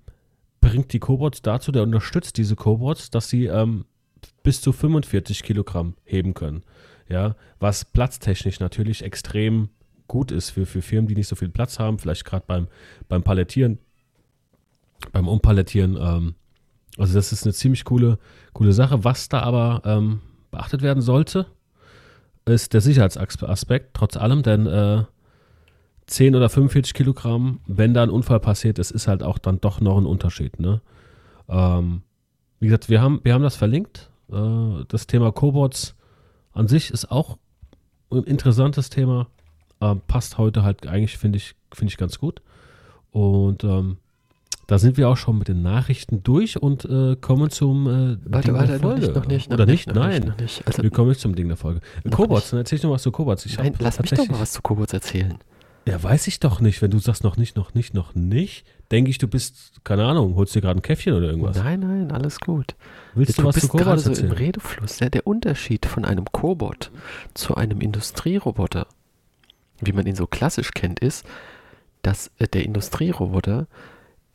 bringt 0.60 0.92
die 0.92 0.98
Cobots 0.98 1.42
dazu, 1.42 1.72
der 1.72 1.82
unterstützt 1.82 2.36
diese 2.36 2.56
Cobots, 2.56 3.10
dass 3.10 3.28
sie 3.28 3.46
ähm, 3.46 3.86
bis 4.42 4.60
zu 4.60 4.72
45 4.72 5.42
Kilogramm 5.42 5.94
heben 6.04 6.34
können. 6.34 6.62
Ja, 7.08 7.36
was 7.58 7.84
platztechnisch 7.84 8.60
natürlich 8.60 9.02
extrem 9.02 9.70
gut 10.08 10.30
ist 10.30 10.50
für, 10.50 10.66
für 10.66 10.82
Firmen, 10.82 11.08
die 11.08 11.14
nicht 11.14 11.28
so 11.28 11.36
viel 11.36 11.48
Platz 11.48 11.78
haben, 11.78 11.98
vielleicht 11.98 12.24
gerade 12.24 12.44
beim, 12.46 12.68
beim 13.08 13.22
Palettieren, 13.22 13.78
beim 15.12 15.28
Umpalettieren. 15.28 15.96
Ähm, 15.96 16.34
also 16.96 17.14
das 17.14 17.32
ist 17.32 17.44
eine 17.44 17.52
ziemlich 17.52 17.84
coole, 17.84 18.18
coole 18.52 18.72
Sache. 18.72 19.04
Was 19.04 19.28
da 19.28 19.40
aber 19.40 19.82
ähm, 19.84 20.20
beachtet 20.50 20.82
werden 20.82 21.02
sollte, 21.02 21.46
ist 22.44 22.72
der 22.72 22.80
Sicherheitsaspekt, 22.80 23.90
trotz 23.94 24.16
allem, 24.16 24.42
denn 24.42 24.66
äh, 24.66 25.04
10 26.06 26.34
oder 26.34 26.48
45 26.48 26.94
Kilogramm, 26.94 27.60
wenn 27.66 27.92
da 27.92 28.02
ein 28.02 28.10
Unfall 28.10 28.40
passiert 28.40 28.78
ist, 28.78 28.90
ist 28.90 29.06
halt 29.06 29.22
auch 29.22 29.38
dann 29.38 29.60
doch 29.60 29.80
noch 29.80 29.98
ein 29.98 30.06
Unterschied. 30.06 30.58
Ne? 30.58 30.80
Ähm, 31.48 32.02
wie 32.60 32.66
gesagt, 32.66 32.88
wir 32.88 33.02
haben, 33.02 33.20
wir 33.24 33.34
haben 33.34 33.42
das 33.42 33.56
verlinkt. 33.56 34.10
Äh, 34.32 34.84
das 34.88 35.06
Thema 35.06 35.32
Cobots 35.32 35.97
an 36.58 36.68
sich 36.68 36.90
ist 36.90 37.10
auch 37.10 37.38
ein 38.10 38.24
interessantes 38.24 38.90
Thema. 38.90 39.28
Ähm, 39.80 40.00
passt 40.06 40.38
heute 40.38 40.64
halt 40.64 40.86
eigentlich, 40.86 41.16
finde 41.16 41.38
ich, 41.38 41.54
finde 41.72 41.92
ich 41.92 41.96
ganz 41.96 42.18
gut. 42.18 42.42
Und 43.12 43.62
ähm, 43.64 43.98
da 44.66 44.78
sind 44.78 44.96
wir 44.96 45.08
auch 45.08 45.16
schon 45.16 45.38
mit 45.38 45.48
den 45.48 45.62
Nachrichten 45.62 46.22
durch 46.22 46.60
und 46.60 46.84
äh, 46.84 47.16
kommen 47.16 47.50
zum 47.50 47.86
äh, 47.86 48.18
warte, 48.24 48.48
Ding 48.48 48.54
warte, 48.54 48.72
der 48.72 48.80
Folge. 48.80 49.12
Noch 49.12 49.14
nicht, 49.14 49.14
noch 49.14 49.26
nicht, 49.26 49.52
Oder 49.52 49.58
noch 49.58 49.66
nicht? 49.66 49.86
nicht, 49.86 49.96
noch 49.96 50.02
Nein. 50.02 50.22
nicht, 50.22 50.40
nicht. 50.40 50.66
Also, 50.66 50.82
wir 50.82 50.90
kommen 50.90 51.08
nicht 51.10 51.20
zum 51.20 51.34
Ding 51.34 51.48
der 51.48 51.56
Folge. 51.56 51.80
Kobots, 52.10 52.42
nicht. 52.42 52.52
dann 52.52 52.58
erzähl 52.60 52.76
ich 52.76 52.82
noch 52.82 52.90
was 52.90 53.02
zu 53.02 53.12
Kobots. 53.12 53.46
Ich 53.46 53.56
nein, 53.56 53.74
lass 53.78 54.00
mich 54.00 54.10
doch 54.10 54.28
mal 54.28 54.40
was 54.40 54.52
zu 54.52 54.60
Kobots 54.60 54.92
erzählen. 54.92 55.38
Ja, 55.86 56.02
weiß 56.02 56.26
ich 56.26 56.40
doch 56.40 56.60
nicht. 56.60 56.82
Wenn 56.82 56.90
du 56.90 56.98
sagst 56.98 57.24
noch 57.24 57.36
nicht, 57.36 57.56
noch 57.56 57.72
nicht, 57.72 57.94
noch 57.94 58.14
nicht, 58.14 58.66
denke 58.90 59.10
ich, 59.10 59.18
du 59.18 59.28
bist, 59.28 59.84
keine 59.84 60.06
Ahnung, 60.06 60.34
holst 60.36 60.54
dir 60.54 60.60
gerade 60.60 60.78
ein 60.78 60.82
Käffchen 60.82 61.14
oder 61.14 61.28
irgendwas. 61.28 61.56
Nein, 61.56 61.80
nein, 61.80 62.10
alles 62.10 62.40
gut. 62.40 62.74
Willst 63.14 63.38
du, 63.38 63.42
du 63.42 63.48
was 63.48 63.54
zu 63.54 63.60
bist 63.60 63.72
gerade 63.72 64.02
Kobots 64.02 64.18
so 64.18 64.24
im? 64.24 64.32
Redefluss. 64.32 65.00
Ja, 65.00 65.08
der 65.08 65.26
Unterschied 65.26 65.86
von 65.86 66.04
einem 66.04 66.24
Kobot 66.26 66.90
zu 67.34 67.54
einem 67.54 67.80
Industrieroboter, 67.80 68.86
wie 69.80 69.92
man 69.92 70.06
ihn 70.06 70.16
so 70.16 70.26
klassisch 70.26 70.70
kennt, 70.72 71.00
ist, 71.00 71.26
dass 72.02 72.30
äh, 72.38 72.48
der 72.48 72.64
Industrieroboter, 72.64 73.66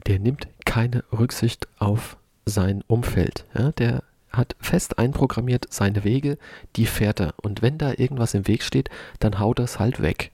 der 0.06 0.20
nimmt 0.20 0.48
keine 0.66 1.04
Rücksicht 1.12 1.68
auf 1.80 2.18
sein 2.46 2.84
Umfeld. 2.88 3.46
Ja, 3.58 3.72
der 3.72 4.04
hat 4.32 4.56
fest 4.60 4.98
einprogrammiert 4.98 5.68
seine 5.70 6.04
Wege, 6.04 6.38
die 6.76 6.86
fährt 6.86 7.20
er. 7.20 7.34
Und 7.42 7.62
wenn 7.62 7.78
da 7.78 7.94
irgendwas 7.96 8.34
im 8.34 8.48
Weg 8.48 8.64
steht, 8.64 8.90
dann 9.20 9.40
haut 9.40 9.60
er 9.60 9.66
es 9.66 9.80
halt 9.80 10.02
weg. 10.02 10.32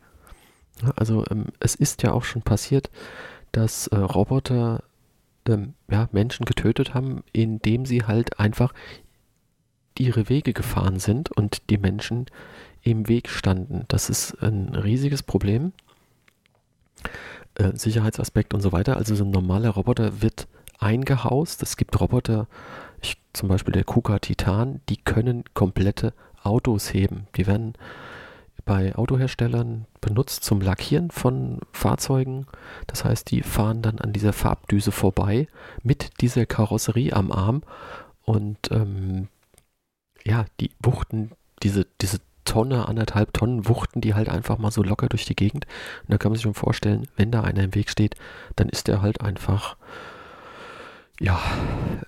Also 0.95 1.25
ähm, 1.29 1.47
es 1.59 1.75
ist 1.75 2.03
ja 2.03 2.13
auch 2.13 2.23
schon 2.23 2.41
passiert, 2.41 2.89
dass 3.51 3.87
äh, 3.87 3.97
Roboter 3.97 4.83
ähm, 5.47 5.73
ja, 5.89 6.09
Menschen 6.11 6.45
getötet 6.45 6.93
haben, 6.93 7.23
indem 7.33 7.85
sie 7.85 8.03
halt 8.03 8.39
einfach 8.39 8.73
ihre 9.97 10.29
Wege 10.29 10.53
gefahren 10.53 10.99
sind 10.99 11.31
und 11.31 11.69
die 11.69 11.77
Menschen 11.77 12.27
im 12.81 13.07
Weg 13.07 13.29
standen. 13.29 13.85
Das 13.89 14.09
ist 14.09 14.41
ein 14.41 14.75
riesiges 14.75 15.23
Problem. 15.23 15.73
Äh, 17.55 17.75
Sicherheitsaspekt 17.75 18.53
und 18.53 18.61
so 18.61 18.71
weiter. 18.71 18.97
Also 18.97 19.15
so 19.15 19.25
ein 19.25 19.31
normaler 19.31 19.71
Roboter 19.71 20.21
wird 20.21 20.47
eingehaust. 20.79 21.61
Es 21.61 21.75
gibt 21.75 21.99
Roboter, 21.99 22.47
ich, 23.01 23.17
zum 23.33 23.49
Beispiel 23.49 23.73
der 23.73 23.83
KUKA 23.83 24.19
Titan, 24.19 24.81
die 24.87 24.97
können 24.97 25.43
komplette 25.53 26.13
Autos 26.41 26.93
heben. 26.93 27.27
Die 27.35 27.47
werden 27.47 27.73
bei 28.65 28.95
Autoherstellern 28.95 29.85
benutzt 30.01 30.43
zum 30.43 30.61
Lackieren 30.61 31.11
von 31.11 31.59
Fahrzeugen. 31.71 32.45
Das 32.87 33.05
heißt, 33.05 33.31
die 33.31 33.41
fahren 33.41 33.81
dann 33.81 33.99
an 33.99 34.13
dieser 34.13 34.33
Farbdüse 34.33 34.91
vorbei 34.91 35.47
mit 35.83 36.21
dieser 36.21 36.45
Karosserie 36.45 37.13
am 37.13 37.31
Arm 37.31 37.63
und 38.23 38.71
ähm, 38.71 39.27
ja, 40.23 40.45
die 40.59 40.71
wuchten 40.83 41.31
diese, 41.63 41.87
diese 42.01 42.19
Tonne, 42.45 42.87
anderthalb 42.87 43.33
Tonnen, 43.33 43.67
wuchten 43.67 44.01
die 44.01 44.13
halt 44.13 44.29
einfach 44.29 44.57
mal 44.57 44.71
so 44.71 44.81
locker 44.81 45.07
durch 45.07 45.25
die 45.25 45.35
Gegend. 45.35 45.65
Und 46.03 46.11
da 46.11 46.17
kann 46.17 46.31
man 46.31 46.35
sich 46.37 46.43
schon 46.43 46.53
vorstellen, 46.53 47.07
wenn 47.15 47.31
da 47.31 47.41
einer 47.41 47.63
im 47.63 47.75
Weg 47.75 47.89
steht, 47.89 48.15
dann 48.55 48.69
ist 48.69 48.87
der 48.87 49.01
halt 49.01 49.21
einfach, 49.21 49.77
ja, 51.19 51.39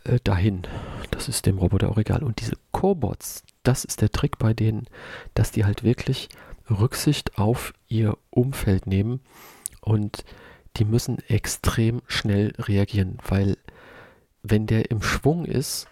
äh, 0.03 0.19
dahin. 0.23 0.63
Das 1.11 1.27
ist 1.27 1.45
dem 1.45 1.59
Roboter 1.59 1.89
auch 1.89 1.97
egal. 1.97 2.23
Und 2.23 2.39
diese 2.39 2.57
Cobots, 2.71 3.43
das 3.63 3.85
ist 3.85 4.01
der 4.01 4.11
Trick 4.11 4.37
bei 4.37 4.53
denen, 4.53 4.87
dass 5.33 5.51
die 5.51 5.65
halt 5.65 5.83
wirklich 5.83 6.29
Rücksicht 6.69 7.37
auf 7.37 7.73
ihr 7.87 8.17
Umfeld 8.29 8.87
nehmen 8.87 9.21
und 9.81 10.23
die 10.77 10.85
müssen 10.85 11.19
extrem 11.27 12.01
schnell 12.07 12.53
reagieren, 12.57 13.17
weil 13.27 13.57
wenn 14.43 14.67
der 14.67 14.89
im 14.89 15.01
Schwung 15.01 15.45
ist, 15.45 15.87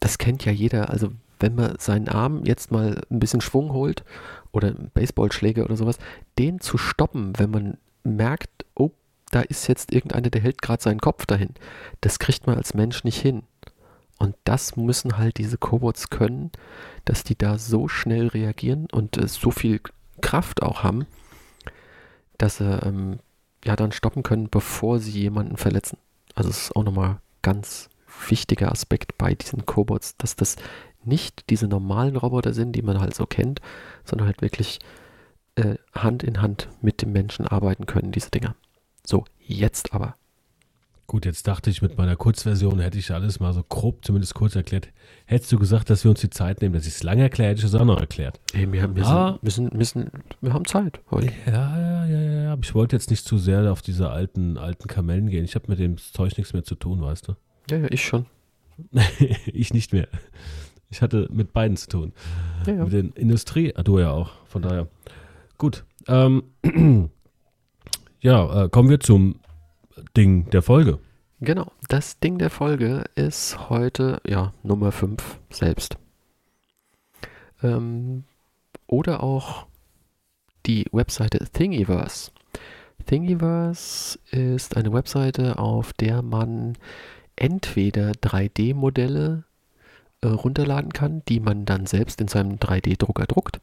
das 0.00 0.18
kennt 0.18 0.44
ja 0.44 0.52
jeder, 0.52 0.90
also 0.90 1.12
wenn 1.40 1.54
man 1.54 1.76
seinen 1.78 2.08
Arm 2.08 2.44
jetzt 2.44 2.70
mal 2.70 3.02
ein 3.10 3.18
bisschen 3.18 3.40
Schwung 3.40 3.72
holt 3.72 4.04
oder 4.52 4.72
Baseballschläge 4.72 5.64
oder 5.64 5.76
sowas, 5.76 5.98
den 6.38 6.60
zu 6.60 6.78
stoppen, 6.78 7.32
wenn 7.38 7.50
man 7.50 7.78
merkt, 8.04 8.64
oh, 8.74 8.92
da 9.30 9.40
ist 9.40 9.66
jetzt 9.66 9.92
irgendeiner, 9.92 10.30
der 10.30 10.40
hält 10.40 10.62
gerade 10.62 10.82
seinen 10.82 11.00
Kopf 11.00 11.26
dahin, 11.26 11.50
das 12.00 12.18
kriegt 12.18 12.46
man 12.46 12.56
als 12.56 12.74
Mensch 12.74 13.02
nicht 13.02 13.20
hin. 13.20 13.42
Und 14.22 14.36
das 14.44 14.76
müssen 14.76 15.18
halt 15.18 15.38
diese 15.38 15.58
Cobots 15.58 16.08
können, 16.08 16.52
dass 17.04 17.24
die 17.24 17.36
da 17.36 17.58
so 17.58 17.88
schnell 17.88 18.28
reagieren 18.28 18.86
und 18.92 19.16
äh, 19.16 19.26
so 19.26 19.50
viel 19.50 19.80
Kraft 20.20 20.62
auch 20.62 20.84
haben, 20.84 21.06
dass 22.38 22.58
sie 22.58 22.80
ähm, 22.84 23.18
ja 23.64 23.74
dann 23.74 23.90
stoppen 23.90 24.22
können, 24.22 24.48
bevor 24.48 25.00
sie 25.00 25.10
jemanden 25.10 25.56
verletzen. 25.56 25.98
Also 26.36 26.50
es 26.50 26.66
ist 26.66 26.76
auch 26.76 26.84
nochmal 26.84 27.18
ganz 27.42 27.88
wichtiger 28.28 28.70
Aspekt 28.70 29.18
bei 29.18 29.34
diesen 29.34 29.66
Cobots, 29.66 30.16
dass 30.18 30.36
das 30.36 30.54
nicht 31.02 31.50
diese 31.50 31.66
normalen 31.66 32.14
Roboter 32.14 32.54
sind, 32.54 32.76
die 32.76 32.82
man 32.82 33.00
halt 33.00 33.16
so 33.16 33.26
kennt, 33.26 33.60
sondern 34.04 34.28
halt 34.28 34.40
wirklich 34.40 34.78
äh, 35.56 35.74
Hand 35.96 36.22
in 36.22 36.40
Hand 36.40 36.68
mit 36.80 37.02
dem 37.02 37.10
Menschen 37.10 37.48
arbeiten 37.48 37.86
können, 37.86 38.12
diese 38.12 38.30
Dinger. 38.30 38.54
So, 39.04 39.24
jetzt 39.40 39.92
aber. 39.92 40.14
Gut, 41.12 41.26
jetzt 41.26 41.46
dachte 41.46 41.68
ich, 41.68 41.82
mit 41.82 41.98
meiner 41.98 42.16
Kurzversion 42.16 42.80
hätte 42.80 42.96
ich 42.96 43.12
alles 43.12 43.38
mal 43.38 43.52
so 43.52 43.62
grob, 43.62 44.02
zumindest 44.02 44.32
kurz 44.32 44.56
erklärt. 44.56 44.88
Hättest 45.26 45.52
du 45.52 45.58
gesagt, 45.58 45.90
dass 45.90 46.04
wir 46.04 46.10
uns 46.10 46.22
die 46.22 46.30
Zeit 46.30 46.62
nehmen, 46.62 46.72
dass 46.72 46.86
ich 46.86 46.94
es 46.94 47.02
lange 47.02 47.20
erkläre, 47.20 47.50
hätte 47.50 47.58
ich 47.58 47.66
es 47.66 47.74
auch 47.74 47.84
noch 47.84 48.00
erklärt. 48.00 48.40
Ey, 48.54 48.72
wir, 48.72 48.96
wir, 48.96 49.06
Ah. 49.06 49.32
sind, 49.32 49.42
müssen, 49.42 49.76
müssen, 49.76 50.10
wir 50.40 50.54
haben 50.54 50.64
Zeit 50.64 51.00
heute. 51.10 51.30
Ja, 51.44 51.78
ja, 51.78 52.06
ja, 52.06 52.18
ja, 52.18 52.42
ja. 52.44 52.52
Aber 52.54 52.62
ich 52.64 52.74
wollte 52.74 52.96
jetzt 52.96 53.10
nicht 53.10 53.26
zu 53.26 53.36
sehr 53.36 53.70
auf 53.70 53.82
diese 53.82 54.08
alten, 54.08 54.56
alten 54.56 54.88
Kamellen 54.88 55.28
gehen. 55.28 55.44
Ich 55.44 55.54
habe 55.54 55.66
mit 55.68 55.78
dem 55.80 55.98
Zeug 55.98 56.38
nichts 56.38 56.54
mehr 56.54 56.64
zu 56.64 56.76
tun, 56.76 57.02
weißt 57.02 57.28
du? 57.28 57.34
Ja, 57.68 57.76
ja, 57.76 57.88
ich 57.90 58.02
schon. 58.02 58.24
ich 59.52 59.74
nicht 59.74 59.92
mehr. 59.92 60.08
Ich 60.88 61.02
hatte 61.02 61.28
mit 61.30 61.52
beiden 61.52 61.76
zu 61.76 61.90
tun. 61.90 62.12
Ja, 62.66 62.72
ja. 62.72 62.84
Mit 62.84 62.92
den 62.94 63.10
Industrie, 63.10 63.74
ah, 63.76 63.82
du 63.82 63.98
ja 63.98 64.12
auch. 64.12 64.30
Von 64.46 64.62
daher. 64.62 64.88
Gut. 65.58 65.84
Ähm, 66.08 66.44
ja, 68.22 68.64
äh, 68.64 68.68
kommen 68.70 68.88
wir 68.88 68.98
zum 68.98 69.34
Ding 70.16 70.50
der 70.50 70.62
Folge. 70.62 70.98
Genau, 71.40 71.72
das 71.88 72.20
Ding 72.20 72.38
der 72.38 72.50
Folge 72.50 73.04
ist 73.14 73.68
heute, 73.68 74.20
ja, 74.26 74.52
Nummer 74.62 74.92
5 74.92 75.40
selbst. 75.50 75.96
Ähm, 77.62 78.24
oder 78.86 79.22
auch 79.22 79.66
die 80.66 80.86
Webseite 80.92 81.38
Thingiverse. 81.52 82.30
Thingiverse 83.06 84.18
ist 84.30 84.76
eine 84.76 84.92
Webseite, 84.92 85.58
auf 85.58 85.92
der 85.92 86.22
man 86.22 86.78
entweder 87.34 88.12
3D-Modelle 88.12 89.44
äh, 90.20 90.28
runterladen 90.28 90.92
kann, 90.92 91.22
die 91.28 91.40
man 91.40 91.64
dann 91.64 91.86
selbst 91.86 92.20
in 92.20 92.28
seinem 92.28 92.58
3D-Drucker 92.58 93.26
druckt, 93.26 93.60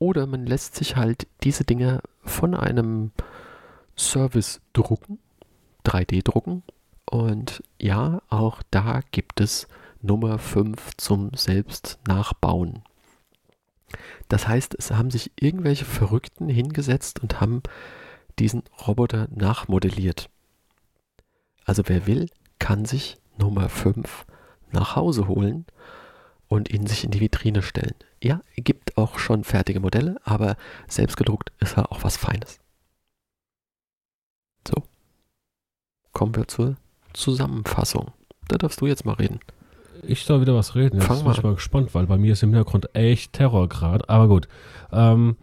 oder 0.00 0.26
man 0.26 0.46
lässt 0.46 0.74
sich 0.74 0.96
halt 0.96 1.26
diese 1.44 1.64
Dinge 1.64 2.00
von 2.24 2.54
einem 2.54 3.12
Service 3.96 4.60
drucken, 4.72 5.18
3D 5.88 6.22
drucken 6.22 6.62
Und 7.10 7.62
ja, 7.80 8.20
auch 8.28 8.62
da 8.70 9.00
gibt 9.10 9.40
es 9.40 9.66
Nummer 10.02 10.38
5 10.38 10.96
zum 10.96 11.32
Selbstnachbauen. 11.34 12.82
Das 14.28 14.46
heißt, 14.46 14.74
es 14.78 14.90
haben 14.90 15.10
sich 15.10 15.32
irgendwelche 15.40 15.86
Verrückten 15.86 16.48
hingesetzt 16.48 17.20
und 17.20 17.40
haben 17.40 17.62
diesen 18.38 18.62
Roboter 18.86 19.28
nachmodelliert. 19.34 20.28
Also 21.64 21.82
wer 21.86 22.06
will, 22.06 22.28
kann 22.58 22.84
sich 22.84 23.16
Nummer 23.38 23.68
5 23.68 24.26
nach 24.70 24.96
Hause 24.96 25.26
holen 25.28 25.64
und 26.48 26.70
ihn 26.70 26.86
sich 26.86 27.04
in 27.04 27.10
die 27.10 27.20
Vitrine 27.20 27.62
stellen. 27.62 27.94
Ja, 28.22 28.42
gibt 28.56 28.98
auch 28.98 29.18
schon 29.18 29.44
fertige 29.44 29.80
Modelle, 29.80 30.20
aber 30.24 30.56
selbstgedruckt 30.88 31.52
ist 31.60 31.76
ja 31.76 31.86
auch 31.86 32.04
was 32.04 32.16
Feines. 32.16 32.58
So. 34.66 34.82
Kommen 36.18 36.34
wir 36.34 36.48
zur 36.48 36.74
Zusammenfassung. 37.12 38.08
Da 38.48 38.58
darfst 38.58 38.80
du 38.80 38.88
jetzt 38.88 39.04
mal 39.04 39.12
reden. 39.12 39.38
Ich 40.02 40.24
soll 40.24 40.40
wieder 40.40 40.56
was 40.56 40.74
reden. 40.74 40.96
Jetzt 40.96 41.06
Fang 41.06 41.18
bin 41.18 41.26
mal 41.26 41.36
ich 41.36 41.44
mal 41.44 41.54
gespannt, 41.54 41.94
weil 41.94 42.08
bei 42.08 42.18
mir 42.18 42.32
ist 42.32 42.42
im 42.42 42.50
Hintergrund 42.50 42.92
echt 42.92 43.34
Terror 43.34 43.68
gerade. 43.68 44.08
Aber 44.08 44.26
gut. 44.26 44.48
Ähm, 44.90 45.36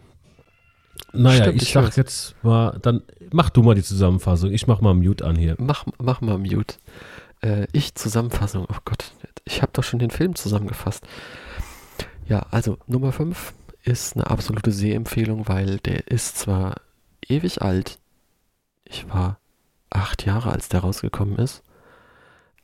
naja, 1.14 1.44
Stimmt, 1.44 1.62
ich 1.62 1.68
ich 1.68 1.72
sag 1.72 1.96
jetzt 1.96 2.34
mal, 2.42 2.78
dann 2.82 3.02
mach 3.32 3.48
du 3.48 3.62
mal 3.62 3.74
die 3.74 3.82
Zusammenfassung. 3.82 4.52
Ich 4.52 4.66
mach 4.66 4.82
mal 4.82 4.92
Mute 4.92 5.24
an 5.24 5.34
hier. 5.34 5.54
Mach, 5.56 5.86
mach 5.96 6.20
mal 6.20 6.36
Mute. 6.36 6.76
Äh, 7.40 7.68
ich 7.72 7.94
Zusammenfassung. 7.94 8.66
Oh 8.70 8.78
Gott, 8.84 9.14
ich 9.46 9.62
habe 9.62 9.72
doch 9.72 9.82
schon 9.82 9.98
den 9.98 10.10
Film 10.10 10.34
zusammengefasst. 10.34 11.06
Ja, 12.28 12.40
also 12.50 12.76
Nummer 12.86 13.12
5 13.12 13.54
ist 13.82 14.14
eine 14.14 14.28
absolute 14.28 14.72
Sehempfehlung, 14.72 15.48
weil 15.48 15.78
der 15.78 16.08
ist 16.08 16.36
zwar 16.36 16.74
ewig 17.26 17.62
alt. 17.62 17.98
Ich 18.84 19.08
war 19.08 19.38
acht 19.96 20.24
Jahre, 20.26 20.50
als 20.52 20.68
der 20.68 20.80
rausgekommen 20.80 21.36
ist. 21.36 21.62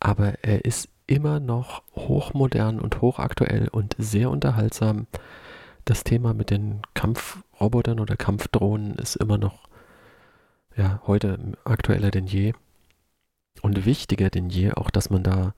Aber 0.00 0.42
er 0.42 0.64
ist 0.64 0.88
immer 1.06 1.40
noch 1.40 1.82
hochmodern 1.94 2.80
und 2.80 3.00
hochaktuell 3.00 3.68
und 3.68 3.94
sehr 3.98 4.30
unterhaltsam. 4.30 5.06
Das 5.84 6.04
Thema 6.04 6.32
mit 6.34 6.50
den 6.50 6.82
Kampfrobotern 6.94 8.00
oder 8.00 8.16
Kampfdrohnen 8.16 8.94
ist 8.94 9.16
immer 9.16 9.38
noch 9.38 9.68
ja, 10.76 11.00
heute 11.06 11.38
aktueller 11.64 12.10
denn 12.10 12.26
je 12.26 12.54
und 13.60 13.84
wichtiger 13.84 14.30
denn 14.30 14.48
je, 14.48 14.72
auch 14.72 14.90
dass 14.90 15.10
man 15.10 15.22
da 15.22 15.54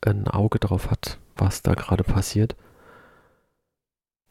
ein 0.00 0.28
Auge 0.28 0.58
drauf 0.58 0.90
hat, 0.90 1.18
was 1.36 1.62
da 1.62 1.74
gerade 1.74 2.04
passiert. 2.04 2.56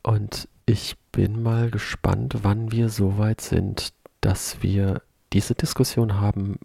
Und 0.03 0.47
ich 0.65 0.97
bin 1.11 1.43
mal 1.43 1.69
gespannt, 1.69 2.38
wann 2.43 2.71
wir 2.71 2.89
so 2.89 3.17
weit 3.17 3.41
sind, 3.41 3.93
dass 4.21 4.63
wir 4.63 5.01
diese 5.33 5.53
Diskussion 5.55 6.19
haben, 6.19 6.59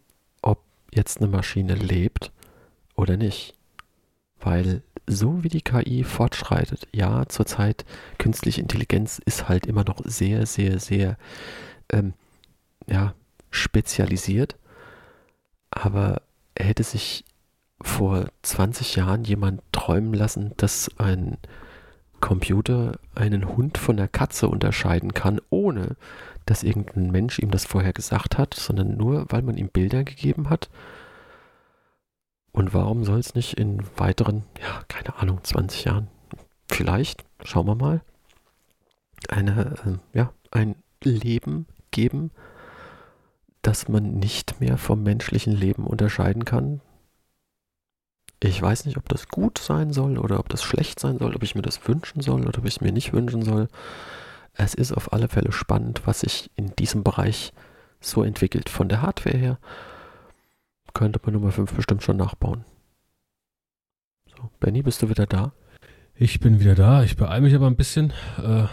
jetzt 0.93 1.19
eine 1.19 1.29
Maschine 1.29 1.75
lebt 1.75 2.33
oder 2.95 3.17
nicht. 3.17 3.55
Weil 4.41 4.83
so 5.07 5.43
wie 5.43 5.49
die 5.49 5.63
KI 5.63 6.05
fortschreitet, 6.05 6.87
ja, 6.93 7.27
zurzeit 7.27 7.85
künstliche 8.19 8.61
Intelligenz 8.61 9.21
ist 9.25 9.49
halt 9.49 9.67
immer 9.67 9.85
noch 9.85 10.01
sehr, 10.05 10.47
sehr, 10.47 10.79
sehr, 10.79 11.17
ähm, 11.91 12.15
ja, 12.87 13.15
spezialisiert. 13.51 14.57
Aber 15.71 16.23
hätte 16.57 16.83
sich 16.83 17.25
vor 17.83 18.29
20 18.43 18.97
Jahren 18.97 19.25
jemand 19.25 19.63
träumen 19.73 20.15
lassen, 20.15 20.53
dass 20.57 20.91
ein 20.99 21.39
Computer 22.21 22.99
einen 23.15 23.49
Hund 23.57 23.79
von 23.79 23.97
der 23.97 24.09
Katze 24.09 24.49
unterscheiden 24.49 25.15
kann, 25.15 25.41
ohne 25.51 25.97
dass 26.47 26.63
irgendein 26.63 27.11
Mensch 27.11 27.39
ihm 27.39 27.51
das 27.51 27.65
vorher 27.65 27.93
gesagt 27.93 28.39
hat, 28.39 28.55
sondern 28.55 28.97
nur, 28.97 29.27
weil 29.29 29.43
man 29.43 29.57
ihm 29.57 29.69
Bilder 29.69 30.05
gegeben 30.05 30.51
hat. 30.51 30.69
Und 32.53 32.75
warum 32.75 33.05
soll 33.05 33.19
es 33.19 33.35
nicht 33.35 33.55
in 33.55 33.83
weiteren, 33.97 34.45
ja, 34.61 34.83
keine 34.89 35.17
Ahnung, 35.17 35.41
20 35.43 35.85
Jahren, 35.85 36.09
vielleicht, 36.69 37.25
schauen 37.45 37.67
wir 37.67 37.77
mal, 37.77 38.03
eine, 39.29 39.77
äh, 39.85 40.19
ja, 40.19 40.33
ein 40.51 40.75
Leben 41.03 41.67
geben, 41.91 42.31
das 43.63 43.89
man 43.89 44.19
nicht 44.19 44.61
mehr 44.61 44.79
vom 44.79 45.03
menschlichen 45.03 45.53
Leben 45.53 45.87
unterscheiden 45.87 46.45
kann. 46.45 46.81
Ich 48.43 48.61
weiß 48.61 48.87
nicht, 48.87 48.97
ob 48.97 49.09
das 49.09 49.29
gut 49.29 49.59
sein 49.59 49.93
soll 49.93 50.17
oder 50.19 50.39
ob 50.39 50.49
das 50.49 50.63
schlecht 50.63 50.99
sein 50.99 51.19
soll, 51.19 51.37
ob 51.37 51.43
ich 51.43 51.55
mir 51.55 51.63
das 51.63 51.87
wünschen 51.87 52.23
soll 52.23 52.47
oder 52.47 52.59
ob 52.59 52.65
ich 52.65 52.77
es 52.77 52.81
mir 52.81 52.93
nicht 52.93 53.13
wünschen 53.13 53.43
soll. 53.43 53.69
Es 54.55 54.75
ist 54.75 54.93
auf 54.93 55.13
alle 55.13 55.29
Fälle 55.29 55.53
spannend, 55.53 56.03
was 56.07 56.21
sich 56.21 56.51
in 56.57 56.75
diesem 56.77 57.03
Bereich 57.03 57.53
so 58.01 58.23
entwickelt. 58.23 58.71
Von 58.71 58.89
der 58.89 59.03
Hardware 59.03 59.37
her 59.37 59.59
könnte 60.95 61.21
man 61.23 61.35
Nummer 61.35 61.53
5 61.53 61.75
bestimmt 61.75 62.03
schon 62.03 62.17
nachbauen. 62.17 62.65
So, 64.27 64.51
Benny, 64.59 64.83
bist 64.83 65.03
du 65.03 65.11
wieder 65.11 65.27
da? 65.27 65.53
Ich 66.15 66.41
bin 66.41 66.61
wieder 66.61 66.75
da. 66.75 67.03
Ich 67.03 67.17
beeile 67.17 67.43
mich 67.43 67.55
aber 67.55 67.67
ein 67.67 67.77
bisschen. 67.77 68.13
Äh, 68.43 68.65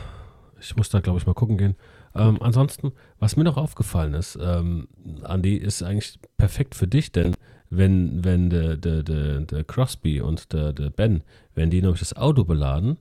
ich 0.60 0.76
muss 0.76 0.90
da, 0.90 1.02
glaube 1.02 1.20
ich, 1.20 1.26
mal 1.26 1.34
gucken 1.34 1.58
gehen. 1.58 1.76
Ähm, 2.16 2.42
ansonsten, 2.42 2.94
was 3.20 3.36
mir 3.36 3.44
noch 3.44 3.58
aufgefallen 3.58 4.14
ist, 4.14 4.38
ähm, 4.42 4.88
Andi, 5.24 5.56
ist 5.56 5.84
eigentlich 5.84 6.20
perfekt 6.38 6.74
für 6.74 6.88
dich, 6.88 7.12
denn 7.12 7.36
wenn, 7.70 8.24
wenn 8.24 8.50
der, 8.50 8.78
der, 8.78 9.04
der, 9.04 9.42
der 9.42 9.64
Crosby 9.64 10.22
und 10.22 10.54
der, 10.54 10.74
der 10.74 10.90
Ben, 10.90 11.24
wenn 11.56 11.70
die 11.70 11.82
nämlich 11.82 12.00
das 12.00 12.16
Auto 12.16 12.44
beladen, 12.44 12.98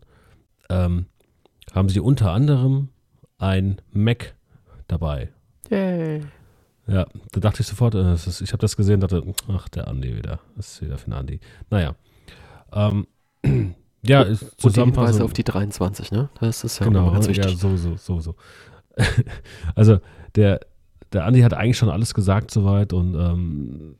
ähm, 0.69 1.07
haben 1.75 1.89
sie 1.89 2.01
unter 2.01 2.33
anderem 2.33 2.89
ein 3.39 3.81
Mac 3.93 4.35
dabei. 4.89 5.31
Yay. 5.71 6.23
Ja, 6.87 7.07
da 7.33 7.41
dachte 7.41 7.63
ich 7.63 7.67
sofort, 7.67 7.95
äh, 7.95 8.15
ist, 8.15 8.41
ich 8.41 8.53
habe 8.53 8.61
das 8.61 8.77
gesehen, 8.77 9.01
dachte, 9.01 9.23
ach, 9.49 9.69
der 9.69 9.89
Andi 9.89 10.17
wieder. 10.17 10.39
Das 10.57 10.75
ist 10.75 10.83
wieder 10.83 10.99
für 10.99 11.07
den 11.07 11.15
Andi. 11.15 11.41
Naja. 11.69 11.97
Ähm, 12.73 13.07
ja, 14.03 14.23
ist 14.23 14.43
Und 14.43 14.77
die 14.77 14.81
Hinweise 14.81 14.85
Zusammenfassung. 14.85 15.23
auf 15.23 15.33
die 15.33 15.45
23, 15.45 16.13
ne? 16.13 16.29
Das 16.41 16.63
ist 16.63 16.79
ja 16.79 16.87
genau, 16.87 17.11
ganz 17.11 17.27
ja, 17.27 17.31
wichtig. 17.31 17.59
so, 17.59 17.77
so, 17.77 17.97
so, 17.97 18.21
so. 18.21 18.35
also, 19.75 19.99
der, 20.37 20.61
der 21.13 21.25
Andi 21.25 21.41
hat 21.41 21.55
eigentlich 21.55 21.77
schon 21.77 21.91
alles 21.91 22.15
gesagt 22.15 22.53
soweit 22.53 22.93
und 22.93 23.15
ähm, 23.15 23.97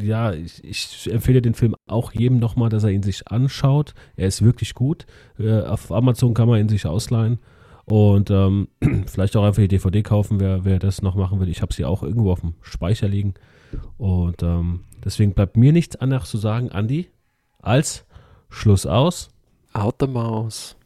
ja, 0.00 0.32
ich, 0.32 0.62
ich 0.64 1.10
empfehle 1.12 1.42
den 1.42 1.54
Film 1.54 1.74
auch 1.86 2.12
jedem 2.12 2.38
nochmal, 2.38 2.68
dass 2.68 2.84
er 2.84 2.90
ihn 2.90 3.02
sich 3.02 3.28
anschaut. 3.28 3.94
Er 4.16 4.28
ist 4.28 4.42
wirklich 4.42 4.74
gut. 4.74 5.06
Äh, 5.38 5.62
auf 5.62 5.90
Amazon 5.92 6.34
kann 6.34 6.48
man 6.48 6.60
ihn 6.60 6.68
sich 6.68 6.86
ausleihen 6.86 7.38
und 7.84 8.30
ähm, 8.30 8.68
vielleicht 9.06 9.36
auch 9.36 9.44
einfach 9.44 9.62
die 9.62 9.68
DVD 9.68 10.02
kaufen, 10.02 10.40
wer, 10.40 10.64
wer 10.64 10.78
das 10.78 11.02
noch 11.02 11.14
machen 11.14 11.40
will. 11.40 11.48
Ich 11.48 11.62
habe 11.62 11.72
sie 11.72 11.84
auch 11.84 12.02
irgendwo 12.02 12.32
auf 12.32 12.40
dem 12.40 12.54
Speicher 12.60 13.08
liegen 13.08 13.34
und 13.96 14.42
ähm, 14.42 14.84
deswegen 15.04 15.34
bleibt 15.34 15.56
mir 15.56 15.72
nichts 15.72 15.96
anderes 15.96 16.30
zu 16.30 16.38
sagen, 16.38 16.70
Andi, 16.70 17.08
als 17.60 18.06
Schluss 18.48 18.86
aus. 18.86 19.30
Out 19.72 19.96
the 20.00 20.06
mouse. 20.06 20.77